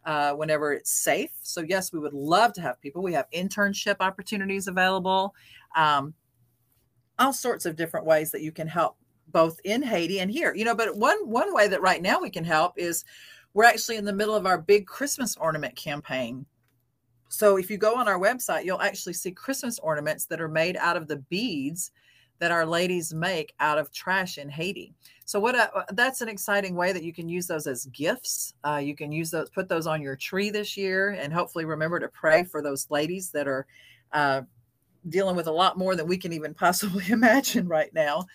Uh, 0.04 0.32
whenever 0.32 0.72
it's 0.72 0.90
safe. 0.90 1.30
So, 1.42 1.60
yes, 1.60 1.92
we 1.92 2.00
would 2.00 2.12
love 2.12 2.52
to 2.54 2.60
have 2.60 2.80
people. 2.80 3.04
We 3.04 3.12
have 3.12 3.30
internship 3.30 3.96
opportunities 4.00 4.66
available. 4.66 5.32
Um, 5.76 6.14
all 7.20 7.32
sorts 7.32 7.66
of 7.66 7.76
different 7.76 8.04
ways 8.04 8.32
that 8.32 8.42
you 8.42 8.50
can 8.50 8.66
help 8.66 8.96
both 9.28 9.60
in 9.64 9.80
Haiti 9.80 10.18
and 10.18 10.30
here. 10.30 10.54
You 10.54 10.64
know, 10.64 10.74
but 10.74 10.96
one 10.96 11.18
one 11.28 11.54
way 11.54 11.68
that 11.68 11.82
right 11.82 12.02
now 12.02 12.20
we 12.20 12.30
can 12.30 12.44
help 12.44 12.74
is 12.76 13.04
we're 13.54 13.64
actually 13.64 13.96
in 13.96 14.04
the 14.04 14.12
middle 14.12 14.34
of 14.34 14.46
our 14.46 14.58
big 14.58 14.86
Christmas 14.86 15.36
ornament 15.36 15.76
campaign. 15.76 16.46
So 17.28 17.56
if 17.56 17.70
you 17.70 17.78
go 17.78 17.96
on 17.96 18.08
our 18.08 18.18
website, 18.18 18.64
you'll 18.64 18.80
actually 18.80 19.14
see 19.14 19.30
Christmas 19.30 19.78
ornaments 19.78 20.26
that 20.26 20.40
are 20.40 20.48
made 20.48 20.76
out 20.76 20.96
of 20.96 21.08
the 21.08 21.16
beads 21.16 21.90
that 22.38 22.50
our 22.50 22.66
ladies 22.66 23.14
make 23.14 23.54
out 23.60 23.78
of 23.78 23.92
trash 23.92 24.36
in 24.36 24.48
Haiti. 24.48 24.92
So 25.26 25.38
what 25.38 25.54
a, 25.54 25.72
uh, 25.74 25.84
that's 25.92 26.22
an 26.22 26.28
exciting 26.28 26.74
way 26.74 26.92
that 26.92 27.04
you 27.04 27.12
can 27.12 27.28
use 27.28 27.46
those 27.46 27.66
as 27.66 27.86
gifts. 27.86 28.54
Uh, 28.64 28.80
you 28.82 28.96
can 28.96 29.12
use 29.12 29.30
those, 29.30 29.48
put 29.50 29.68
those 29.68 29.86
on 29.86 30.02
your 30.02 30.16
tree 30.16 30.50
this 30.50 30.76
year, 30.76 31.10
and 31.10 31.32
hopefully 31.32 31.64
remember 31.64 32.00
to 32.00 32.08
pray 32.08 32.42
for 32.42 32.60
those 32.60 32.90
ladies 32.90 33.30
that 33.30 33.46
are 33.46 33.66
uh, 34.12 34.42
dealing 35.08 35.36
with 35.36 35.46
a 35.46 35.52
lot 35.52 35.78
more 35.78 35.94
than 35.94 36.06
we 36.06 36.18
can 36.18 36.32
even 36.32 36.52
possibly 36.66 37.04
imagine 37.10 37.68
right 37.68 37.94
now. 37.94 38.26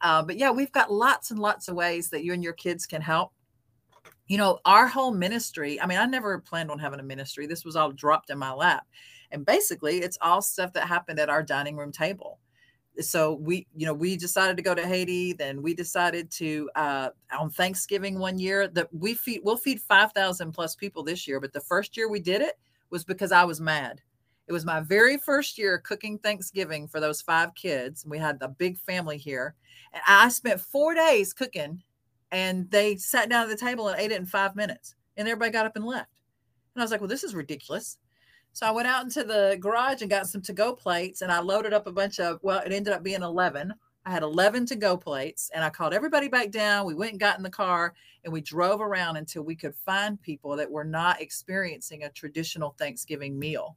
Uh, 0.00 0.22
but 0.22 0.38
yeah, 0.38 0.50
we've 0.50 0.72
got 0.72 0.90
lots 0.90 1.30
and 1.30 1.38
lots 1.38 1.68
of 1.68 1.76
ways 1.76 2.08
that 2.08 2.24
you 2.24 2.32
and 2.32 2.42
your 2.42 2.54
kids 2.54 2.86
can 2.86 3.02
help. 3.02 3.32
You 4.30 4.38
know, 4.38 4.60
our 4.64 4.86
whole 4.86 5.10
ministry, 5.10 5.80
I 5.80 5.86
mean, 5.86 5.98
I 5.98 6.06
never 6.06 6.38
planned 6.38 6.70
on 6.70 6.78
having 6.78 7.00
a 7.00 7.02
ministry. 7.02 7.46
This 7.46 7.64
was 7.64 7.74
all 7.74 7.90
dropped 7.90 8.30
in 8.30 8.38
my 8.38 8.52
lap. 8.52 8.86
And 9.32 9.44
basically, 9.44 9.98
it's 9.98 10.16
all 10.22 10.40
stuff 10.40 10.72
that 10.72 10.86
happened 10.86 11.18
at 11.18 11.28
our 11.28 11.42
dining 11.42 11.76
room 11.76 11.92
table. 11.92 12.38
So 13.00 13.34
we, 13.34 13.66
you 13.76 13.86
know, 13.86 13.92
we 13.94 14.16
decided 14.16 14.56
to 14.56 14.62
go 14.62 14.74
to 14.74 14.86
Haiti. 14.86 15.32
Then 15.32 15.62
we 15.62 15.74
decided 15.74 16.30
to 16.32 16.70
uh, 16.76 17.08
on 17.38 17.50
Thanksgiving 17.50 18.18
one 18.18 18.38
year 18.38 18.68
that 18.68 18.88
we 18.92 19.14
feed 19.14 19.40
we'll 19.42 19.56
feed 19.56 19.80
five 19.80 20.12
thousand 20.12 20.52
plus 20.52 20.74
people 20.74 21.02
this 21.02 21.26
year. 21.26 21.40
But 21.40 21.52
the 21.52 21.60
first 21.60 21.96
year 21.96 22.08
we 22.08 22.20
did 22.20 22.40
it 22.40 22.58
was 22.90 23.04
because 23.04 23.32
I 23.32 23.44
was 23.44 23.60
mad 23.60 24.00
it 24.50 24.52
was 24.52 24.64
my 24.64 24.80
very 24.80 25.16
first 25.16 25.58
year 25.58 25.78
cooking 25.78 26.18
Thanksgiving 26.18 26.88
for 26.88 26.98
those 26.98 27.20
five 27.20 27.54
kids. 27.54 28.04
We 28.04 28.18
had 28.18 28.36
a 28.40 28.48
big 28.48 28.78
family 28.78 29.16
here. 29.16 29.54
And 29.92 30.02
I 30.08 30.28
spent 30.28 30.60
four 30.60 30.92
days 30.92 31.32
cooking, 31.32 31.80
and 32.32 32.70
they 32.70 32.96
sat 32.96 33.28
down 33.28 33.42
at 33.42 33.48
the 33.48 33.56
table 33.56 33.88
and 33.88 34.00
ate 34.00 34.12
it 34.12 34.20
in 34.20 34.26
five 34.26 34.56
minutes. 34.56 34.94
And 35.16 35.28
everybody 35.28 35.50
got 35.50 35.66
up 35.66 35.76
and 35.76 35.84
left. 35.84 36.10
And 36.74 36.82
I 36.82 36.84
was 36.84 36.90
like, 36.90 37.00
well, 37.00 37.08
this 37.08 37.24
is 37.24 37.34
ridiculous. 37.34 37.98
So 38.52 38.66
I 38.66 38.70
went 38.70 38.88
out 38.88 39.04
into 39.04 39.22
the 39.22 39.56
garage 39.60 40.02
and 40.02 40.10
got 40.10 40.26
some 40.26 40.42
to 40.42 40.52
go 40.52 40.74
plates, 40.74 41.22
and 41.22 41.30
I 41.30 41.40
loaded 41.40 41.72
up 41.72 41.86
a 41.86 41.92
bunch 41.92 42.18
of, 42.18 42.38
well, 42.42 42.60
it 42.60 42.72
ended 42.72 42.92
up 42.92 43.02
being 43.02 43.22
11. 43.22 43.72
I 44.06 44.10
had 44.10 44.22
11 44.22 44.66
to 44.66 44.76
go 44.76 44.96
plates, 44.96 45.50
and 45.54 45.62
I 45.62 45.70
called 45.70 45.94
everybody 45.94 46.28
back 46.28 46.50
down. 46.50 46.86
We 46.86 46.94
went 46.94 47.12
and 47.12 47.20
got 47.20 47.36
in 47.36 47.42
the 47.42 47.50
car, 47.50 47.94
and 48.24 48.32
we 48.32 48.40
drove 48.40 48.80
around 48.80 49.16
until 49.16 49.42
we 49.42 49.54
could 49.54 49.74
find 49.74 50.20
people 50.20 50.56
that 50.56 50.70
were 50.70 50.84
not 50.84 51.20
experiencing 51.20 52.04
a 52.04 52.10
traditional 52.10 52.74
Thanksgiving 52.78 53.38
meal. 53.38 53.76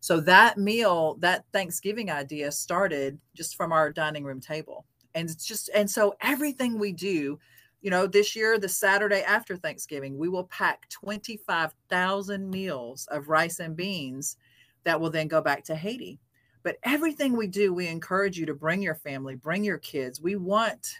So 0.00 0.20
that 0.20 0.58
meal, 0.58 1.16
that 1.20 1.44
Thanksgiving 1.52 2.10
idea 2.10 2.52
started 2.52 3.18
just 3.34 3.56
from 3.56 3.72
our 3.72 3.90
dining 3.90 4.24
room 4.24 4.40
table. 4.40 4.84
And 5.14 5.28
it's 5.28 5.46
just, 5.46 5.70
and 5.74 5.90
so 5.90 6.14
everything 6.20 6.78
we 6.78 6.92
do, 6.92 7.38
you 7.84 7.90
know, 7.90 8.06
this 8.06 8.34
year, 8.34 8.58
the 8.58 8.66
Saturday 8.66 9.20
after 9.24 9.58
Thanksgiving, 9.58 10.16
we 10.16 10.30
will 10.30 10.44
pack 10.44 10.88
25,000 10.88 12.48
meals 12.48 13.06
of 13.10 13.28
rice 13.28 13.60
and 13.60 13.76
beans 13.76 14.38
that 14.84 14.98
will 14.98 15.10
then 15.10 15.28
go 15.28 15.42
back 15.42 15.62
to 15.64 15.76
Haiti. 15.76 16.18
But 16.62 16.78
everything 16.82 17.36
we 17.36 17.46
do, 17.46 17.74
we 17.74 17.86
encourage 17.88 18.38
you 18.38 18.46
to 18.46 18.54
bring 18.54 18.80
your 18.80 18.94
family, 18.94 19.34
bring 19.34 19.64
your 19.64 19.76
kids. 19.76 20.18
We 20.18 20.36
want 20.36 20.96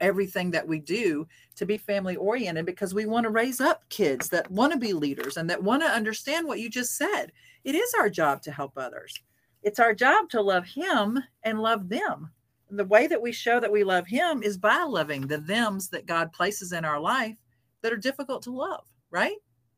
everything 0.00 0.50
that 0.50 0.66
we 0.66 0.80
do 0.80 1.24
to 1.54 1.66
be 1.66 1.78
family 1.78 2.16
oriented 2.16 2.66
because 2.66 2.92
we 2.92 3.06
want 3.06 3.22
to 3.22 3.30
raise 3.30 3.60
up 3.60 3.88
kids 3.88 4.28
that 4.30 4.50
want 4.50 4.72
to 4.72 4.78
be 4.78 4.92
leaders 4.92 5.36
and 5.36 5.48
that 5.48 5.62
want 5.62 5.82
to 5.82 5.88
understand 5.88 6.48
what 6.48 6.58
you 6.58 6.68
just 6.68 6.96
said. 6.96 7.30
It 7.62 7.76
is 7.76 7.94
our 7.94 8.10
job 8.10 8.42
to 8.42 8.50
help 8.50 8.72
others. 8.76 9.14
It's 9.62 9.78
our 9.78 9.94
job 9.94 10.28
to 10.30 10.42
love 10.42 10.64
him 10.66 11.16
and 11.44 11.60
love 11.60 11.88
them. 11.88 12.32
The 12.76 12.84
way 12.84 13.06
that 13.06 13.22
we 13.22 13.30
show 13.30 13.60
that 13.60 13.70
we 13.70 13.84
love 13.84 14.06
him 14.06 14.42
is 14.42 14.58
by 14.58 14.82
loving 14.82 15.26
the 15.26 15.38
thems 15.38 15.88
that 15.90 16.06
God 16.06 16.32
places 16.32 16.72
in 16.72 16.84
our 16.84 16.98
life 16.98 17.36
that 17.82 17.92
are 17.92 17.96
difficult 17.96 18.42
to 18.42 18.50
love, 18.50 18.84
right? 19.10 19.36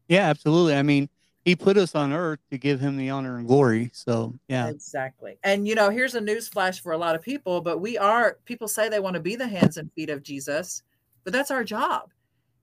Yeah, 0.09 0.29
absolutely. 0.29 0.75
I 0.75 0.83
mean, 0.83 1.09
he 1.45 1.55
put 1.55 1.77
us 1.77 1.95
on 1.95 2.13
earth 2.13 2.41
to 2.51 2.59
give 2.59 2.81
him 2.81 2.97
the 2.97 3.11
honor 3.11 3.37
and 3.37 3.47
glory. 3.47 3.91
So, 3.93 4.35
yeah. 4.49 4.69
Exactly. 4.69 5.39
And, 5.45 5.69
you 5.69 5.75
know, 5.75 5.91
here's 5.91 6.15
a 6.15 6.21
news 6.21 6.49
flash 6.49 6.81
for 6.81 6.93
a 6.93 6.99
lot 6.99 7.15
of 7.15 7.23
people, 7.23 7.61
but 7.61 7.79
we 7.79 7.99
are, 7.99 8.39
people 8.47 8.67
say 8.67 8.89
they 8.89 8.99
want 8.99 9.15
to 9.15 9.21
be 9.21 9.37
the 9.37 9.47
hands 9.47 9.77
and 9.77 9.93
feet 9.93 10.11
of 10.11 10.23
Jesus, 10.23 10.83
but 11.23 11.33
that's 11.33 11.51
our 11.51 11.65
job. 11.65 12.11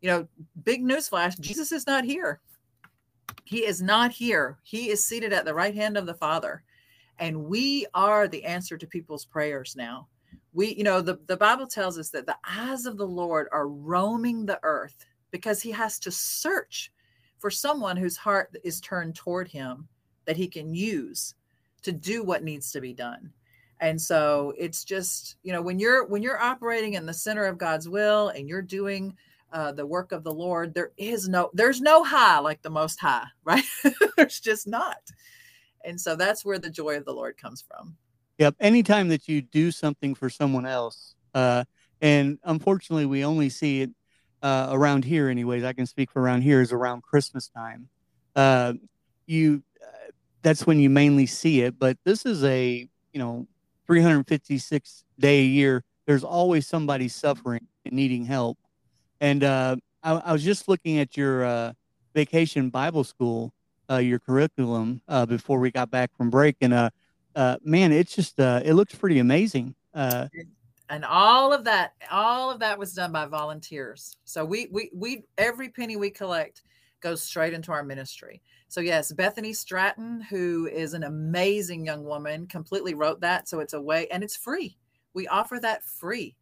You 0.02 0.10
know, 0.10 0.28
big 0.64 0.84
news 0.84 1.08
flash 1.08 1.36
Jesus 1.36 1.72
is 1.72 1.88
not 1.88 2.04
here. 2.04 2.42
He 3.46 3.66
is 3.66 3.82
not 3.82 4.12
here. 4.12 4.58
He 4.64 4.90
is 4.90 5.06
seated 5.06 5.32
at 5.32 5.46
the 5.46 5.54
right 5.54 5.76
hand 5.76 5.96
of 5.96 6.06
the 6.06 6.14
Father. 6.14 6.64
And 7.20 7.46
we 7.46 7.86
are 7.94 8.28
the 8.28 8.44
answer 8.44 8.78
to 8.78 8.88
people's 8.88 9.26
prayers 9.26 9.76
now. 9.78 10.08
We, 10.54 10.76
you 10.76 10.84
know, 10.84 11.02
the, 11.02 11.20
the 11.28 11.38
Bible 11.38 11.68
tells 11.68 11.98
us 11.98 12.10
that 12.10 12.26
the 12.26 12.38
eyes 12.48 12.86
of 12.86 12.98
the 12.98 13.08
Lord 13.08 13.48
are 13.52 13.68
roaming 13.68 14.46
the 14.46 14.60
earth 14.64 15.06
because 15.32 15.62
he 15.62 15.72
has 15.72 16.00
to 16.00 16.12
search 16.12 16.92
for 17.40 17.50
someone 17.50 17.98
whose 17.98 18.16
heart 18.16 18.56
is 18.64 18.80
turned 18.80 19.16
toward 19.16 19.48
him 19.48 19.88
that 20.26 20.38
he 20.38 20.48
can 20.48 20.74
use 20.74 21.36
to 21.82 21.92
do 21.92 22.24
what 22.24 22.44
needs 22.44 22.72
to 22.72 22.82
be 22.82 22.94
done. 22.94 23.32
And 23.80 24.02
so 24.02 24.54
it's 24.58 24.86
just 24.86 25.36
you 25.44 25.52
know 25.52 25.62
when 25.62 25.78
you're 25.78 26.06
when 26.08 26.24
you're 26.24 26.42
operating 26.42 26.94
in 26.94 27.06
the 27.06 27.14
center 27.14 27.44
of 27.46 27.58
god's 27.58 27.90
will 27.90 28.30
and 28.30 28.48
you're 28.48 28.62
doing 28.62 29.14
uh, 29.52 29.74
the 29.74 29.86
work 29.86 30.14
of 30.14 30.24
the 30.24 30.34
lord 30.34 30.74
there 30.74 30.92
is 30.98 31.28
no 31.28 31.52
there's 31.54 31.82
no 31.82 32.02
high 32.02 32.40
like 32.40 32.62
the 32.62 32.70
most 32.70 33.00
high 33.00 33.26
right? 33.44 33.66
There's 34.16 34.40
just 34.40 34.68
not. 34.68 35.02
And 35.84 36.00
so 36.00 36.16
that's 36.16 36.46
where 36.46 36.60
the 36.60 36.70
joy 36.70 36.96
of 36.96 37.04
the 37.04 37.14
lord 37.14 37.38
comes 37.38 37.62
from 37.62 37.98
yep 38.38 38.56
anytime 38.60 39.08
that 39.08 39.28
you 39.28 39.42
do 39.42 39.72
something 39.72 40.16
for 40.16 40.30
someone 40.30 40.66
else 40.66 41.16
uh, 41.34 41.64
and 42.02 42.38
unfortunately 42.44 43.06
we 43.06 43.24
only 43.24 43.50
see 43.50 43.82
it 43.82 43.92
uh, 44.44 44.68
around 44.72 45.06
here, 45.06 45.30
anyways, 45.30 45.64
I 45.64 45.72
can 45.72 45.86
speak 45.86 46.12
for 46.12 46.22
around 46.22 46.42
here, 46.42 46.62
is 46.62 46.74
around 46.74 47.02
Christmas 47.02 47.48
time. 47.48 47.88
Uh, 48.36 48.74
you, 49.26 49.64
uh, 49.82 50.12
that's 50.42 50.68
when 50.68 50.80
you 50.80 50.90
mainly 50.90 51.26
see 51.26 51.62
it. 51.62 51.80
But 51.80 51.98
this 52.04 52.26
is 52.26 52.44
a, 52.44 52.88
you 53.14 53.20
know, 53.20 53.48
356 53.88 55.06
day 55.18 55.40
a 55.40 55.46
year. 55.46 55.84
There's 56.06 56.26
always 56.26 56.68
somebody 56.68 57.08
suffering 57.08 57.66
and 57.86 57.94
needing 57.94 58.26
help. 58.26 58.58
And 59.22 59.46
uh, 59.46 59.78
I, 60.04 60.12
I, 60.12 60.34
was 60.34 60.44
just 60.44 60.68
looking 60.68 61.00
at 61.00 61.16
your 61.16 61.46
uh, 61.46 61.74
vacation 62.14 62.70
Bible 62.70 63.06
school, 63.06 63.54
your 63.90 64.18
curriculum 64.18 65.02
before 65.28 65.60
we 65.60 65.70
got 65.70 65.92
back 65.92 66.10
from 66.18 66.32
break, 66.32 66.58
and 66.62 66.74
man, 67.64 67.92
it's 67.92 68.16
just 68.16 68.40
uh, 68.40 68.62
it 68.64 68.74
looks 68.74 68.96
pretty 68.96 69.20
amazing. 69.20 69.76
Uh, 69.94 70.28
and 70.90 71.06
all 71.06 71.54
of 71.54 71.64
that, 71.64 71.94
all 72.12 72.52
of 72.52 72.60
that 72.60 72.78
was 72.78 72.94
done 72.94 73.12
by 73.12 73.26
volunteers. 73.26 74.18
So 74.26 74.46
we 74.46 74.68
we 74.72 74.92
we 74.94 75.24
every 75.38 75.70
penny 75.70 75.96
we 75.96 76.10
collect 76.10 76.64
goes 77.02 77.22
straight 77.22 77.54
into 77.54 77.72
our 77.72 77.84
ministry. 77.84 78.42
So 78.68 78.82
yes, 78.82 79.12
Bethany 79.12 79.54
Stratton, 79.54 80.22
who 80.22 80.68
is 80.68 80.94
an 80.94 81.04
amazing 81.04 81.86
young 81.86 82.04
woman, 82.04 82.48
completely 82.48 82.96
wrote 82.96 83.22
that. 83.22 83.48
So 83.48 83.60
it's 83.60 83.74
a 83.74 83.82
way, 83.82 84.08
and 84.08 84.24
it's 84.24 84.36
free. 84.36 84.78
We 85.14 85.28
offer 85.28 85.60
that 85.60 85.84
free. 85.84 86.36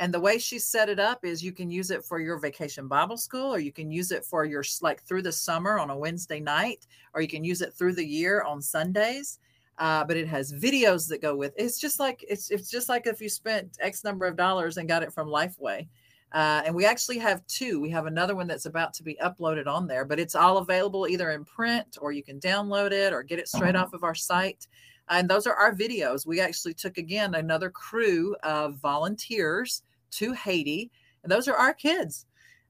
And 0.00 0.14
the 0.14 0.20
way 0.20 0.38
she 0.38 0.58
set 0.58 0.88
it 0.88 1.00
up 1.00 1.24
is 1.24 1.42
you 1.42 1.52
can 1.52 1.70
use 1.70 1.90
it 1.90 2.04
for 2.04 2.20
your 2.20 2.38
vacation 2.38 2.86
Bible 2.86 3.16
school, 3.16 3.52
or 3.52 3.58
you 3.58 3.72
can 3.72 3.90
use 3.90 4.12
it 4.12 4.24
for 4.24 4.44
your 4.44 4.64
like 4.80 5.02
through 5.02 5.22
the 5.22 5.32
summer 5.32 5.78
on 5.78 5.90
a 5.90 5.98
Wednesday 5.98 6.40
night, 6.40 6.86
or 7.14 7.20
you 7.20 7.28
can 7.28 7.42
use 7.42 7.62
it 7.62 7.74
through 7.74 7.94
the 7.94 8.06
year 8.06 8.42
on 8.42 8.62
Sundays. 8.62 9.38
Uh, 9.78 10.04
but 10.04 10.16
it 10.16 10.26
has 10.26 10.52
videos 10.52 11.08
that 11.08 11.22
go 11.22 11.36
with 11.36 11.54
it's 11.56 11.78
just 11.78 12.00
like 12.00 12.24
it's 12.28 12.50
it's 12.50 12.68
just 12.68 12.88
like 12.88 13.06
if 13.06 13.20
you 13.20 13.28
spent 13.28 13.78
X 13.80 14.02
number 14.02 14.26
of 14.26 14.36
dollars 14.36 14.76
and 14.76 14.88
got 14.88 15.02
it 15.02 15.12
from 15.12 15.28
Lifeway. 15.28 15.86
Uh, 16.32 16.62
and 16.66 16.74
we 16.74 16.84
actually 16.84 17.18
have 17.18 17.46
two. 17.46 17.80
We 17.80 17.88
have 17.90 18.06
another 18.06 18.36
one 18.36 18.46
that's 18.46 18.66
about 18.66 18.92
to 18.94 19.02
be 19.02 19.16
uploaded 19.22 19.66
on 19.66 19.86
there, 19.86 20.04
but 20.04 20.20
it's 20.20 20.34
all 20.34 20.58
available 20.58 21.08
either 21.08 21.30
in 21.30 21.44
print 21.44 21.96
or 22.00 22.12
you 22.12 22.22
can 22.22 22.38
download 22.38 22.92
it 22.92 23.14
or 23.14 23.22
get 23.22 23.38
it 23.38 23.48
straight 23.48 23.76
off 23.76 23.94
of 23.94 24.04
our 24.04 24.14
site. 24.14 24.66
And 25.08 25.28
those 25.28 25.46
are 25.46 25.54
our 25.54 25.74
videos. 25.74 26.26
We 26.26 26.40
actually 26.40 26.74
took 26.74 26.98
again 26.98 27.34
another 27.34 27.70
crew 27.70 28.36
of 28.42 28.76
volunteers 28.76 29.82
to 30.12 30.32
Haiti. 30.34 30.90
And 31.22 31.32
those 31.32 31.48
are 31.48 31.56
our 31.56 31.72
kids. 31.72 32.26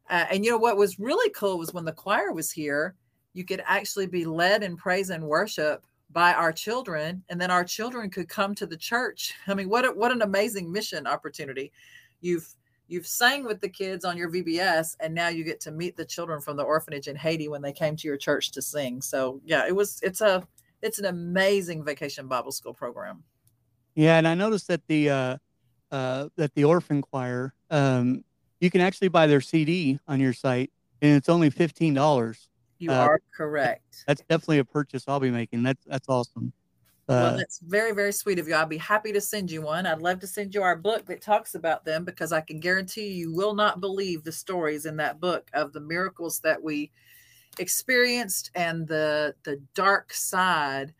Uh, 0.09 0.27
and 0.31 0.45
you 0.45 0.53
know 0.53 0.59
what 0.59 0.77
was 0.77 0.99
really 0.99 1.31
cool 1.31 1.59
was 1.59 1.75
when 1.75 1.85
the 1.85 1.93
choir 1.93 2.33
was 2.33 2.51
here, 2.51 2.95
you 3.35 3.45
could 3.45 3.63
actually 3.67 4.07
be 4.07 4.25
led 4.25 4.63
in 4.63 4.77
praise 4.77 5.11
and 5.11 5.23
worship 5.23 5.85
by 6.11 6.33
our 6.33 6.53
children, 6.53 7.23
and 7.29 7.41
then 7.41 7.51
our 7.51 7.65
children 7.65 8.11
could 8.11 8.29
come 8.29 8.55
to 8.55 8.67
the 8.67 8.77
church. 8.77 9.35
I 9.47 9.55
mean, 9.55 9.69
what 9.69 9.85
a, 9.85 9.89
what 9.89 10.13
an 10.13 10.23
amazing 10.23 10.71
mission 10.71 11.07
opportunity! 11.07 11.73
You've 12.21 12.49
you've 12.89 13.07
sang 13.07 13.45
with 13.45 13.61
the 13.61 13.69
kids 13.69 14.05
on 14.05 14.17
your 14.17 14.31
VBS, 14.31 14.97
and 15.01 15.15
now 15.15 15.29
you 15.29 15.45
get 15.45 15.61
to 15.61 15.71
meet 15.71 15.97
the 15.97 16.05
children 16.05 16.41
from 16.41 16.57
the 16.57 16.63
orphanage 16.63 17.07
in 17.07 17.17
Haiti 17.17 17.49
when 17.49 17.63
they 17.63 17.73
came 17.73 17.97
to 17.97 18.09
your 18.09 18.17
church 18.17 18.51
to 18.53 18.63
sing. 18.63 19.03
So 19.03 19.41
yeah, 19.45 19.67
it 19.67 19.75
was 19.75 20.01
it's 20.03 20.21
a 20.21 20.47
it's 20.83 20.99
an 20.99 21.07
amazing 21.07 21.85
vacation 21.85 22.27
Bible 22.27 22.53
school 22.53 22.75
program. 22.75 23.23
Yeah, 23.95 24.19
and 24.19 24.29
I 24.29 24.35
noticed 24.35 24.69
that 24.69 24.87
the 24.87 25.11
uh, 25.11 25.37
uh, 25.91 26.29
that 26.37 26.55
the 26.55 26.65
orphan 26.65 27.03
choir, 27.03 27.53
um, 27.71 28.25
you 28.61 28.71
can 28.71 28.81
actually 28.81 29.09
buy 29.09 29.27
their 29.27 29.41
CD 29.41 29.99
on 30.09 30.21
your 30.21 30.33
site, 30.33 30.71
and 31.03 31.17
it's 31.17 31.29
only 31.29 31.51
fifteen 31.51 31.95
dollars. 31.95 32.49
You 32.79 32.93
uh, 32.93 32.97
are 32.97 33.23
correct. 33.37 34.05
That's 34.07 34.21
definitely 34.23 34.59
a 34.59 34.65
purchase 34.65 35.05
I'll 35.09 35.21
be 35.21 35.31
making. 35.31 35.63
That's 35.63 35.85
that's 35.87 36.09
awesome. 36.09 36.53
well, 37.09 37.35
uh, 37.35 37.37
that's 37.37 37.59
very 37.61 37.93
very 37.93 38.13
sweet 38.13 38.39
of 38.39 38.47
you. 38.47 38.55
I'll 38.55 38.67
be 38.67 38.79
happy 38.79 39.13
to 39.13 39.21
send 39.21 39.51
you 39.51 39.63
one. 39.63 39.87
I'd 39.87 40.03
love 40.03 40.21
to 40.21 40.27
send 40.27 40.55
you 40.55 40.63
our 40.63 40.77
book 40.77 41.07
that 41.07 41.21
talks 41.21 41.55
about 41.55 41.85
them 41.85 42.05
because 42.05 42.33
I 42.33 42.41
can 42.41 42.61
guarantee 42.61 43.09
you, 43.09 43.31
you 43.31 43.35
will 43.35 43.55
not 43.55 43.81
believe 43.81 44.25
the 44.25 44.33
stories 44.33 44.87
in 44.87 44.97
that 44.97 45.21
book 45.21 45.51
of 45.55 45.73
the 45.73 45.81
miracles 45.81 46.41
that 46.41 46.63
we 46.63 46.91
experienced 47.59 48.51
and 48.55 48.87
the 48.87 49.35
the 49.45 49.61
dark 49.75 50.13
side 50.13 50.95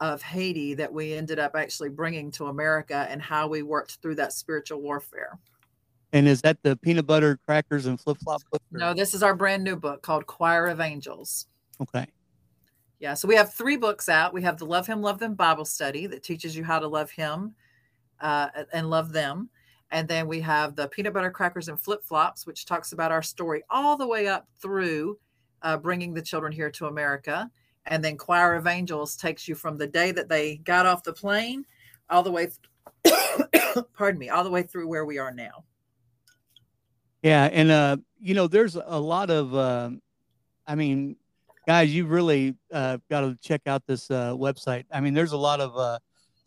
of 0.00 0.22
Haiti 0.22 0.74
that 0.74 0.92
we 0.92 1.12
ended 1.12 1.38
up 1.38 1.56
actually 1.56 1.88
bringing 1.88 2.30
to 2.32 2.46
America 2.46 3.06
and 3.10 3.20
how 3.20 3.48
we 3.48 3.62
worked 3.62 3.98
through 4.00 4.14
that 4.14 4.32
spiritual 4.32 4.80
warfare. 4.80 5.38
And 6.12 6.26
is 6.26 6.40
that 6.42 6.62
the 6.62 6.76
peanut 6.76 7.06
butter 7.06 7.38
crackers 7.46 7.86
and 7.86 8.00
flip 8.00 8.18
flop 8.22 8.42
book? 8.50 8.62
Or? 8.72 8.78
No, 8.78 8.94
this 8.94 9.14
is 9.14 9.22
our 9.22 9.34
brand 9.34 9.62
new 9.62 9.76
book 9.76 10.02
called 10.02 10.26
Choir 10.26 10.66
of 10.66 10.80
Angels. 10.80 11.46
Okay. 11.80 12.06
Yeah, 12.98 13.14
so 13.14 13.28
we 13.28 13.36
have 13.36 13.52
three 13.52 13.76
books 13.76 14.08
out. 14.08 14.32
We 14.32 14.42
have 14.42 14.58
the 14.58 14.66
Love 14.66 14.86
Him, 14.86 15.02
Love 15.02 15.18
Them 15.18 15.34
Bible 15.34 15.64
study 15.64 16.06
that 16.06 16.22
teaches 16.22 16.56
you 16.56 16.64
how 16.64 16.78
to 16.78 16.88
love 16.88 17.10
Him 17.10 17.54
uh, 18.20 18.48
and 18.72 18.90
love 18.90 19.12
them. 19.12 19.50
And 19.90 20.08
then 20.08 20.26
we 20.26 20.40
have 20.40 20.74
the 20.74 20.88
Peanut 20.88 21.14
Butter 21.14 21.30
Crackers 21.30 21.68
and 21.68 21.80
Flip 21.80 22.02
Flops, 22.02 22.46
which 22.46 22.66
talks 22.66 22.92
about 22.92 23.12
our 23.12 23.22
story 23.22 23.62
all 23.70 23.96
the 23.96 24.06
way 24.06 24.26
up 24.26 24.48
through 24.60 25.18
uh, 25.62 25.76
bringing 25.76 26.12
the 26.12 26.22
children 26.22 26.52
here 26.52 26.70
to 26.70 26.86
America. 26.86 27.50
And 27.86 28.04
then 28.04 28.16
Choir 28.16 28.54
of 28.54 28.66
Angels 28.66 29.16
takes 29.16 29.48
you 29.48 29.54
from 29.54 29.78
the 29.78 29.86
day 29.86 30.12
that 30.12 30.28
they 30.28 30.56
got 30.56 30.84
off 30.84 31.04
the 31.04 31.12
plane 31.12 31.64
all 32.10 32.22
the 32.22 32.30
way, 32.30 32.48
th- 33.04 33.84
pardon 33.94 34.18
me, 34.18 34.28
all 34.28 34.44
the 34.44 34.50
way 34.50 34.62
through 34.62 34.88
where 34.88 35.04
we 35.04 35.18
are 35.18 35.32
now. 35.32 35.64
Yeah, 37.22 37.44
and 37.44 37.70
uh, 37.70 37.96
you 38.20 38.34
know, 38.34 38.46
there's 38.46 38.76
a 38.76 38.98
lot 38.98 39.30
of, 39.30 39.54
uh, 39.54 39.90
I 40.66 40.74
mean, 40.74 41.16
guys, 41.66 41.92
you 41.94 42.06
really 42.06 42.54
uh, 42.72 42.98
got 43.10 43.22
to 43.22 43.36
check 43.42 43.62
out 43.66 43.82
this 43.86 44.10
uh, 44.10 44.32
website. 44.32 44.84
I 44.92 45.00
mean, 45.00 45.14
there's 45.14 45.32
a 45.32 45.36
lot 45.36 45.60
of 45.60 45.76
uh, 45.76 45.98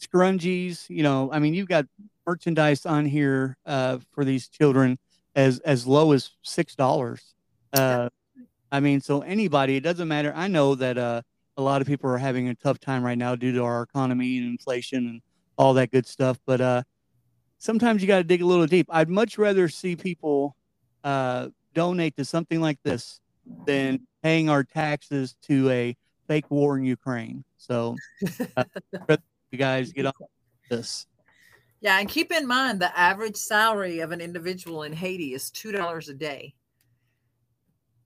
scrunchies. 0.01 0.89
You 0.89 1.03
know, 1.03 1.29
I 1.31 1.39
mean, 1.39 1.53
you've 1.53 1.67
got 1.67 1.85
merchandise 2.25 2.85
on 2.85 3.05
here 3.05 3.57
uh, 3.65 3.99
for 4.13 4.23
these 4.23 4.47
children 4.47 4.97
as 5.35 5.59
as 5.59 5.85
low 5.85 6.11
as 6.13 6.31
six 6.43 6.75
dollars. 6.75 7.33
Uh, 7.73 8.09
I 8.71 8.79
mean, 8.79 9.01
so 9.01 9.21
anybody, 9.21 9.75
it 9.75 9.81
doesn't 9.81 10.07
matter. 10.07 10.31
I 10.35 10.47
know 10.47 10.75
that 10.75 10.97
uh, 10.97 11.21
a 11.57 11.61
lot 11.61 11.81
of 11.81 11.87
people 11.87 12.09
are 12.09 12.17
having 12.17 12.47
a 12.47 12.55
tough 12.55 12.79
time 12.79 13.03
right 13.03 13.17
now 13.17 13.35
due 13.35 13.51
to 13.53 13.63
our 13.63 13.81
economy 13.81 14.37
and 14.37 14.47
inflation 14.47 15.07
and 15.07 15.21
all 15.57 15.73
that 15.73 15.91
good 15.91 16.07
stuff. 16.07 16.39
But 16.45 16.61
uh, 16.61 16.83
sometimes 17.57 18.01
you 18.01 18.07
got 18.07 18.19
to 18.19 18.23
dig 18.23 18.41
a 18.41 18.45
little 18.45 18.67
deep. 18.67 18.87
I'd 18.89 19.09
much 19.09 19.37
rather 19.37 19.67
see 19.67 19.95
people 19.97 20.55
uh, 21.03 21.49
donate 21.73 22.15
to 22.17 22.25
something 22.25 22.61
like 22.61 22.79
this 22.83 23.19
than 23.65 23.99
paying 24.23 24.49
our 24.49 24.63
taxes 24.63 25.35
to 25.43 25.69
a 25.69 25.95
fake 26.27 26.49
war 26.49 26.77
in 26.77 26.83
Ukraine. 26.83 27.43
So, 27.57 27.95
uh, 28.57 28.63
you 29.51 29.57
guys 29.57 29.91
get 29.91 30.05
on 30.05 30.13
this. 30.69 31.05
Yeah, 31.81 31.99
and 31.99 32.07
keep 32.07 32.31
in 32.31 32.47
mind 32.47 32.79
the 32.79 32.97
average 32.97 33.35
salary 33.35 33.99
of 33.99 34.11
an 34.11 34.21
individual 34.21 34.83
in 34.83 34.93
Haiti 34.93 35.33
is 35.33 35.49
two 35.49 35.71
dollars 35.71 36.09
a 36.09 36.13
day. 36.13 36.53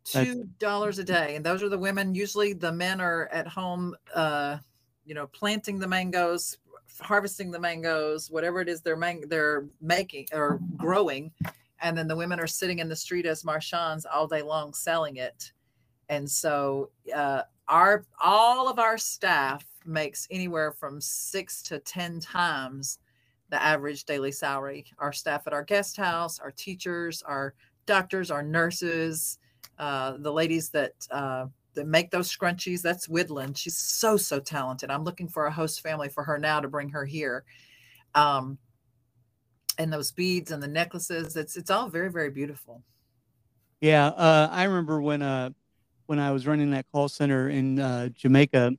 Two 0.06 0.48
dollars 0.60 1.00
a 1.00 1.04
day, 1.04 1.36
and 1.36 1.46
those 1.46 1.62
are 1.62 1.70
the 1.70 1.78
women. 1.78 2.16
Usually, 2.16 2.54
the 2.54 2.72
men 2.72 3.02
are 3.02 3.28
at 3.34 3.48
home, 3.48 3.96
uh, 4.14 4.58
you 5.04 5.14
know, 5.16 5.28
planting 5.28 5.80
the 5.80 5.88
mangoes, 5.88 6.58
harvesting 7.02 7.52
the 7.52 7.60
mangoes, 7.60 8.30
whatever 8.30 8.62
it 8.62 8.70
is 8.70 8.82
they're 8.82 8.96
man- 8.96 9.24
they're 9.28 9.66
making 9.82 10.28
or 10.32 10.60
growing, 10.78 11.32
and 11.86 11.96
then 11.96 12.08
the 12.08 12.16
women 12.16 12.40
are 12.40 12.48
sitting 12.48 12.80
in 12.80 12.90
the 12.90 12.96
street 12.96 13.28
as 13.28 13.46
marchands 13.46 14.08
all 14.08 14.26
day 14.26 14.42
long 14.42 14.74
selling 14.74 15.18
it. 15.18 15.52
And 16.10 16.30
so 16.30 16.90
uh, 17.16 17.44
our 17.68 18.06
all 18.20 18.68
of 18.68 18.80
our 18.80 18.98
staff 18.98 19.64
makes 19.86 20.28
anywhere 20.32 20.72
from 20.72 21.00
six 21.00 21.62
to 21.62 21.78
ten 21.78 22.20
times 22.20 22.98
the 23.50 23.62
average 23.62 24.06
daily 24.06 24.32
salary. 24.32 24.84
Our 24.98 25.14
staff 25.14 25.46
at 25.46 25.54
our 25.54 25.64
guest 25.64 25.96
house 25.96 26.40
our 26.40 26.50
teachers 26.50 27.22
our 27.22 27.54
doctors 27.86 28.32
our 28.32 28.42
nurses 28.42 29.38
uh, 29.78 30.18
the 30.18 30.34
ladies 30.34 30.70
that 30.72 30.94
uh, 31.12 31.46
that 31.76 31.86
make 31.86 32.10
those 32.10 32.36
scrunchies 32.36 32.82
that's 32.82 33.08
Widland. 33.08 33.58
she's 33.58 33.78
so 33.78 34.18
so 34.18 34.40
talented. 34.40 34.90
I'm 34.90 35.04
looking 35.04 35.28
for 35.28 35.46
a 35.46 35.52
host 35.52 35.82
family 35.82 36.10
for 36.10 36.24
her 36.24 36.40
now 36.40 36.60
to 36.62 36.68
bring 36.68 36.90
her 36.90 37.06
here. 37.06 37.44
Um, 38.16 38.58
and 39.78 39.92
those 39.92 40.12
beads 40.12 40.52
and 40.52 40.62
the 40.62 40.68
necklaces. 40.68 41.36
It's 41.36 41.56
it's 41.56 41.70
all 41.70 41.90
very 41.90 42.12
very 42.12 42.30
beautiful. 42.30 42.84
Yeah, 43.82 44.08
uh, 44.08 44.50
I 44.52 44.64
remember 44.64 45.02
when 45.02 45.22
uh, 45.22 45.52
when 46.06 46.20
I 46.20 46.32
was 46.32 46.48
running 46.48 46.72
that 46.72 46.86
call 46.92 47.10
center 47.10 47.50
in 47.50 47.80
uh, 47.80 48.10
Jamaica, 48.10 48.74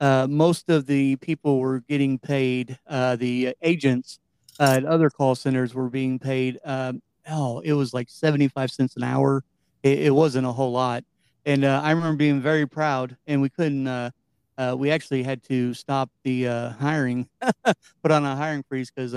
uh, 0.00 0.26
most 0.28 0.70
of 0.70 0.86
the 0.86 1.16
people 1.16 1.58
were 1.58 1.80
getting 1.80 2.18
paid. 2.18 2.78
Uh, 2.86 3.16
the 3.16 3.54
agents 3.62 4.18
uh, 4.60 4.74
at 4.76 4.84
other 4.84 5.10
call 5.10 5.34
centers 5.34 5.74
were 5.74 5.88
being 5.88 6.18
paid. 6.18 6.58
Oh, 7.26 7.60
it 7.60 7.72
was 7.72 7.94
like 7.94 8.10
seventy 8.10 8.48
five 8.48 8.70
cents 8.70 8.96
an 8.96 9.02
hour. 9.02 9.42
It, 9.82 10.00
it, 10.00 10.10
wasn't 10.10 10.46
a 10.46 10.52
whole 10.52 10.72
lot, 10.72 11.04
and 11.46 11.64
I 11.64 11.90
remember 11.90 12.16
being 12.16 12.40
very 12.40 12.66
proud. 12.66 13.16
And 13.26 13.40
we 13.40 13.48
couldn't. 13.48 14.12
we 14.76 14.90
actually 14.90 15.22
had 15.22 15.42
to 15.44 15.72
stop 15.72 16.10
the 16.22 16.44
hiring, 16.78 17.28
put 17.64 18.12
on 18.12 18.24
a 18.26 18.36
hiring 18.36 18.62
freeze 18.68 18.90
because 18.94 19.14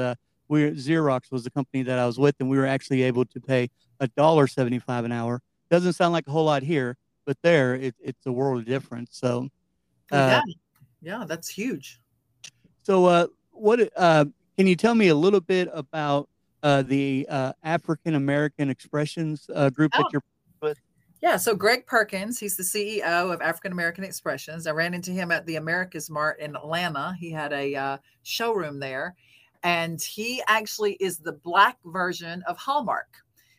we 0.50 0.72
Xerox 0.72 1.32
was 1.32 1.44
the 1.44 1.52
company 1.52 1.84
that 1.84 2.00
I 2.00 2.06
was 2.06 2.20
with, 2.20 2.36
and 2.40 2.50
we 2.50 2.58
were 2.58 2.66
actually 2.66 3.04
able 3.04 3.26
to 3.26 3.40
pay 3.40 3.70
a 4.00 4.08
dollar 4.10 4.48
seventy 4.48 4.80
five 4.80 5.06
an 5.06 5.12
hour. 5.12 5.42
Doesn't 5.70 5.94
sound 5.94 6.14
like 6.14 6.28
a 6.28 6.32
whole 6.32 6.46
lot 6.46 6.64
here, 6.64 6.98
but 7.26 7.38
there 7.44 7.76
it, 7.76 7.96
it's 8.00 8.26
a 8.26 8.32
world 8.32 8.60
of 8.60 8.66
difference. 8.66 9.10
So, 9.14 9.50
uh, 10.12 10.42
yeah, 10.46 10.54
yeah, 11.02 11.26
that's 11.28 11.50
huge. 11.50 12.00
So, 12.84 13.06
uh, 13.06 13.28
what 13.52 13.90
uh, 13.96 14.26
can 14.58 14.68
you 14.68 14.76
tell 14.76 14.96
me 14.96 15.10
a 15.10 15.16
little 15.16 15.42
bit 15.42 15.70
about 15.74 16.30
uh, 16.64 16.82
the 16.82 17.28
uh, 17.30 17.54
African 17.64 18.16
American 18.16 18.70
Expressions 18.70 19.50
uh, 19.54 19.70
group 19.70 19.92
oh. 19.96 20.04
that 20.04 20.10
you're 20.14 20.24
with? 20.62 20.80
Yeah, 21.22 21.38
so 21.38 21.56
Greg 21.56 21.86
Perkins, 21.86 22.40
he's 22.40 22.56
the 22.56 22.64
CEO 22.64 23.34
of 23.34 23.42
African 23.42 23.72
American 23.72 24.04
Expressions. 24.04 24.68
I 24.68 24.72
ran 24.72 24.94
into 24.94 25.12
him 25.12 25.32
at 25.32 25.46
the 25.46 25.56
AmericasMart 25.56 26.38
in 26.38 26.56
Atlanta. 26.56 27.16
He 27.20 27.32
had 27.32 27.54
a 27.54 27.76
uh, 27.76 27.98
showroom 28.24 28.80
there, 28.80 29.16
and 29.64 30.02
he 30.02 30.42
actually 30.48 30.94
is 30.94 31.18
the 31.18 31.34
black 31.34 31.78
version 31.86 32.44
of 32.48 32.58
Hallmark. 32.58 33.08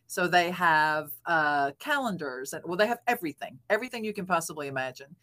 So 0.06 0.26
they 0.26 0.50
have 0.52 1.10
uh, 1.26 1.72
calendars 1.78 2.54
and 2.54 2.62
well, 2.64 2.78
they 2.78 2.86
have 2.86 3.00
everything, 3.06 3.58
everything 3.68 4.04
you 4.04 4.14
can 4.14 4.24
possibly 4.24 4.66
imagine. 4.66 5.14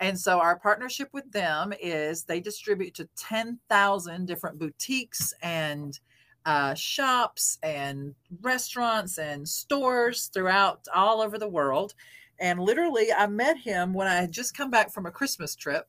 And 0.00 0.18
so 0.18 0.40
our 0.40 0.58
partnership 0.58 1.08
with 1.12 1.30
them 1.30 1.72
is 1.80 2.24
they 2.24 2.40
distribute 2.40 2.94
to 2.94 3.08
10,000 3.16 4.26
different 4.26 4.58
boutiques 4.58 5.32
and 5.42 5.98
uh, 6.44 6.74
shops 6.74 7.58
and 7.62 8.14
restaurants 8.40 9.18
and 9.18 9.48
stores 9.48 10.28
throughout 10.34 10.86
all 10.92 11.20
over 11.20 11.38
the 11.38 11.48
world. 11.48 11.94
And 12.40 12.58
literally, 12.58 13.12
I 13.16 13.28
met 13.28 13.58
him 13.58 13.94
when 13.94 14.08
I 14.08 14.16
had 14.16 14.32
just 14.32 14.56
come 14.56 14.70
back 14.70 14.90
from 14.90 15.06
a 15.06 15.10
Christmas 15.12 15.54
trip. 15.54 15.86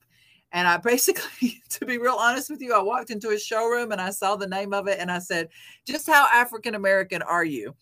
And 0.53 0.67
I 0.67 0.77
basically, 0.83 1.61
to 1.69 1.85
be 1.85 1.97
real 1.97 2.15
honest 2.17 2.49
with 2.49 2.61
you, 2.61 2.73
I 2.73 2.81
walked 2.81 3.09
into 3.09 3.31
a 3.31 3.39
showroom 3.39 3.91
and 3.91 3.99
I 3.99 4.11
saw 4.11 4.35
the 4.35 4.47
name 4.47 4.73
of 4.73 4.87
it 4.87 4.99
and 4.99 5.11
I 5.11 5.19
said, 5.19 5.49
Just 5.85 6.07
how 6.07 6.27
African 6.31 6.75
American 6.75 7.21
are 7.21 7.45
you? 7.45 7.75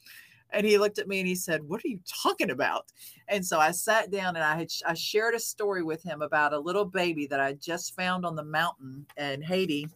And 0.54 0.66
he 0.66 0.78
looked 0.78 1.00
at 1.00 1.08
me 1.08 1.20
and 1.20 1.28
he 1.28 1.36
said, 1.36 1.64
What 1.64 1.84
are 1.86 1.88
you 1.88 2.00
talking 2.24 2.50
about? 2.50 2.86
And 3.28 3.46
so 3.46 3.60
I 3.60 3.72
sat 3.72 4.12
down 4.12 4.36
and 4.36 4.44
I 4.44 4.58
had 4.58 4.70
I 4.86 4.94
shared 4.94 5.36
a 5.36 5.40
story 5.40 5.84
with 5.84 6.04
him 6.04 6.22
about 6.22 6.54
a 6.54 6.60
little 6.60 6.86
baby 6.86 7.28
that 7.28 7.40
I 7.40 7.54
just 7.54 7.96
found 7.96 8.26
on 8.26 8.36
the 8.36 8.44
mountain 8.44 9.06
in 9.18 9.42
Haiti 9.42 9.88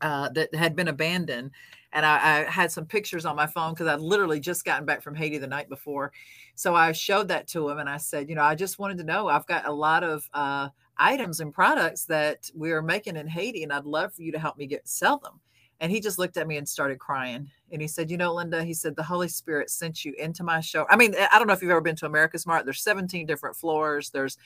uh, 0.00 0.28
that 0.30 0.54
had 0.54 0.76
been 0.76 0.88
abandoned. 0.88 1.50
And 1.92 2.06
I, 2.06 2.16
I 2.16 2.50
had 2.50 2.70
some 2.70 2.86
pictures 2.86 3.24
on 3.24 3.34
my 3.34 3.48
phone 3.48 3.72
because 3.72 3.88
I'd 3.88 3.98
literally 3.98 4.38
just 4.38 4.64
gotten 4.64 4.86
back 4.86 5.02
from 5.02 5.16
Haiti 5.16 5.38
the 5.38 5.48
night 5.48 5.68
before. 5.68 6.12
So 6.54 6.76
I 6.76 6.92
showed 6.92 7.26
that 7.28 7.48
to 7.48 7.68
him 7.68 7.78
and 7.78 7.88
I 7.88 7.96
said, 7.96 8.28
You 8.28 8.36
know, 8.36 8.42
I 8.42 8.54
just 8.54 8.78
wanted 8.78 8.98
to 8.98 9.04
know 9.04 9.26
I've 9.26 9.46
got 9.46 9.66
a 9.66 9.72
lot 9.72 10.04
of 10.04 10.28
uh, 10.32 10.68
items 11.00 11.40
and 11.40 11.52
products 11.52 12.04
that 12.04 12.50
we're 12.54 12.82
making 12.82 13.16
in 13.16 13.26
Haiti, 13.26 13.64
and 13.64 13.72
I'd 13.72 13.84
love 13.84 14.14
for 14.14 14.22
you 14.22 14.30
to 14.32 14.38
help 14.38 14.56
me 14.56 14.66
get 14.66 14.86
sell 14.86 15.18
them. 15.18 15.40
And 15.80 15.90
he 15.90 15.98
just 15.98 16.18
looked 16.18 16.36
at 16.36 16.46
me 16.46 16.58
and 16.58 16.68
started 16.68 16.98
crying. 16.98 17.50
And 17.72 17.80
he 17.80 17.88
said, 17.88 18.10
You 18.10 18.18
know, 18.18 18.34
Linda, 18.34 18.62
he 18.62 18.74
said, 18.74 18.94
the 18.94 19.02
Holy 19.02 19.28
Spirit 19.28 19.70
sent 19.70 20.04
you 20.04 20.14
into 20.18 20.44
my 20.44 20.60
show. 20.60 20.86
I 20.90 20.96
mean, 20.96 21.14
I 21.32 21.38
don't 21.38 21.46
know 21.46 21.54
if 21.54 21.62
you've 21.62 21.70
ever 21.70 21.80
been 21.80 21.96
to 21.96 22.08
AmericasMart. 22.08 22.64
There's 22.64 22.82
17 22.82 23.26
different 23.26 23.56
floors, 23.56 24.10
there's 24.10 24.36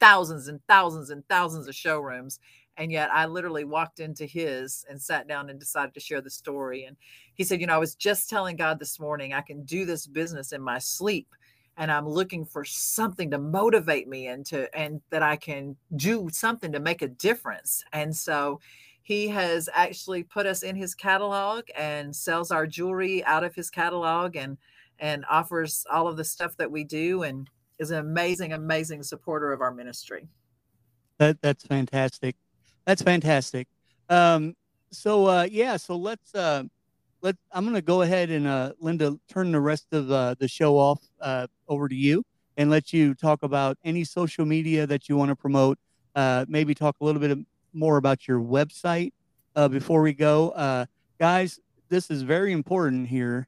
thousands 0.00 0.48
and 0.48 0.60
thousands 0.68 1.10
and 1.10 1.26
thousands 1.28 1.66
of 1.66 1.74
showrooms. 1.74 2.40
And 2.76 2.90
yet 2.90 3.10
I 3.12 3.26
literally 3.26 3.64
walked 3.64 4.00
into 4.00 4.24
his 4.24 4.84
and 4.88 5.00
sat 5.00 5.28
down 5.28 5.50
and 5.50 5.60
decided 5.60 5.94
to 5.94 6.00
share 6.00 6.20
the 6.20 6.30
story. 6.30 6.84
And 6.84 6.96
he 7.34 7.44
said, 7.44 7.60
You 7.60 7.66
know, 7.66 7.74
I 7.74 7.78
was 7.78 7.94
just 7.94 8.28
telling 8.28 8.56
God 8.56 8.78
this 8.78 9.00
morning, 9.00 9.32
I 9.32 9.40
can 9.40 9.64
do 9.64 9.86
this 9.86 10.06
business 10.06 10.52
in 10.52 10.60
my 10.60 10.78
sleep 10.78 11.28
and 11.76 11.90
I'm 11.90 12.08
looking 12.08 12.44
for 12.44 12.64
something 12.64 13.30
to 13.30 13.38
motivate 13.38 14.08
me 14.08 14.26
and 14.26 14.44
to 14.46 14.74
and 14.76 15.00
that 15.10 15.22
I 15.22 15.36
can 15.36 15.76
do 15.96 16.28
something 16.30 16.72
to 16.72 16.80
make 16.80 17.02
a 17.02 17.08
difference. 17.08 17.84
And 17.92 18.14
so 18.14 18.60
he 19.02 19.28
has 19.28 19.68
actually 19.72 20.22
put 20.22 20.46
us 20.46 20.62
in 20.62 20.76
his 20.76 20.94
catalog 20.94 21.64
and 21.76 22.14
sells 22.14 22.50
our 22.50 22.66
jewelry 22.66 23.24
out 23.24 23.44
of 23.44 23.54
his 23.54 23.70
catalog 23.70 24.36
and 24.36 24.56
and 24.98 25.24
offers 25.28 25.84
all 25.90 26.06
of 26.06 26.16
the 26.16 26.24
stuff 26.24 26.56
that 26.56 26.70
we 26.70 26.84
do 26.84 27.22
and 27.22 27.48
is 27.78 27.90
an 27.90 27.98
amazing 27.98 28.52
amazing 28.52 29.02
supporter 29.02 29.52
of 29.52 29.60
our 29.60 29.72
ministry 29.72 30.28
that 31.18 31.40
that's 31.42 31.64
fantastic 31.64 32.36
that's 32.84 33.02
fantastic 33.02 33.66
um 34.08 34.54
so 34.92 35.26
uh 35.26 35.48
yeah 35.50 35.76
so 35.76 35.96
let's 35.96 36.34
uh 36.34 36.62
let 37.22 37.36
i'm 37.52 37.64
gonna 37.64 37.80
go 37.80 38.02
ahead 38.02 38.30
and 38.30 38.46
uh 38.46 38.72
linda 38.80 39.16
turn 39.28 39.52
the 39.52 39.60
rest 39.60 39.86
of 39.92 40.10
uh, 40.10 40.34
the 40.38 40.48
show 40.48 40.76
off 40.76 41.00
uh 41.20 41.46
over 41.68 41.88
to 41.88 41.94
you 41.94 42.22
and 42.56 42.70
let 42.70 42.92
you 42.92 43.14
talk 43.14 43.42
about 43.42 43.78
any 43.84 44.04
social 44.04 44.44
media 44.44 44.86
that 44.86 45.08
you 45.08 45.16
want 45.16 45.30
to 45.30 45.36
promote 45.36 45.78
uh 46.14 46.44
maybe 46.48 46.74
talk 46.74 46.96
a 47.00 47.04
little 47.04 47.20
bit 47.20 47.38
more 47.72 47.96
about 47.96 48.28
your 48.28 48.40
website 48.40 49.12
uh, 49.56 49.68
before 49.68 50.02
we 50.02 50.12
go. 50.12 50.50
Uh, 50.50 50.86
guys, 51.18 51.60
this 51.88 52.10
is 52.10 52.22
very 52.22 52.52
important 52.52 53.08
here. 53.08 53.46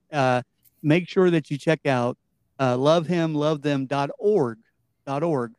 Make 0.83 1.09
sure 1.09 1.31
that 1.31 1.51
you 1.51 1.57
check 1.57 1.87
out 1.87 2.19
uh, 2.59 2.77
lovehimlovethem.org. 2.77 4.59
.org. 5.07 5.53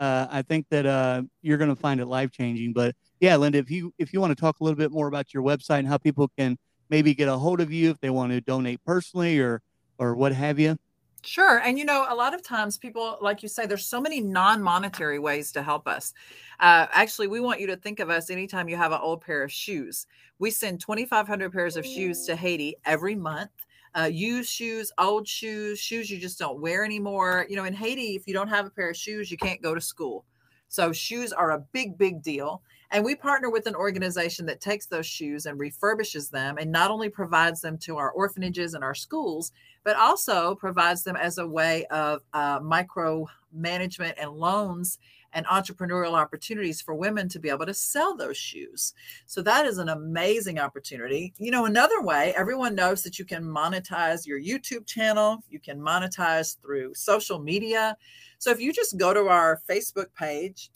I 0.00 0.42
think 0.42 0.66
that 0.70 1.28
you're 1.42 1.58
going 1.58 1.70
to 1.70 1.80
find 1.80 2.00
it 2.00 2.06
life 2.06 2.30
changing. 2.32 2.72
But 2.72 2.94
yeah, 3.20 3.36
Linda, 3.36 3.58
if 3.58 3.70
you 3.70 3.92
if 3.98 4.12
you 4.12 4.20
want 4.20 4.30
to 4.30 4.40
talk 4.40 4.60
a 4.60 4.64
little 4.64 4.78
bit 4.78 4.90
more 4.90 5.06
about 5.06 5.34
your 5.34 5.42
website 5.42 5.80
and 5.80 5.88
how 5.88 5.98
people 5.98 6.28
can 6.38 6.56
maybe 6.90 7.14
get 7.14 7.28
a 7.28 7.38
hold 7.38 7.60
of 7.60 7.72
you 7.72 7.90
if 7.90 8.00
they 8.00 8.10
want 8.10 8.32
to 8.32 8.40
donate 8.40 8.84
personally 8.84 9.38
or 9.38 9.62
or 9.98 10.14
what 10.14 10.32
have 10.32 10.58
you. 10.58 10.76
Sure. 11.22 11.58
And 11.58 11.78
you 11.78 11.84
know, 11.84 12.06
a 12.08 12.14
lot 12.14 12.34
of 12.34 12.42
times 12.42 12.78
people, 12.78 13.18
like 13.20 13.42
you 13.42 13.48
say, 13.48 13.66
there's 13.66 13.84
so 13.84 14.00
many 14.00 14.20
non 14.20 14.62
monetary 14.62 15.18
ways 15.18 15.52
to 15.52 15.62
help 15.62 15.86
us. 15.86 16.14
Uh, 16.58 16.86
actually, 16.92 17.26
we 17.26 17.40
want 17.40 17.60
you 17.60 17.66
to 17.68 17.76
think 17.76 18.00
of 18.00 18.08
us 18.08 18.30
anytime 18.30 18.68
you 18.68 18.76
have 18.76 18.92
an 18.92 19.00
old 19.02 19.20
pair 19.20 19.42
of 19.42 19.52
shoes. 19.52 20.06
We 20.38 20.50
send 20.50 20.80
2,500 20.80 21.52
pairs 21.52 21.76
of 21.76 21.84
shoes 21.84 22.24
to 22.24 22.36
Haiti 22.36 22.76
every 22.86 23.14
month. 23.14 23.50
Uh, 23.94 24.04
used 24.04 24.48
shoes, 24.48 24.92
old 24.98 25.26
shoes, 25.26 25.78
shoes 25.78 26.10
you 26.10 26.18
just 26.18 26.38
don't 26.38 26.60
wear 26.60 26.84
anymore. 26.84 27.44
You 27.50 27.56
know, 27.56 27.64
in 27.64 27.74
Haiti, 27.74 28.14
if 28.14 28.26
you 28.26 28.32
don't 28.32 28.48
have 28.48 28.66
a 28.66 28.70
pair 28.70 28.90
of 28.90 28.96
shoes, 28.96 29.30
you 29.30 29.36
can't 29.36 29.60
go 29.60 29.74
to 29.74 29.80
school. 29.80 30.24
So, 30.68 30.92
shoes 30.92 31.32
are 31.32 31.50
a 31.50 31.58
big, 31.72 31.98
big 31.98 32.22
deal. 32.22 32.62
And 32.92 33.04
we 33.04 33.14
partner 33.14 33.50
with 33.50 33.66
an 33.66 33.76
organization 33.76 34.46
that 34.46 34.60
takes 34.60 34.86
those 34.86 35.06
shoes 35.06 35.46
and 35.46 35.60
refurbishes 35.60 36.30
them 36.30 36.58
and 36.58 36.72
not 36.72 36.90
only 36.90 37.08
provides 37.08 37.60
them 37.60 37.78
to 37.78 37.96
our 37.98 38.10
orphanages 38.10 38.74
and 38.74 38.82
our 38.82 38.94
schools, 38.94 39.52
but 39.84 39.96
also 39.96 40.56
provides 40.56 41.04
them 41.04 41.16
as 41.16 41.38
a 41.38 41.46
way 41.46 41.86
of 41.86 42.22
uh, 42.32 42.58
micro 42.62 43.26
management 43.52 44.16
and 44.18 44.32
loans 44.32 44.98
and 45.32 45.46
entrepreneurial 45.46 46.14
opportunities 46.14 46.80
for 46.80 46.94
women 46.94 47.28
to 47.28 47.38
be 47.38 47.48
able 47.48 47.66
to 47.66 47.74
sell 47.74 48.16
those 48.16 48.36
shoes. 48.36 48.94
So 49.26 49.42
that 49.42 49.66
is 49.66 49.78
an 49.78 49.88
amazing 49.88 50.58
opportunity. 50.58 51.32
You 51.38 51.52
know, 51.52 51.66
another 51.66 52.02
way, 52.02 52.34
everyone 52.36 52.74
knows 52.74 53.02
that 53.04 53.18
you 53.18 53.24
can 53.24 53.44
monetize 53.44 54.26
your 54.26 54.40
YouTube 54.40 54.86
channel, 54.86 55.44
you 55.48 55.60
can 55.60 55.78
monetize 55.78 56.60
through 56.60 56.94
social 56.94 57.38
media. 57.38 57.96
So 58.38 58.50
if 58.50 58.60
you 58.60 58.72
just 58.72 58.98
go 58.98 59.14
to 59.14 59.28
our 59.28 59.60
Facebook 59.68 60.06
page, 60.18 60.70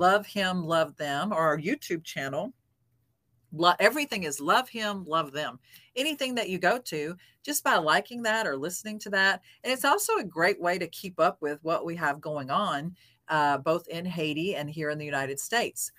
love 0.00 0.26
him, 0.26 0.64
love 0.64 0.96
them, 0.96 1.32
or 1.32 1.38
our 1.38 1.58
YouTube 1.58 2.02
channel. 2.02 2.52
everything 3.78 4.24
is 4.24 4.40
love 4.40 4.68
him, 4.68 5.04
love 5.06 5.30
them. 5.30 5.58
Anything 5.94 6.34
that 6.36 6.48
you 6.48 6.58
go 6.58 6.78
to, 6.78 7.16
just 7.44 7.62
by 7.62 7.76
liking 7.76 8.22
that 8.22 8.46
or 8.46 8.56
listening 8.56 8.98
to 9.00 9.10
that. 9.10 9.42
And 9.62 9.72
it's 9.72 9.84
also 9.84 10.16
a 10.16 10.24
great 10.24 10.60
way 10.60 10.78
to 10.78 10.88
keep 10.88 11.20
up 11.20 11.42
with 11.42 11.58
what 11.62 11.84
we 11.84 11.94
have 11.96 12.20
going 12.20 12.50
on, 12.50 12.96
uh, 13.28 13.58
both 13.58 13.86
in 13.88 14.06
Haiti 14.06 14.56
and 14.56 14.70
here 14.70 14.90
in 14.90 14.98
the 14.98 15.04
United 15.04 15.38
States. 15.38 15.92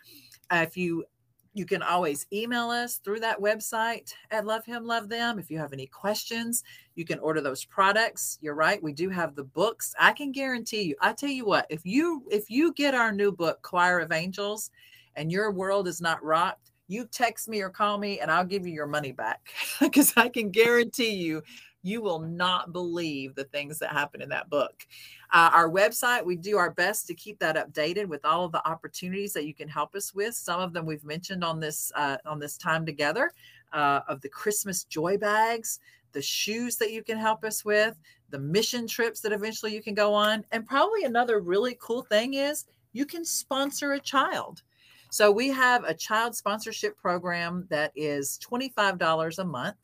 Uh, 0.49 0.65
if 0.67 0.75
you 0.75 1.05
you 1.53 1.65
can 1.65 1.81
always 1.81 2.25
email 2.31 2.69
us 2.69 2.97
through 2.97 3.19
that 3.19 3.39
website 3.39 4.13
at 4.31 4.45
Love 4.45 4.65
Him, 4.65 4.85
Love 4.85 5.09
Them. 5.09 5.37
If 5.37 5.51
you 5.51 5.59
have 5.59 5.73
any 5.73 5.85
questions, 5.85 6.63
you 6.95 7.03
can 7.03 7.19
order 7.19 7.41
those 7.41 7.65
products. 7.65 8.37
You're 8.41 8.55
right, 8.55 8.81
we 8.81 8.93
do 8.93 9.09
have 9.09 9.35
the 9.35 9.43
books. 9.43 9.93
I 9.99 10.13
can 10.13 10.31
guarantee 10.31 10.83
you. 10.83 10.95
I 11.01 11.13
tell 11.13 11.29
you 11.29 11.45
what, 11.45 11.65
if 11.69 11.85
you 11.85 12.23
if 12.31 12.49
you 12.49 12.73
get 12.73 12.93
our 12.93 13.11
new 13.11 13.31
book, 13.31 13.61
Choir 13.61 13.99
of 13.99 14.11
Angels, 14.11 14.71
and 15.15 15.31
your 15.31 15.51
world 15.51 15.87
is 15.87 15.99
not 15.99 16.23
rocked, 16.23 16.71
you 16.87 17.05
text 17.05 17.49
me 17.49 17.61
or 17.61 17.69
call 17.69 17.97
me, 17.97 18.19
and 18.19 18.31
I'll 18.31 18.45
give 18.45 18.65
you 18.65 18.73
your 18.73 18.87
money 18.87 19.11
back 19.11 19.49
because 19.79 20.13
I 20.15 20.29
can 20.29 20.51
guarantee 20.51 21.11
you 21.15 21.41
you 21.83 22.01
will 22.01 22.19
not 22.19 22.73
believe 22.73 23.35
the 23.35 23.43
things 23.45 23.79
that 23.79 23.91
happen 23.91 24.21
in 24.21 24.29
that 24.29 24.49
book. 24.49 24.85
Uh, 25.33 25.49
our 25.53 25.69
website, 25.69 26.25
we 26.25 26.35
do 26.35 26.57
our 26.57 26.71
best 26.71 27.07
to 27.07 27.13
keep 27.13 27.39
that 27.39 27.55
updated 27.55 28.05
with 28.05 28.23
all 28.25 28.45
of 28.45 28.51
the 28.51 28.67
opportunities 28.67 29.33
that 29.33 29.45
you 29.45 29.53
can 29.53 29.67
help 29.67 29.95
us 29.95 30.13
with. 30.13 30.35
Some 30.35 30.59
of 30.59 30.73
them 30.73 30.85
we've 30.85 31.03
mentioned 31.03 31.43
on 31.43 31.59
this 31.59 31.91
uh, 31.95 32.17
on 32.25 32.39
this 32.39 32.57
time 32.57 32.85
together 32.85 33.31
uh, 33.73 34.01
of 34.07 34.21
the 34.21 34.29
Christmas 34.29 34.83
joy 34.83 35.17
bags, 35.17 35.79
the 36.11 36.21
shoes 36.21 36.75
that 36.77 36.91
you 36.91 37.03
can 37.03 37.17
help 37.17 37.43
us 37.43 37.63
with, 37.63 37.97
the 38.29 38.39
mission 38.39 38.87
trips 38.87 39.21
that 39.21 39.31
eventually 39.31 39.73
you 39.73 39.81
can 39.81 39.93
go 39.93 40.13
on, 40.13 40.45
and 40.51 40.65
probably 40.65 41.03
another 41.03 41.39
really 41.39 41.77
cool 41.79 42.01
thing 42.03 42.33
is 42.35 42.65
you 42.93 43.05
can 43.05 43.23
sponsor 43.23 43.93
a 43.93 43.99
child. 43.99 44.61
So 45.09 45.29
we 45.29 45.49
have 45.49 45.83
a 45.83 45.93
child 45.93 46.35
sponsorship 46.35 46.97
program 46.97 47.67
that 47.69 47.91
is 47.95 48.39
$25 48.49 49.39
a 49.39 49.43
month. 49.43 49.75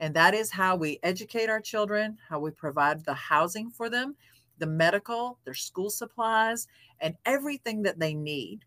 And 0.00 0.14
that 0.14 0.34
is 0.34 0.50
how 0.50 0.76
we 0.76 0.98
educate 1.02 1.48
our 1.48 1.60
children, 1.60 2.18
how 2.28 2.40
we 2.40 2.50
provide 2.50 3.04
the 3.04 3.14
housing 3.14 3.70
for 3.70 3.88
them, 3.88 4.16
the 4.58 4.66
medical, 4.66 5.38
their 5.44 5.54
school 5.54 5.90
supplies, 5.90 6.66
and 7.00 7.14
everything 7.24 7.82
that 7.82 7.98
they 7.98 8.14
need. 8.14 8.64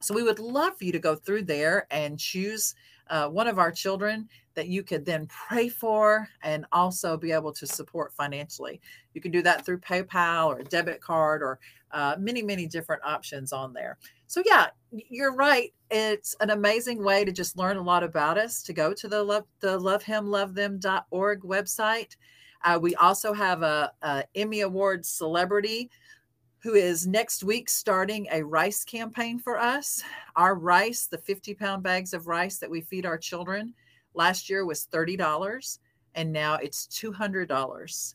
So 0.00 0.14
we 0.14 0.22
would 0.22 0.38
love 0.38 0.76
for 0.76 0.84
you 0.84 0.92
to 0.92 0.98
go 0.98 1.14
through 1.14 1.44
there 1.44 1.86
and 1.90 2.18
choose 2.18 2.74
uh, 3.10 3.28
one 3.28 3.46
of 3.46 3.58
our 3.58 3.70
children 3.70 4.28
that 4.54 4.68
you 4.68 4.82
could 4.82 5.04
then 5.04 5.26
pray 5.26 5.68
for 5.68 6.28
and 6.42 6.64
also 6.72 7.16
be 7.16 7.32
able 7.32 7.52
to 7.52 7.66
support 7.66 8.12
financially. 8.12 8.80
You 9.12 9.20
can 9.20 9.32
do 9.32 9.42
that 9.42 9.64
through 9.64 9.78
PayPal 9.78 10.46
or 10.46 10.62
debit 10.62 11.00
card 11.00 11.42
or 11.42 11.58
uh, 11.90 12.16
many, 12.18 12.42
many 12.42 12.66
different 12.66 13.02
options 13.04 13.52
on 13.52 13.72
there. 13.72 13.98
So, 14.26 14.42
yeah, 14.46 14.68
you're 14.90 15.34
right. 15.34 15.72
It's 15.90 16.34
an 16.40 16.50
amazing 16.50 17.02
way 17.02 17.24
to 17.24 17.32
just 17.32 17.56
learn 17.56 17.76
a 17.76 17.82
lot 17.82 18.02
about 18.02 18.38
us 18.38 18.62
to 18.64 18.72
go 18.72 18.92
to 18.94 19.08
the 19.08 19.22
love, 19.22 19.44
the 19.60 19.78
lovehimlovethem.org 19.78 21.40
website. 21.42 22.16
Uh, 22.64 22.78
we 22.80 22.94
also 22.96 23.32
have 23.32 23.62
a, 23.62 23.92
a 24.02 24.24
Emmy 24.34 24.62
Award 24.62 25.04
celebrity 25.04 25.90
who 26.64 26.72
is 26.72 27.06
next 27.06 27.44
week 27.44 27.68
starting 27.68 28.26
a 28.32 28.42
rice 28.42 28.84
campaign 28.84 29.38
for 29.38 29.58
us. 29.58 30.02
Our 30.34 30.54
rice, 30.54 31.06
the 31.06 31.18
50 31.18 31.52
pound 31.52 31.82
bags 31.82 32.14
of 32.14 32.26
rice 32.26 32.56
that 32.56 32.70
we 32.70 32.80
feed 32.80 33.04
our 33.04 33.18
children, 33.18 33.74
last 34.14 34.48
year 34.48 34.64
was 34.64 34.88
$30 34.90 35.78
and 36.14 36.32
now 36.32 36.54
it's 36.54 36.86
$200. 36.86 38.14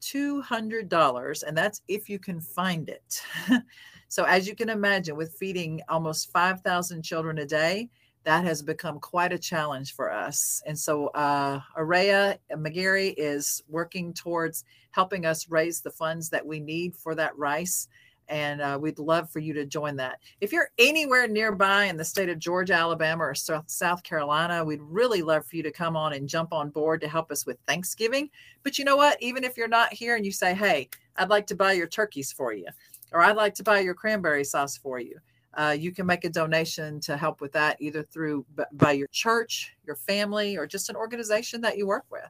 $200 0.00 1.42
and 1.42 1.56
that's 1.56 1.82
if 1.86 2.08
you 2.08 2.18
can 2.18 2.40
find 2.40 2.88
it. 2.88 3.22
so 4.08 4.24
as 4.24 4.48
you 4.48 4.56
can 4.56 4.70
imagine 4.70 5.14
with 5.14 5.34
feeding 5.34 5.82
almost 5.90 6.32
5,000 6.32 7.02
children 7.02 7.40
a 7.40 7.46
day, 7.46 7.90
that 8.24 8.44
has 8.44 8.62
become 8.62 9.00
quite 9.00 9.32
a 9.32 9.38
challenge 9.38 9.94
for 9.94 10.12
us. 10.12 10.62
And 10.66 10.78
so 10.78 11.08
uh, 11.08 11.60
Araya 11.76 12.38
McGarry 12.52 13.14
is 13.16 13.62
working 13.68 14.12
towards 14.12 14.64
helping 14.92 15.26
us 15.26 15.50
raise 15.50 15.80
the 15.80 15.90
funds 15.90 16.30
that 16.30 16.46
we 16.46 16.60
need 16.60 16.94
for 16.94 17.14
that 17.14 17.36
rice. 17.36 17.88
And 18.28 18.62
uh, 18.62 18.78
we'd 18.80 18.98
love 18.98 19.28
for 19.30 19.40
you 19.40 19.52
to 19.54 19.66
join 19.66 19.96
that. 19.96 20.20
If 20.40 20.52
you're 20.52 20.70
anywhere 20.78 21.26
nearby 21.26 21.84
in 21.84 21.96
the 21.96 22.04
state 22.04 22.28
of 22.28 22.38
Georgia, 22.38 22.74
Alabama, 22.74 23.24
or 23.24 23.34
South 23.34 24.02
Carolina, 24.04 24.64
we'd 24.64 24.80
really 24.80 25.22
love 25.22 25.44
for 25.44 25.56
you 25.56 25.62
to 25.64 25.72
come 25.72 25.96
on 25.96 26.12
and 26.12 26.28
jump 26.28 26.52
on 26.52 26.70
board 26.70 27.00
to 27.00 27.08
help 27.08 27.32
us 27.32 27.44
with 27.44 27.58
Thanksgiving. 27.66 28.30
But 28.62 28.78
you 28.78 28.84
know 28.84 28.96
what? 28.96 29.20
Even 29.20 29.44
if 29.44 29.56
you're 29.56 29.68
not 29.68 29.92
here 29.92 30.16
and 30.16 30.24
you 30.24 30.32
say, 30.32 30.54
hey, 30.54 30.88
I'd 31.16 31.30
like 31.30 31.46
to 31.48 31.56
buy 31.56 31.72
your 31.72 31.88
turkeys 31.88 32.32
for 32.32 32.54
you, 32.54 32.68
or 33.12 33.20
I'd 33.20 33.36
like 33.36 33.54
to 33.56 33.64
buy 33.64 33.80
your 33.80 33.94
cranberry 33.94 34.44
sauce 34.44 34.78
for 34.78 34.98
you 35.00 35.18
uh, 35.54 35.76
you 35.78 35.92
can 35.92 36.06
make 36.06 36.24
a 36.24 36.30
donation 36.30 37.00
to 37.00 37.16
help 37.16 37.40
with 37.40 37.52
that 37.52 37.76
either 37.80 38.02
through 38.02 38.44
by 38.72 38.92
your 38.92 39.08
church, 39.08 39.76
your 39.84 39.96
family, 39.96 40.56
or 40.56 40.66
just 40.66 40.88
an 40.88 40.96
organization 40.96 41.60
that 41.60 41.76
you 41.76 41.86
work 41.86 42.04
with. 42.10 42.28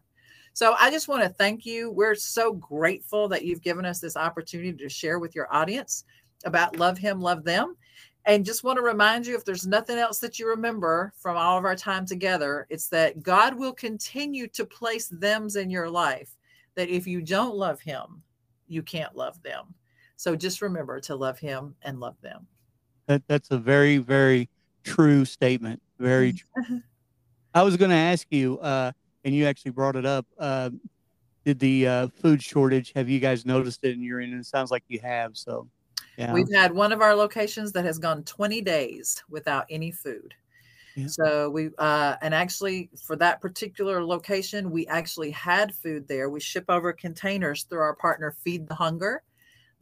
So 0.54 0.74
I 0.78 0.90
just 0.90 1.08
want 1.08 1.22
to 1.22 1.28
thank 1.28 1.64
you. 1.64 1.90
We're 1.90 2.14
so 2.14 2.52
grateful 2.52 3.28
that 3.28 3.44
you've 3.44 3.62
given 3.62 3.86
us 3.86 4.00
this 4.00 4.16
opportunity 4.16 4.72
to 4.72 4.88
share 4.88 5.18
with 5.18 5.34
your 5.34 5.52
audience 5.54 6.04
about 6.44 6.78
Love 6.78 6.98
Him, 6.98 7.20
Love 7.20 7.44
Them. 7.44 7.76
And 8.24 8.44
just 8.44 8.62
want 8.62 8.76
to 8.76 8.82
remind 8.82 9.26
you 9.26 9.34
if 9.34 9.44
there's 9.44 9.66
nothing 9.66 9.98
else 9.98 10.18
that 10.18 10.38
you 10.38 10.48
remember 10.48 11.12
from 11.16 11.36
all 11.36 11.58
of 11.58 11.64
our 11.64 11.74
time 11.74 12.06
together, 12.06 12.66
it's 12.70 12.88
that 12.88 13.22
God 13.22 13.54
will 13.54 13.72
continue 13.72 14.46
to 14.48 14.64
place 14.64 15.08
thems 15.08 15.56
in 15.56 15.70
your 15.70 15.88
life 15.88 16.36
that 16.74 16.88
if 16.88 17.06
you 17.06 17.20
don't 17.22 17.56
love 17.56 17.80
Him, 17.80 18.22
you 18.68 18.82
can't 18.82 19.16
love 19.16 19.42
them. 19.42 19.74
So 20.16 20.36
just 20.36 20.62
remember 20.62 21.00
to 21.00 21.16
love 21.16 21.38
Him 21.38 21.74
and 21.82 21.98
love 21.98 22.16
them. 22.20 22.46
That 23.12 23.22
that's 23.28 23.50
a 23.50 23.58
very 23.58 23.98
very 23.98 24.48
true 24.84 25.26
statement. 25.26 25.82
Very. 25.98 26.32
True. 26.32 26.80
I 27.54 27.62
was 27.62 27.76
going 27.76 27.90
to 27.90 27.96
ask 27.96 28.26
you, 28.30 28.58
uh, 28.60 28.92
and 29.24 29.34
you 29.34 29.44
actually 29.44 29.72
brought 29.72 29.96
it 29.96 30.06
up. 30.06 30.24
Uh, 30.38 30.70
did 31.44 31.58
the 31.58 31.86
uh, 31.86 32.08
food 32.08 32.42
shortage? 32.42 32.92
Have 32.96 33.10
you 33.10 33.20
guys 33.20 33.44
noticed 33.44 33.80
it 33.82 33.92
in 33.92 34.02
your 34.02 34.20
end? 34.20 34.32
It 34.32 34.46
sounds 34.46 34.70
like 34.70 34.84
you 34.88 34.98
have. 35.00 35.36
So, 35.36 35.68
yeah. 36.16 36.32
We've 36.32 36.50
had 36.54 36.72
one 36.72 36.90
of 36.90 37.02
our 37.02 37.14
locations 37.14 37.70
that 37.72 37.84
has 37.84 37.98
gone 37.98 38.22
20 38.22 38.62
days 38.62 39.22
without 39.28 39.66
any 39.68 39.90
food. 39.90 40.32
Yeah. 40.96 41.06
So 41.08 41.50
we 41.50 41.68
uh, 41.78 42.16
and 42.22 42.34
actually 42.34 42.88
for 43.06 43.16
that 43.16 43.42
particular 43.42 44.02
location, 44.02 44.70
we 44.70 44.86
actually 44.86 45.30
had 45.32 45.74
food 45.74 46.08
there. 46.08 46.30
We 46.30 46.40
ship 46.40 46.64
over 46.70 46.94
containers 46.94 47.64
through 47.64 47.80
our 47.80 47.96
partner 47.96 48.34
Feed 48.42 48.68
the 48.68 48.74
Hunger, 48.74 49.22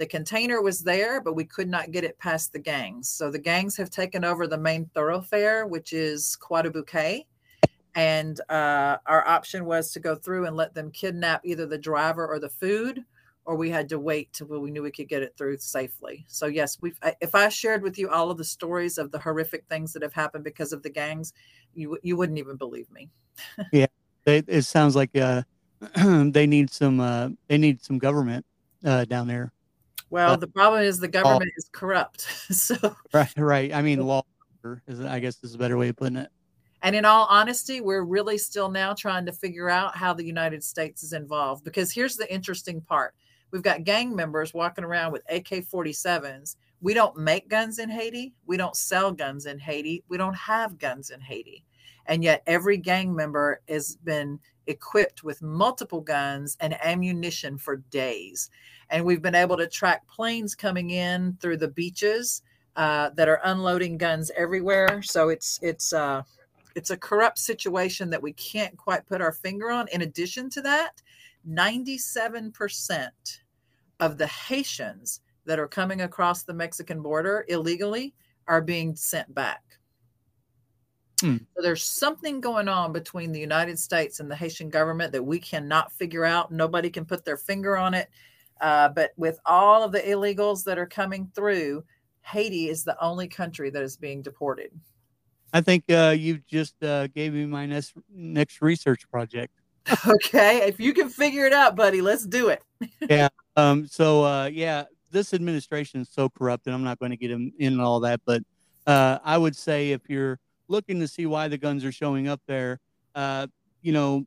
the 0.00 0.06
container 0.06 0.62
was 0.62 0.80
there, 0.80 1.20
but 1.20 1.34
we 1.34 1.44
could 1.44 1.68
not 1.68 1.90
get 1.90 2.04
it 2.04 2.18
past 2.18 2.54
the 2.54 2.58
gangs. 2.58 3.06
So 3.06 3.30
the 3.30 3.38
gangs 3.38 3.76
have 3.76 3.90
taken 3.90 4.24
over 4.24 4.46
the 4.46 4.56
main 4.56 4.86
thoroughfare, 4.94 5.66
which 5.66 5.92
is 5.92 6.36
Croix-des-Bouquets. 6.36 7.26
And 7.94 8.40
uh, 8.48 8.96
our 9.04 9.28
option 9.28 9.66
was 9.66 9.92
to 9.92 10.00
go 10.00 10.14
through 10.14 10.46
and 10.46 10.56
let 10.56 10.72
them 10.72 10.90
kidnap 10.90 11.42
either 11.44 11.66
the 11.66 11.76
driver 11.76 12.26
or 12.26 12.38
the 12.38 12.48
food, 12.48 13.04
or 13.44 13.56
we 13.56 13.68
had 13.68 13.90
to 13.90 13.98
wait 13.98 14.32
till 14.32 14.46
we 14.46 14.70
knew 14.70 14.82
we 14.82 14.90
could 14.90 15.08
get 15.08 15.22
it 15.22 15.34
through 15.36 15.58
safely. 15.58 16.24
So 16.28 16.46
yes, 16.46 16.78
we've. 16.80 16.98
If 17.20 17.34
I 17.34 17.50
shared 17.50 17.82
with 17.82 17.98
you 17.98 18.08
all 18.08 18.30
of 18.30 18.38
the 18.38 18.44
stories 18.44 18.96
of 18.96 19.10
the 19.10 19.18
horrific 19.18 19.66
things 19.68 19.92
that 19.92 20.02
have 20.02 20.14
happened 20.14 20.44
because 20.44 20.72
of 20.72 20.82
the 20.82 20.90
gangs, 20.90 21.34
you 21.74 21.98
you 22.02 22.16
wouldn't 22.16 22.38
even 22.38 22.56
believe 22.56 22.90
me. 22.90 23.10
yeah, 23.72 23.86
they, 24.24 24.38
it 24.46 24.62
sounds 24.62 24.96
like 24.96 25.14
uh, 25.16 25.42
they 26.30 26.46
need 26.46 26.70
some 26.70 27.00
uh, 27.00 27.28
they 27.48 27.58
need 27.58 27.82
some 27.82 27.98
government 27.98 28.46
uh, 28.84 29.04
down 29.04 29.26
there. 29.26 29.52
Well, 30.10 30.36
the 30.36 30.48
problem 30.48 30.82
is 30.82 30.98
the 30.98 31.08
government 31.08 31.52
is 31.56 31.70
corrupt. 31.72 32.22
so 32.50 32.76
right, 33.14 33.32
right. 33.36 33.72
I 33.72 33.80
mean, 33.80 34.00
law 34.06 34.22
is, 34.86 35.00
I 35.00 35.20
guess, 35.20 35.42
is 35.42 35.54
a 35.54 35.58
better 35.58 35.78
way 35.78 35.88
of 35.88 35.96
putting 35.96 36.16
it. 36.16 36.30
And 36.82 36.96
in 36.96 37.04
all 37.04 37.26
honesty, 37.28 37.80
we're 37.80 38.02
really 38.02 38.38
still 38.38 38.70
now 38.70 38.94
trying 38.94 39.26
to 39.26 39.32
figure 39.32 39.68
out 39.68 39.96
how 39.96 40.14
the 40.14 40.24
United 40.24 40.64
States 40.64 41.02
is 41.02 41.12
involved. 41.12 41.62
Because 41.62 41.92
here's 41.92 42.16
the 42.16 42.32
interesting 42.32 42.80
part: 42.80 43.14
we've 43.52 43.62
got 43.62 43.84
gang 43.84 44.14
members 44.14 44.52
walking 44.52 44.84
around 44.84 45.12
with 45.12 45.22
AK-47s. 45.30 46.56
We 46.82 46.94
don't 46.94 47.16
make 47.16 47.48
guns 47.48 47.78
in 47.78 47.90
Haiti. 47.90 48.32
We 48.46 48.56
don't 48.56 48.74
sell 48.74 49.12
guns 49.12 49.46
in 49.46 49.58
Haiti. 49.58 50.02
We 50.08 50.16
don't 50.16 50.36
have 50.36 50.78
guns 50.78 51.10
in 51.10 51.20
Haiti. 51.20 51.64
And 52.06 52.24
yet, 52.24 52.42
every 52.46 52.78
gang 52.78 53.14
member 53.14 53.60
has 53.68 53.96
been 53.96 54.40
equipped 54.66 55.22
with 55.22 55.42
multiple 55.42 56.00
guns 56.00 56.56
and 56.60 56.74
ammunition 56.82 57.58
for 57.58 57.76
days. 57.76 58.50
And 58.90 59.04
we've 59.04 59.22
been 59.22 59.34
able 59.34 59.56
to 59.56 59.66
track 59.66 60.06
planes 60.08 60.54
coming 60.54 60.90
in 60.90 61.36
through 61.40 61.58
the 61.58 61.68
beaches 61.68 62.42
uh, 62.76 63.10
that 63.10 63.28
are 63.28 63.40
unloading 63.44 63.98
guns 63.98 64.30
everywhere. 64.36 65.02
So 65.02 65.28
it's 65.28 65.58
it's 65.62 65.92
uh, 65.92 66.22
it's 66.74 66.90
a 66.90 66.96
corrupt 66.96 67.38
situation 67.38 68.10
that 68.10 68.22
we 68.22 68.32
can't 68.32 68.76
quite 68.76 69.06
put 69.06 69.20
our 69.20 69.32
finger 69.32 69.70
on. 69.70 69.88
In 69.88 70.02
addition 70.02 70.50
to 70.50 70.62
that, 70.62 71.02
97% 71.48 73.10
of 74.00 74.18
the 74.18 74.26
Haitians 74.26 75.20
that 75.46 75.58
are 75.58 75.68
coming 75.68 76.02
across 76.02 76.42
the 76.42 76.54
Mexican 76.54 77.02
border 77.02 77.44
illegally 77.48 78.14
are 78.46 78.60
being 78.60 78.94
sent 78.94 79.34
back. 79.34 79.62
Hmm. 81.20 81.36
So 81.54 81.62
there's 81.62 81.82
something 81.84 82.40
going 82.40 82.68
on 82.68 82.92
between 82.92 83.32
the 83.32 83.40
United 83.40 83.78
States 83.78 84.20
and 84.20 84.30
the 84.30 84.36
Haitian 84.36 84.70
government 84.70 85.12
that 85.12 85.22
we 85.22 85.38
cannot 85.38 85.92
figure 85.92 86.24
out. 86.24 86.50
Nobody 86.50 86.88
can 86.88 87.04
put 87.04 87.24
their 87.24 87.36
finger 87.36 87.76
on 87.76 87.94
it. 87.94 88.08
Uh, 88.60 88.88
but 88.88 89.12
with 89.16 89.38
all 89.46 89.82
of 89.82 89.92
the 89.92 90.00
illegals 90.00 90.64
that 90.64 90.78
are 90.78 90.86
coming 90.86 91.30
through, 91.34 91.84
Haiti 92.22 92.68
is 92.68 92.84
the 92.84 92.96
only 93.02 93.28
country 93.28 93.70
that 93.70 93.82
is 93.82 93.96
being 93.96 94.22
deported. 94.22 94.70
I 95.52 95.60
think 95.60 95.84
uh, 95.90 96.14
you 96.16 96.40
just 96.48 96.82
uh, 96.82 97.08
gave 97.08 97.32
me 97.32 97.46
my 97.46 97.66
next 97.66 97.94
next 98.12 98.62
research 98.62 99.10
project. 99.10 99.52
okay, 100.06 100.68
if 100.68 100.78
you 100.78 100.92
can 100.92 101.08
figure 101.08 101.46
it 101.46 101.52
out, 101.52 101.74
buddy, 101.74 102.00
let's 102.00 102.26
do 102.26 102.48
it. 102.48 102.62
yeah. 103.08 103.28
Um. 103.56 103.86
So, 103.86 104.24
uh, 104.24 104.50
yeah, 104.52 104.84
this 105.10 105.34
administration 105.34 106.02
is 106.02 106.08
so 106.10 106.28
corrupt, 106.28 106.66
and 106.66 106.74
I'm 106.74 106.84
not 106.84 106.98
going 106.98 107.10
to 107.10 107.16
get 107.16 107.30
in, 107.30 107.52
in 107.58 107.80
all 107.80 108.00
that. 108.00 108.20
But 108.24 108.42
uh, 108.86 109.18
I 109.24 109.38
would 109.38 109.56
say 109.56 109.90
if 109.90 110.02
you're 110.08 110.38
looking 110.68 111.00
to 111.00 111.08
see 111.08 111.26
why 111.26 111.48
the 111.48 111.58
guns 111.58 111.84
are 111.84 111.92
showing 111.92 112.28
up 112.28 112.40
there, 112.46 112.78
uh, 113.14 113.48
you 113.82 113.92
know, 113.92 114.24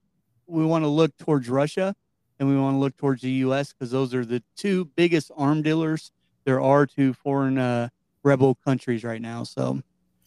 we 0.48 0.66
want 0.66 0.84
to 0.84 0.90
look 0.90 1.16
towards 1.18 1.48
Russia 1.48 1.96
and 2.40 2.50
we 2.50 2.58
want 2.58 2.76
to 2.76 2.80
look 2.80 2.98
towards 2.98 3.22
the 3.22 3.32
U.S. 3.32 3.74
because 3.74 3.92
those 3.92 4.14
are 4.14 4.26
the 4.26 4.44
two 4.56 4.86
biggest 4.96 5.32
arm 5.38 5.62
dealers 5.62 6.12
there 6.46 6.62
are 6.62 6.86
to 6.86 7.14
foreign 7.14 7.58
uh, 7.58 7.90
rebel 8.24 8.56
countries 8.66 9.04
right 9.04 9.22
now. 9.22 9.44
So, 9.44 9.82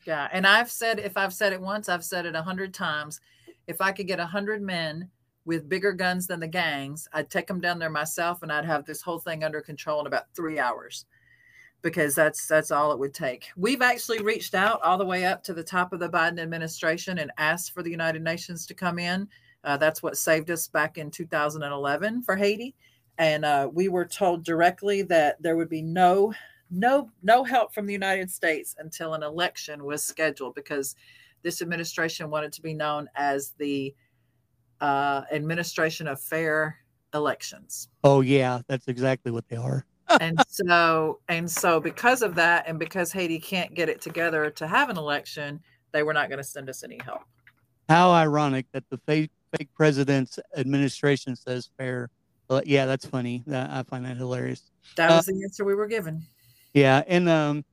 yeah, 0.07 0.29
and 0.33 0.47
I've 0.47 0.71
said 0.71 0.99
if 0.99 1.17
I've 1.17 1.35
said 1.35 1.53
it 1.53 1.61
once, 1.61 1.89
I've 1.89 2.05
said 2.05 2.27
it 2.27 2.35
a 2.35 2.43
hundred 2.43 2.73
times. 2.73 3.21
If 3.67 3.81
I 3.81 3.93
could 3.93 4.07
get 4.07 4.21
a 4.21 4.27
hundred 4.27 4.63
men 4.63 5.11
with 5.45 5.69
bigger 5.69 5.93
guns 5.93 6.27
than 6.27 6.41
the 6.41 6.49
gangs, 6.49 7.09
I'd 7.13 7.31
take 7.31 7.47
them 7.47 7.61
down 7.61 7.79
there 7.79 7.91
myself, 7.91 8.43
and 8.43 8.53
I'd 8.53 8.65
have 8.65 8.85
this 8.85 9.03
whole 9.03 9.19
thing 9.19 9.45
under 9.45 9.61
control 9.61 10.01
in 10.01 10.07
about 10.07 10.25
three 10.35 10.59
hours 10.59 11.07
because 11.83 12.15
that's 12.15 12.47
that's 12.47 12.71
all 12.71 12.93
it 12.93 12.99
would 12.99 13.15
take. 13.15 13.49
We've 13.57 13.83
actually 13.83 14.23
reached 14.23 14.55
out 14.55 14.81
all 14.83 14.99
the 14.99 15.07
way 15.07 15.25
up 15.25 15.43
to 15.45 15.55
the 15.55 15.63
top 15.63 15.93
of 15.93 16.01
the 16.01 16.09
Biden 16.09 16.41
administration 16.41 17.19
and 17.19 17.31
asked 17.39 17.73
for 17.73 17.83
the 17.83 17.91
United 17.91 18.23
Nations 18.23 18.67
to 18.67 18.75
come 18.75 18.99
in. 18.99 19.29
Uh, 19.67 19.77
that's 19.77 20.03
what 20.03 20.17
saved 20.17 20.51
us 20.51 20.69
back 20.69 20.97
in 20.97 21.11
2011 21.11 22.23
for 22.23 22.37
Haiti, 22.37 22.75
and 23.19 23.45
uh, 23.45 23.69
we 23.73 23.89
were 23.89 24.05
told 24.05 24.45
directly 24.45 25.03
that 25.03 25.43
there 25.43 25.57
would 25.57 25.69
be 25.69 25.83
no 25.83 26.33
no 26.71 27.11
no 27.23 27.45
help 27.45 27.75
from 27.75 27.87
the 27.87 27.93
United 27.93 28.31
States 28.31 28.77
until 28.79 29.15
an 29.15 29.23
election 29.23 29.85
was 29.85 30.03
scheduled 30.03 30.55
because 30.55 30.95
this 31.43 31.61
administration 31.63 32.31
wanted 32.31 32.53
to 32.53 32.63
be 32.63 32.75
known 32.75 33.09
as 33.17 33.55
the 33.59 33.95
uh, 34.81 35.23
administration 35.33 36.07
of 36.07 36.21
fair 36.21 36.79
elections. 37.13 37.89
Oh 38.05 38.21
yeah, 38.21 38.61
that's 38.69 38.89
exactly 38.89 39.33
what 39.33 39.49
they 39.49 39.57
are. 39.57 39.85
And 40.21 40.41
so 40.49 41.19
and 41.29 41.51
so 41.51 41.81
because 41.81 42.23
of 42.23 42.37
that 42.37 42.69
and 42.69 42.79
because 42.79 43.11
haiti 43.11 43.41
can't 43.41 43.75
get 43.75 43.89
it 43.89 44.01
together 44.01 44.51
to 44.51 44.67
have 44.67 44.89
an 44.89 44.97
election 44.97 45.61
they 45.93 46.05
were 46.05 46.13
not 46.13 46.29
going 46.29 46.39
to 46.39 46.45
send 46.45 46.69
us 46.69 46.85
any 46.85 47.01
help. 47.05 47.23
How 47.89 48.11
ironic 48.11 48.67
that 48.73 48.85
the 48.91 48.99
fake 49.57 49.69
president's 49.75 50.39
administration 50.57 51.37
says 51.37 51.71
fair 51.79 52.09
well, 52.49 52.63
yeah 52.65 52.87
that's 52.87 53.07
funny 53.07 53.43
i 53.53 53.83
find 53.83 54.05
that 54.05 54.17
hilarious 54.17 54.71
that 54.97 55.11
was 55.11 55.29
uh, 55.29 55.33
the 55.33 55.43
answer 55.43 55.65
we 55.65 55.75
were 55.75 55.87
given 55.87 56.23
yeah 56.75 57.03
and 57.07 57.29
um 57.29 57.65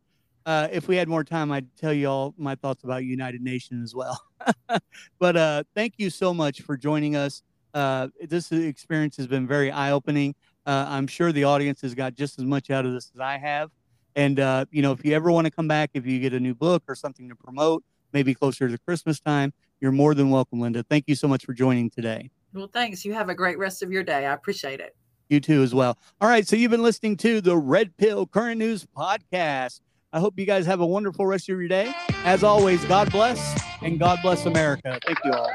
uh, 0.46 0.68
if 0.72 0.88
we 0.88 0.96
had 0.96 1.08
more 1.08 1.24
time, 1.24 1.52
I'd 1.52 1.68
tell 1.78 1.94
you 1.94 2.08
all 2.08 2.34
my 2.38 2.56
thoughts 2.56 2.84
about 2.84 3.06
United 3.06 3.42
Nations 3.42 3.84
as 3.84 3.96
well. 3.96 4.22
but 5.20 5.38
uh, 5.38 5.64
thank 5.74 5.94
you 5.98 6.10
so 6.10 6.34
much 6.34 6.62
for 6.62 6.76
joining 6.76 7.16
us. 7.16 7.44
Uh, 7.74 8.10
this 8.22 8.52
experience 8.52 9.16
has 9.18 9.28
been 9.28 9.48
very 9.48 9.72
eye 9.72 9.92
opening. 9.92 10.36
Uh, 10.66 10.86
I'm 10.90 11.08
sure 11.08 11.32
the 11.32 11.46
audience 11.46 11.82
has 11.82 11.96
got 11.96 12.16
just 12.16 12.40
as 12.40 12.46
much 12.46 12.70
out 12.70 12.86
of 12.86 12.94
this 12.94 13.12
as 13.16 13.22
I 13.22 13.38
have. 13.38 13.70
And, 14.16 14.40
uh, 14.40 14.66
you 14.70 14.82
know, 14.82 14.92
if 14.92 15.04
you 15.04 15.14
ever 15.14 15.32
want 15.32 15.46
to 15.46 15.52
come 15.52 15.68
back, 15.68 15.92
if 15.94 16.06
you 16.06 16.20
get 16.20 16.34
a 16.34 16.40
new 16.40 16.54
book 16.54 16.84
or 16.88 16.96
something 16.96 17.30
to 17.30 17.36
promote, 17.36 17.84
maybe 18.12 18.34
closer 18.34 18.70
to 18.70 18.78
Christmas 18.78 19.20
time, 19.20 19.54
you're 19.84 19.92
more 19.92 20.16
than 20.16 20.30
welcome, 20.30 20.62
Linda. 20.62 20.82
Thank 20.90 21.04
you 21.08 21.16
so 21.16 21.28
much 21.28 21.46
for 21.46 21.52
joining 21.54 21.90
today. 21.90 22.32
Well, 22.54 22.70
thanks. 22.72 23.04
You 23.04 23.14
have 23.14 23.28
a 23.28 23.36
great 23.36 23.60
rest 23.60 23.84
of 23.84 23.92
your 23.92 24.02
day. 24.02 24.26
I 24.26 24.32
appreciate 24.32 24.80
it. 24.80 24.96
You 25.28 25.42
too, 25.42 25.62
as 25.62 25.76
well. 25.76 25.98
All 26.22 26.30
right. 26.30 26.48
So 26.48 26.56
you've 26.56 26.72
been 26.72 26.82
listening 26.82 27.18
to 27.18 27.42
the 27.42 27.58
Red 27.58 27.98
Pill 27.98 28.26
Current 28.26 28.60
News 28.60 28.88
Podcast. 28.96 29.82
I 30.14 30.22
hope 30.22 30.40
you 30.40 30.46
guys 30.46 30.66
have 30.68 30.80
a 30.80 30.86
wonderful 30.86 31.26
rest 31.26 31.50
of 31.50 31.60
your 31.60 31.68
day. 31.68 31.94
As 32.24 32.46
always, 32.46 32.84
God 32.86 33.12
bless 33.12 33.62
and 33.82 34.00
God 34.00 34.20
bless 34.22 34.46
America. 34.46 34.98
Thank 35.06 35.20
you 35.26 35.34
all. 35.34 35.52